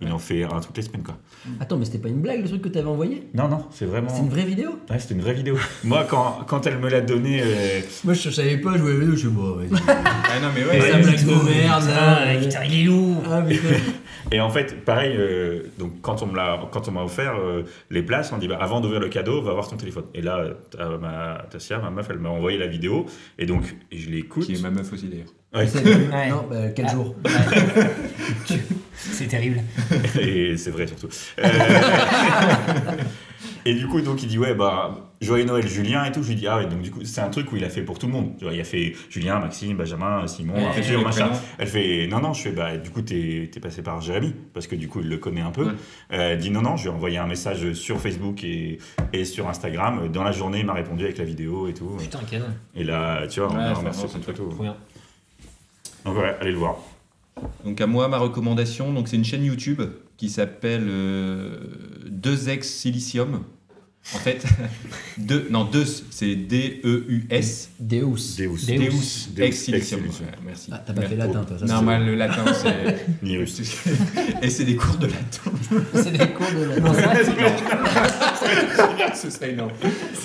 [0.00, 1.16] il en fait un toutes les semaines quoi.
[1.60, 4.08] Attends, mais c'était pas une blague le truc que t'avais envoyé Non non, c'est vraiment.
[4.08, 5.56] C'est une vraie vidéo Ouais, c'était une vraie vidéo.
[5.84, 9.00] Moi, quand, quand elle me l'a donné, euh, Moi je savais pas, je voyais la
[9.00, 9.56] vidéo, je suis bon.
[9.86, 10.80] Ah non, mais ouais.
[10.80, 12.40] C'est ouais, la blague de merde là.
[12.40, 13.22] putain, il est lourd.
[13.30, 13.42] Ah.
[14.32, 17.64] Et en fait, pareil, euh, donc quand on me l'a, quand on m'a offert euh,
[17.90, 20.04] les places, on dit bah, avant d'ouvrir le cadeau, va voir ton téléphone.
[20.14, 23.06] Et là, euh, ta, ma, Tassia, ma meuf, elle m'a envoyé la vidéo,
[23.38, 24.44] et donc je l'écoute.
[24.44, 25.32] Qui est ma meuf aussi d'ailleurs.
[25.54, 25.66] Ouais.
[26.30, 26.92] Non, bah, quel Ah.
[26.92, 27.14] jour
[28.94, 29.60] C'est terrible.
[30.20, 31.08] et c'est vrai surtout.
[31.38, 31.48] Euh,
[33.64, 36.22] et du coup, donc il dit ouais bah joyeux Noël Julien et tout.
[36.22, 37.82] Je lui dis ah ouais donc du coup c'est un truc où il a fait
[37.82, 38.32] pour tout le monde.
[38.40, 41.30] Il a fait Julien, Maxime, Benjamin, Simon, Ouais, Arthur, machin.
[41.58, 44.66] Elle fait non non je fais bah du coup t'es es passé par Jérémy parce
[44.66, 45.64] que du coup il le connaît un peu.
[45.64, 45.70] Ouais.
[46.12, 48.78] Euh, elle dit non non je lui ai envoyé un message sur Facebook et,
[49.12, 50.08] et sur Instagram.
[50.12, 51.96] Dans la journée il m'a répondu avec la vidéo et tout.
[51.98, 52.46] Putain, canon.
[52.74, 54.46] Et là tu vois on a remercié c'est photo.
[54.48, 54.76] Trop bien.
[56.04, 56.76] Donc ouais allez le voir.
[57.64, 59.80] Donc à moi, ma recommandation, donc c'est une chaîne YouTube
[60.16, 61.58] qui s'appelle euh,
[62.06, 63.42] Deux ex Silicium.
[64.14, 64.44] En fait,
[65.18, 67.70] deux, non, deux, c'est D-E-U-S.
[67.78, 68.36] Deus.
[68.38, 68.66] Deus.
[68.66, 69.28] Deus.
[69.34, 70.00] Deus ex Silicium.
[70.00, 70.26] Silicium.
[70.26, 70.70] Ouais, merci.
[70.72, 71.32] Ah, t'as pas fait Merci.
[71.32, 73.06] latin toi, ça Normal, le latin, c'est.
[73.22, 73.60] Ni russe.
[74.42, 75.52] Et c'est des cours de latin.
[75.94, 76.82] c'est des cours de latin.
[76.82, 76.94] Non,
[79.14, 79.72] Ce serait énorme.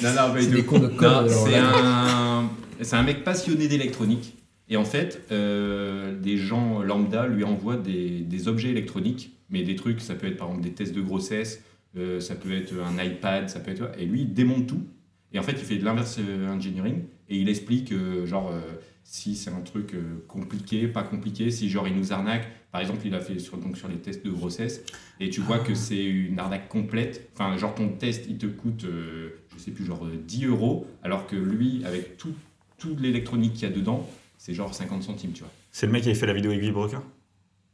[0.03, 1.29] Non, non, mais C'est des cours de code.
[1.29, 2.49] c'est un,
[2.81, 4.35] c'est un mec passionné d'électronique.
[4.69, 9.75] Et en fait, euh, des gens lambda lui envoient des, des objets électroniques, mais des
[9.75, 11.63] trucs, ça peut être par exemple des tests de grossesse,
[11.97, 13.91] euh, ça peut être un iPad, ça peut être.
[13.97, 14.83] Et lui, il démonte tout.
[15.33, 18.51] Et en fait, il fait de l'inverse euh, engineering et il explique, euh, genre,
[19.03, 19.95] si c'est un truc
[20.27, 22.47] compliqué, pas compliqué, si genre il nous arnaque.
[22.71, 24.83] Par exemple, il a fait sur, donc, sur les tests de grossesse
[25.19, 27.29] et tu vois que c'est une arnaque complète.
[27.33, 31.27] Enfin, genre ton test, il te coûte, je sais plus, genre euh, 10 euros, alors
[31.27, 32.33] que lui, avec tout,
[32.77, 34.09] toute l'électronique qu'il y a dedans,
[34.45, 35.49] c'est genre 50 centimes, tu vois.
[35.71, 37.01] C'est le mec qui avait fait la vidéo avec Vibroker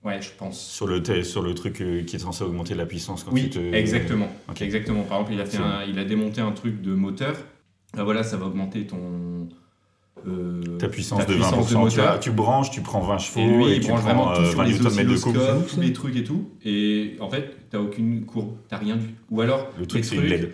[0.05, 0.57] Ouais, je pense.
[0.59, 3.59] sur le sur le truc euh, qui est censé augmenter la puissance quand Oui, tu
[3.59, 4.29] te exactement.
[4.49, 4.61] Ok.
[4.61, 5.03] Exactement.
[5.03, 7.35] Par exemple, il a, fait un- il a démonté un truc de moteur.
[7.97, 9.49] Ah, voilà, ça va augmenter ton.
[10.27, 11.35] euh, ta puissance ta de 20%.
[11.35, 14.33] puissance de tu, branches, tu prends 20 chevaux Et lui, et, il tu prends vraiment
[14.33, 15.35] tout euh, sur 20 les oscilloscopes,
[15.69, 15.81] ça.
[15.81, 16.49] les trucs et tout.
[16.63, 20.23] Et en fait, t'as aucune courbe, t'as rien du Ou alors, Le truc, c'est une
[20.23, 20.53] LED.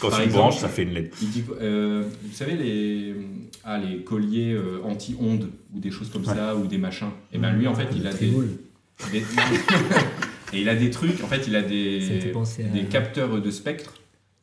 [0.00, 1.10] Quand Par tu exemple, branches, ça fait une LED.
[1.22, 3.14] Il dit, euh, vous savez, les,
[3.64, 6.34] ah, les colliers euh, anti-ondes ou des choses comme Ouais.
[6.34, 7.08] ça, ou des machins.
[7.32, 8.26] Et ben lui, en fait, il a des,
[10.52, 12.20] et il a des trucs, en fait, il a des,
[12.60, 13.94] à- des capteurs de spectre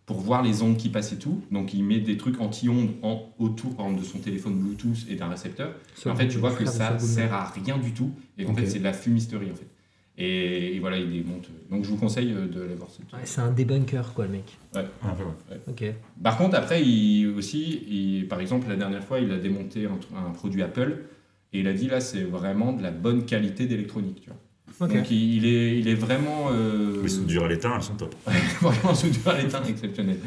[0.06, 1.41] pour voir les ondes qui passent et tout.
[1.52, 5.15] Donc il met des trucs anti-ondes en, autour, par exemple, de son téléphone Bluetooth et
[5.15, 5.73] d'un récepteur.
[6.06, 8.65] Et en fait, tu vois que ça sert à rien du tout et qu'en fait,
[8.68, 9.68] c'est de la fumisterie, en fait.
[10.23, 11.48] Et, et voilà, il démonte.
[11.72, 13.11] Donc je vous conseille euh, de aller voir cette.
[13.11, 14.57] Ouais, c'est un débunker, quoi, le mec.
[14.76, 14.84] Un
[15.14, 15.60] peu, ouais.
[15.68, 15.84] Ok.
[16.23, 20.30] Par contre, après, il aussi, il- par exemple, la dernière fois, il a démonté un,
[20.31, 20.98] produit Apple
[21.53, 24.22] et il a dit là, c'est vraiment de la bonne qualité d'électronique.
[24.22, 24.88] Tu vois.
[24.88, 24.93] Ok.
[24.95, 26.49] Donc il, il est, il est vraiment.
[26.52, 28.14] euh, Les soudures à l'étain, elles sont top.
[28.61, 30.18] vraiment soudure à l'étain exceptionnel.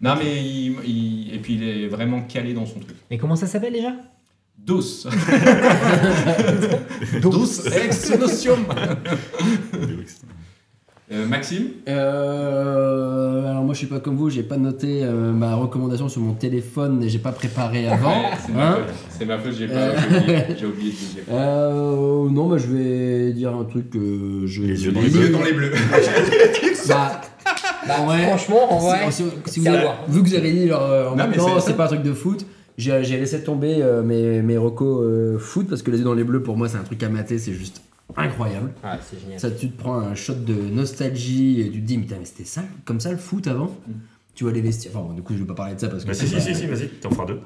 [0.00, 2.96] Non, mais il, il- et puis il est vraiment calé dans son truc.
[3.10, 3.94] Et comment ça s'appelle déjà?
[4.66, 5.06] Dos.
[7.22, 8.64] Dos ex nocium.
[11.12, 15.56] Euh, Maxime Euh, alors moi je suis pas comme vous, j'ai pas noté euh, ma
[15.56, 18.10] recommandation sur mon téléphone et j'ai pas préparé avant.
[18.10, 18.84] Ouais, C'est ma Hein faute.
[19.18, 19.96] C'est ma faute, j'ai pas- Euh.
[20.56, 21.22] j'ai oublié, oublié de dire.
[21.32, 24.62] Euh, non, bah, je vais dire un truc que je.
[24.62, 25.28] Les yeux dans les bleus.
[25.30, 25.72] Dans les bleus.
[26.88, 27.20] Bah,
[27.88, 28.22] bah, ouais.
[28.26, 31.08] Franchement, en Si- vrai, si, si c'est vous avez- vu que vous avez dit euh,
[31.08, 32.46] en Non, même mais temps, c'est- c'est pas un truc de foot,
[32.80, 36.24] j'ai laissé tomber euh, mes, mes recos euh, foot parce que les yeux dans les
[36.24, 37.82] bleus pour moi c'est un truc à mater, c'est juste
[38.16, 38.72] incroyable.
[38.82, 39.38] Ah, c'est génial.
[39.38, 42.24] Ça, tu te prends un shot de nostalgie et tu te dis, mais putain, mais
[42.24, 43.92] c'était ça, comme ça le foot avant Mm.
[44.34, 44.92] Tu vois les vestiaires.
[44.96, 46.08] Enfin, bon, du coup, je vais pas parler de ça parce que.
[46.08, 47.40] Bah, si, si, si, si, vas-y, t'en feras deux.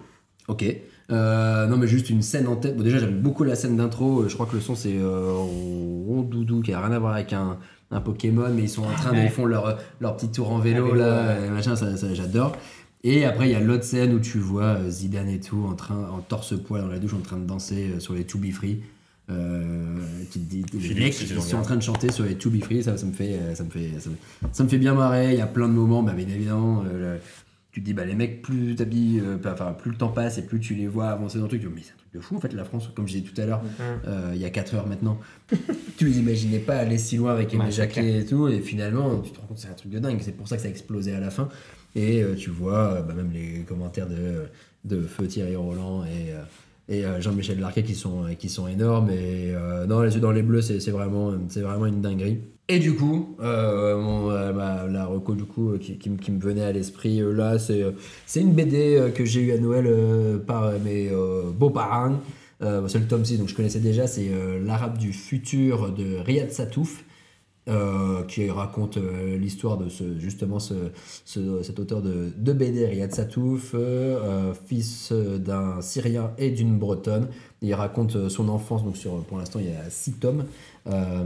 [0.47, 0.65] Ok.
[1.11, 2.77] Euh, non, mais juste une scène en tête.
[2.77, 4.29] Bon, déjà, j'aime beaucoup la scène d'intro.
[4.29, 7.59] Je crois que le son, c'est euh, Rondoudou, qui a rien à voir avec un,
[7.91, 9.17] un Pokémon, mais ils sont en train de.
[9.17, 9.25] Ouais.
[9.25, 11.47] Ils font leur, leur petit tour en vélo, vélo, là, ouais.
[11.47, 12.57] et machin, ça, ça, j'adore.
[13.07, 15.75] Et après, il y a l'autre scène où tu vois euh, Zidane et tout, en,
[15.75, 18.51] train, en torse-poil dans la douche, en train de danser euh, sur les To Be
[18.51, 18.81] Free.
[19.31, 19.99] Euh,
[20.33, 22.83] te dis, les mecs qui sont en train de chanter sur les To Be Free,
[22.83, 24.17] ça, ça me fait, ça me fait, ça me,
[24.53, 25.33] ça me fait bien marrer.
[25.33, 27.19] Il y a plein de moments, bah, bien évidemment, euh,
[27.75, 30.43] tu te dis, bah, les mecs, plus t'habilles, euh, enfin, plus le temps passe et
[30.43, 32.13] plus tu les vois avancer dans le truc, tu te dis, mais c'est un truc
[32.13, 33.63] de fou en fait, la France, comme je disais tout à l'heure,
[34.07, 35.19] euh, il y a 4 heures maintenant.
[35.97, 39.33] tu les imaginais pas aller si loin avec Aimé Jacquet et tout, et finalement, tu
[39.33, 40.71] te rends compte que c'est un truc de dingue, c'est pour ça que ça a
[40.71, 41.49] explosé à la fin.
[41.97, 44.45] Et euh, tu vois bah, même les commentaires de,
[44.85, 49.11] de Feu Thierry Roland et, et Jean-Michel Larquet qui sont, qui sont énormes.
[49.11, 49.53] Et
[49.89, 52.39] non, Les yeux dans les bleus, c'est c'est vraiment, c'est vraiment une dinguerie.
[52.69, 53.95] Et du coup, euh,
[54.31, 59.13] euh, la reco du coup, euh, qui, me- venait à l'esprit là, c'est une BD
[59.15, 59.87] que j'ai eu à Noël
[60.47, 61.11] par mes
[61.59, 62.21] beaux-parents.
[62.61, 64.31] C'est le tome 6, donc je connaissais déjà, c'est
[64.65, 67.05] L'Arabe du futur de Riyad Satouf.
[68.29, 68.99] qui raconte
[69.39, 70.75] l'histoire de ce, justement ce,
[71.27, 73.75] ce- cet auteur de, de BD, Riyad Satouf,
[74.67, 77.29] fils d'un Syrien et d'une Bretonne.
[77.65, 80.45] Il raconte euh, son enfance, donc sur, pour l'instant il y a six tomes.
[80.87, 81.25] Euh,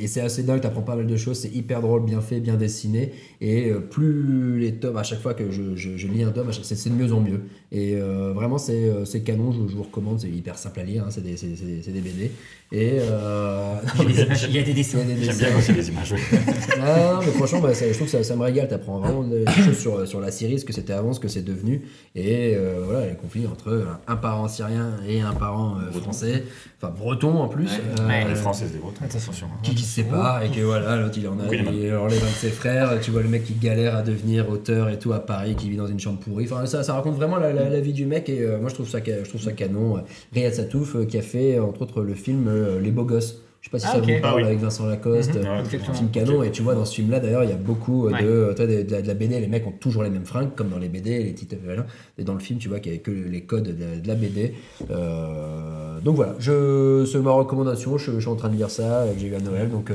[0.00, 2.54] et c'est assez dingue, t'apprends pas mal de choses, c'est hyper drôle, bien fait, bien
[2.54, 3.12] dessiné.
[3.40, 6.50] Et euh, plus les tomes, à chaque fois que je, je- je lis un tome,
[6.62, 7.40] c'est de mieux en mieux.
[7.72, 11.10] Et euh, vraiment, c'est canon, je, je vous recommande, c'est hyper simple à lire, hein,
[11.10, 11.46] c'est des, c'est
[11.92, 12.30] des BD.
[12.72, 13.74] Et euh,
[14.08, 15.04] Il y a des des dessins.
[15.04, 16.14] des J'aime bien quand c'est les images.
[16.78, 18.68] Non, mais franchement, bah, ça- je trouve que ça, ça me régale.
[18.68, 21.42] T'apprends vraiment des choses sur, sur la Syrie, ce que c'était avant, ce que c'est
[21.42, 21.82] devenu.
[22.14, 26.44] Et voilà, les conflits entre un parent syrien et un parent euh, français,
[26.80, 27.80] enfin breton en plus, Ouais.
[28.00, 28.28] euh, Ouais.
[28.28, 29.46] Les Français, c'est des Bretons, attention.
[29.62, 32.26] qui, qui se séparent et que voilà, l'autre il en a, Oui, il, enlève un
[32.26, 32.98] de ses frères.
[33.00, 35.76] Tu vois le mec qui galère à devenir auteur et tout à Paris, qui vit
[35.76, 36.46] dans une chambre pourrie.
[36.50, 38.28] Enfin, ça, ça raconte vraiment la, la- la vie du mec.
[38.28, 40.02] Et euh, moi, je trouve ça, je trouve ça canon.
[40.32, 43.36] Riyad Satouf, euh, qui a fait entre autres le film euh, Les Beaux Gosses.
[43.60, 44.04] Je sais pas si Ah, ça ok.
[44.10, 44.42] vous parle Ah oui.
[44.44, 45.36] avec Vincent Lacoste.
[45.36, 45.90] Exactement.
[45.90, 48.06] Un film canon et tu vois dans ce film là d'ailleurs il y a beaucoup
[48.06, 48.22] euh, Ouais.
[48.22, 50.70] de, euh, de, de- de la BD les mecs ont toujours les mêmes fringues comme
[50.70, 51.84] dans les BD les titres voilà.
[52.16, 54.08] et dans le film tu vois qu'il y a que les codes de, la- de
[54.08, 54.54] la BD
[54.90, 59.04] Euh, donc voilà je c'est ma recommandation je, je suis en train de lire ça
[59.12, 59.92] que j'ai eu à Noël donc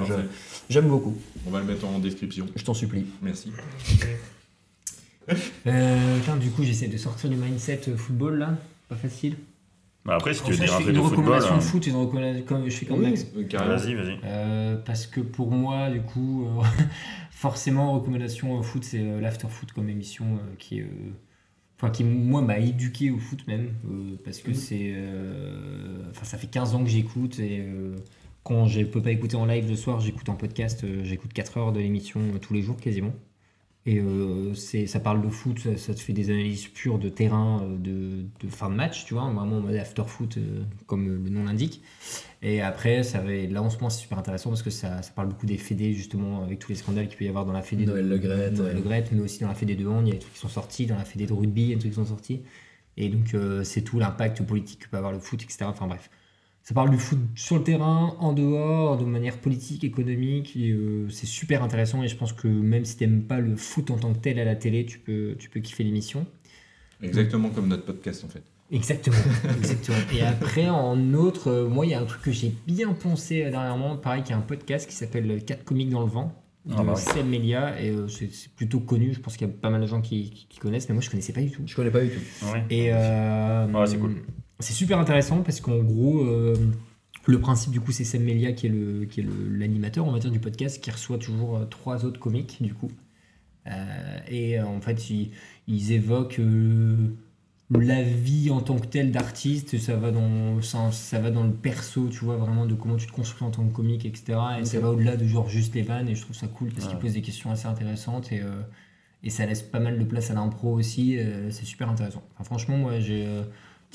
[0.70, 1.16] j'aime beaucoup
[1.48, 2.46] On va le mettre en description.
[2.56, 3.52] je t'en supplie Merci.
[5.66, 8.50] Euh, du coup, j'essaie de sortir du mindset football là.
[8.90, 9.36] Pas facile.
[10.06, 11.88] Bah après, si tu veux dire un fais peu une de football, recommandation de foot,
[11.88, 13.26] une recommandation comme je fais comme Max.
[13.36, 14.20] Euh, vas-y, vas-y.
[14.24, 16.64] Euh, parce que pour moi, du coup, euh,
[17.32, 20.84] forcément, recommandation foot, c'est l'after foot comme émission euh, qui est.
[20.84, 20.88] euh,
[21.78, 24.94] Enfin, qui moi m'a éduqué au foot même, euh, parce que c'est.
[24.96, 27.96] euh, Enfin, ça fait 15 ans que j'écoute et euh,
[28.44, 31.74] quand je peux pas écouter en live le soir, j'écoute en podcast, j'écoute 4 heures
[31.74, 33.14] de l'émission tous les jours quasiment.
[33.88, 37.62] Et euh, ça parle de foot, ça, ça te fait des analyses pures de terrain,
[37.62, 41.08] euh, de, de fin de match, tu vois, vraiment en mode after foot, euh, comme
[41.08, 41.84] le nom l'indique.
[42.42, 45.12] Et après, ça va, là en ce moment, c'est super intéressant parce que ça, ça
[45.12, 47.62] parle beaucoup des fédés, justement, avec tous les scandales qu'il peut y avoir dans la
[47.62, 48.74] fédé Noël de Le Noël ouais.
[48.74, 50.40] Le Graët, mais aussi dans la fédé de hand, il y a des trucs qui
[50.40, 52.42] sont sortis, dans la fédé de rugby, il y a des trucs qui sont sortis.
[52.98, 55.66] Et donc, euh, c'est tout l'impact politique que peut avoir le foot, etc.
[55.66, 56.10] Enfin bref.
[56.68, 60.56] Ça parle du foot sur le terrain, en dehors, de manière politique, économique.
[60.58, 63.92] et, euh, c'est super intéressant et je pense que même si t'aimes pas le foot
[63.92, 66.26] en tant que tel à la télé, tu peux, tu peux kiffer l'émission.
[67.04, 68.42] Exactement comme notre podcast en fait.
[68.72, 69.16] Exactement,
[69.58, 69.98] exactement.
[70.12, 73.44] Et après, en autre, euh, moi, il y a un truc que j'ai bien pensé
[73.44, 73.96] euh, dernièrement.
[73.98, 76.34] Pareil, qu'il y a un podcast qui s'appelle 4 comiques dans le vent
[76.66, 77.00] de Ah bah oui.
[77.00, 79.14] Seb Melia et euh, c'est c'est plutôt connu.
[79.14, 81.04] Je pense qu'il y a pas mal de gens qui, qui- qui connaissent, mais moi,
[81.04, 81.62] je connaissais pas du tout.
[81.68, 82.64] je connais pas du tout Ouais.
[82.72, 84.16] Et euh, Ouais, c'est cool.
[84.60, 86.56] C'est super intéressant parce qu'en gros, euh,
[87.28, 90.20] le principe du coup, c'est Sam Melia qui est le qui est l'animateur, on va
[90.20, 92.92] dire, du podcast, qui reçoit toujours euh, trois autres comiques du coup.
[93.68, 95.32] Euh, et en fait, ils,
[95.68, 96.40] ils évoquent
[97.72, 99.78] la vie en tant que telle d'artiste.
[99.80, 103.08] Ça va dans ça, ça va dans le perso, tu vois, vraiment de comment tu
[103.08, 104.38] te construis en tant que comique, etc.
[104.62, 106.08] Et ça va au-delà de genre juste les vannes.
[106.10, 107.02] Et je trouve ça cool parce qu'ils Ouais.
[107.02, 108.42] posent des questions assez intéressantes et
[109.24, 111.18] et ça laisse pas mal de place à l'impro aussi.
[111.50, 112.22] c'est super intéressant.
[112.36, 113.28] Enfin, franchement, moi, j'ai.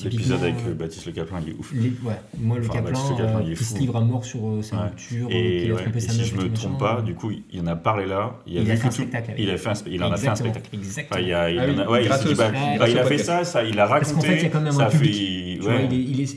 [0.00, 1.72] Euh, L'épisode avec euh, Baptiste Le Caplin, il est ouf.
[1.74, 4.46] les- ouais, moi, le Enfin, Caplin, euh, il est qui se livre à mort sur
[4.46, 7.02] euh, sa rupture, euh, Et, ouais, trompé et sa si je me trompe pas, euh,
[7.02, 8.38] du coup, il en a parlé là.
[8.46, 9.34] Il, a Il a fait un spectacle.
[9.36, 10.70] Il, a fait il en a fait un spectacle.
[10.72, 11.20] Exactement.
[11.20, 11.32] Il,
[12.98, 14.14] a, fait ça, ça, il a Parce raconté.
[14.14, 15.60] qu'en fait, il y a quand même un public.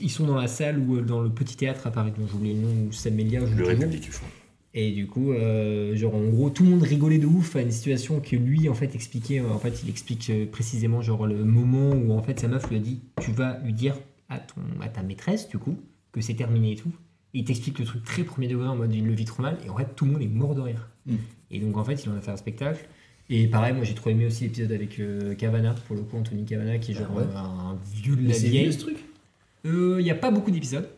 [0.01, 2.35] ils sont dans la salle ou euh, dans le petit théâtre à Paris, dont j'ai
[2.35, 3.65] oublié le nom, où Sam Melia joue Le.
[3.65, 4.27] République, je crois.
[4.75, 7.69] Et du coup, euh, genre en gros, tout le monde rigolait de ouf à une
[7.71, 9.39] situation que lui en fait expliquait.
[9.39, 12.67] euh, En fait, il explique euh, précisément genre le moment où en fait sa meuf
[12.69, 13.95] lui a dit tu vas lui dire
[14.29, 15.77] à ton à ta maîtresse du coup
[16.11, 16.91] que c'est terminé et tout.
[17.35, 19.57] Et il t'explique le truc très premier degré en mode il le vit trop mal
[19.65, 20.89] et en fait tout le monde est mort de rire.
[21.05, 21.15] Mm.
[21.51, 22.87] Et donc en fait il en a fait un spectacle.
[23.29, 26.45] Et pareil, moi j'ai trop aimé aussi l'épisode avec euh, Cavana, pour le coup Anthony
[26.45, 27.25] Cavana qui est genre Ah ouais.
[27.35, 28.63] un vieux de la c'est vieille.
[28.63, 28.97] vieux ce truc?
[29.65, 30.89] Euh, Il n'y a pas beaucoup d'épisodes.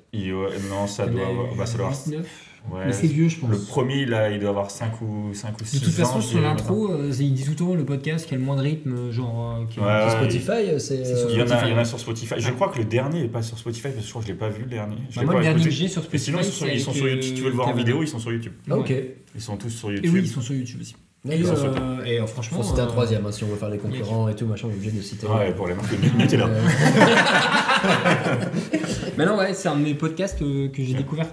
[0.69, 1.55] Non, ça doit a avoir.
[1.55, 2.51] Bah, ça doit avoir 8, 9.
[2.71, 3.49] Ouais, Mais c'est vieux je pense.
[3.49, 6.21] Le premier, là, il doit avoir 5 ou, 5 ou 6 De toute façon, ans,
[6.21, 8.61] sur l'intro, euh, il dit tout le temps le podcast qui a le moins de
[8.61, 9.57] rythme, genre.
[9.61, 11.67] euh, qui- Ouais, Sur ouais, Spotify c'est c'est sur euh, Il y, en a, Spotify.
[11.67, 12.35] il y en a sur Spotify.
[12.37, 14.33] Je crois que le dernier n'est pas sur Spotify parce que je crois que je
[14.33, 14.97] l'ai pas vu le dernier.
[15.09, 16.25] Je Bah, moi, pas le dernier que j'ai sur Mais Spotify.
[16.25, 17.21] sinon, ils sont, ils sur euh, YouTube.
[17.23, 18.53] Si tu veux le voir en vidéo, ils sont sur YouTube.
[18.69, 18.93] ah ok
[19.35, 20.11] Ils sont tous sur Et YouTube.
[20.13, 20.95] oui, ils sont sur YouTube aussi.
[21.27, 22.61] Et, euh, et euh, franchement.
[22.61, 24.71] Citer un euh, troisième hein, si on veut faire les concurrents et tout machin on
[24.71, 26.35] est obligé de citer Ouais, pour les marques de.
[26.35, 26.45] Euh,
[29.17, 31.25] Mais non, ouais, c'est un de mes podcasts euh, que j'ai découvert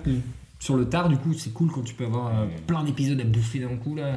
[0.62, 1.08] sur le tard.
[1.08, 2.54] Du coup, c'est cool quand tu peux avoir euh, Ouais.
[2.66, 4.14] plein d'épisodes à bouffer d'un coup là.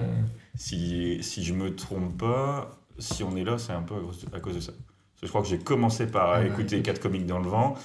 [0.56, 4.26] Si, si je me trompe pas, si on est là, c'est un peu à cause
[4.26, 4.72] de, à cause de ça.
[5.24, 6.86] Je crois que j'ai commencé par Ah écouter écoute.
[6.86, 7.76] 4 comiques dans le vent.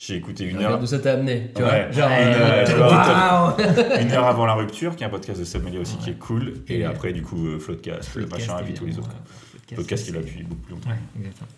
[0.00, 1.84] J'ai écouté une Regarde heure, D'où ça t'a amené, tu Ouais.
[1.86, 5.38] vois Genre, Ouais, euh, ouais, waouh une heure avant la rupture, qui est un podcast
[5.40, 6.12] de Sommelier aussi qui Ouais.
[6.16, 6.54] est cool.
[6.68, 9.08] Et Et- après, du coup, euh, Floodcast, le machin, et puis tous les autres.
[9.08, 9.14] ouais.
[9.52, 10.90] Podcast, Podcast qui c'est- depuis beaucoup plus longtemps.
[10.90, 11.48] Ouais, exactement.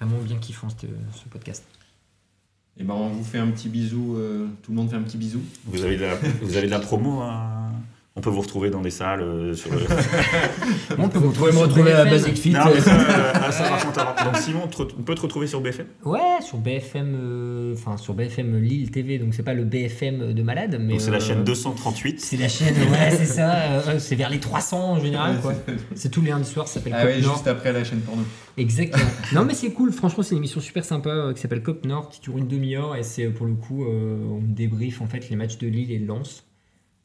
[0.00, 1.64] Vraiment bien kiffant ce, ce podcast.
[2.80, 5.18] Et ben on vous fait un petit bisou, euh, tout le monde fait un petit
[5.18, 5.40] bisou.
[5.66, 7.70] Vous avez de la, vous avez de la promo à-
[8.16, 9.78] On peut vous retrouver dans des salles euh, sur le.
[10.98, 12.50] On peut Vous pouvez me retrouver à Basic Fit.
[12.50, 14.68] Non, mais ça, euh, ah, ça, par contre, alors, donc Simon,
[14.98, 19.18] on peut te retrouver sur BFM Ouais, sur BFM, euh, enfin sur BFM Lille TV,
[19.18, 22.20] donc c'est pas le BFM de malade, mais Donc c'est la chaîne 238.
[22.20, 23.52] C'est la chaîne, ouais, c'est ça.
[23.88, 25.54] euh, c'est vers les 300 en général, quoi.
[25.94, 27.34] C'est tous les lundis soirs, ça s'appelle Ah Cop oui, Nord.
[27.34, 28.22] juste après la chaîne porno.
[28.56, 29.04] Exactement.
[29.32, 29.92] non, mais c'est cool.
[29.92, 32.96] Franchement, c'est une émission super sympa euh, qui s'appelle Cop Nord, qui dure une demi-heure
[32.96, 35.98] et c'est pour le coup, euh, on débrief en fait les matchs de Lille et
[35.98, 36.44] de Lens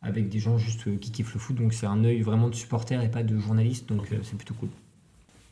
[0.06, 1.56] avec des gens juste euh, qui kiffent le foot.
[1.56, 3.90] Donc c'est un œil vraiment de supporter et pas de journaliste.
[3.90, 4.70] Donc euh, c'est plutôt cool.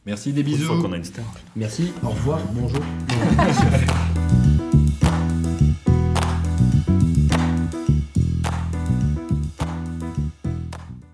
[0.05, 0.81] Merci, des Une fois bisous.
[0.81, 1.25] qu'on a une star.
[1.55, 2.81] Merci, au revoir, bonjour.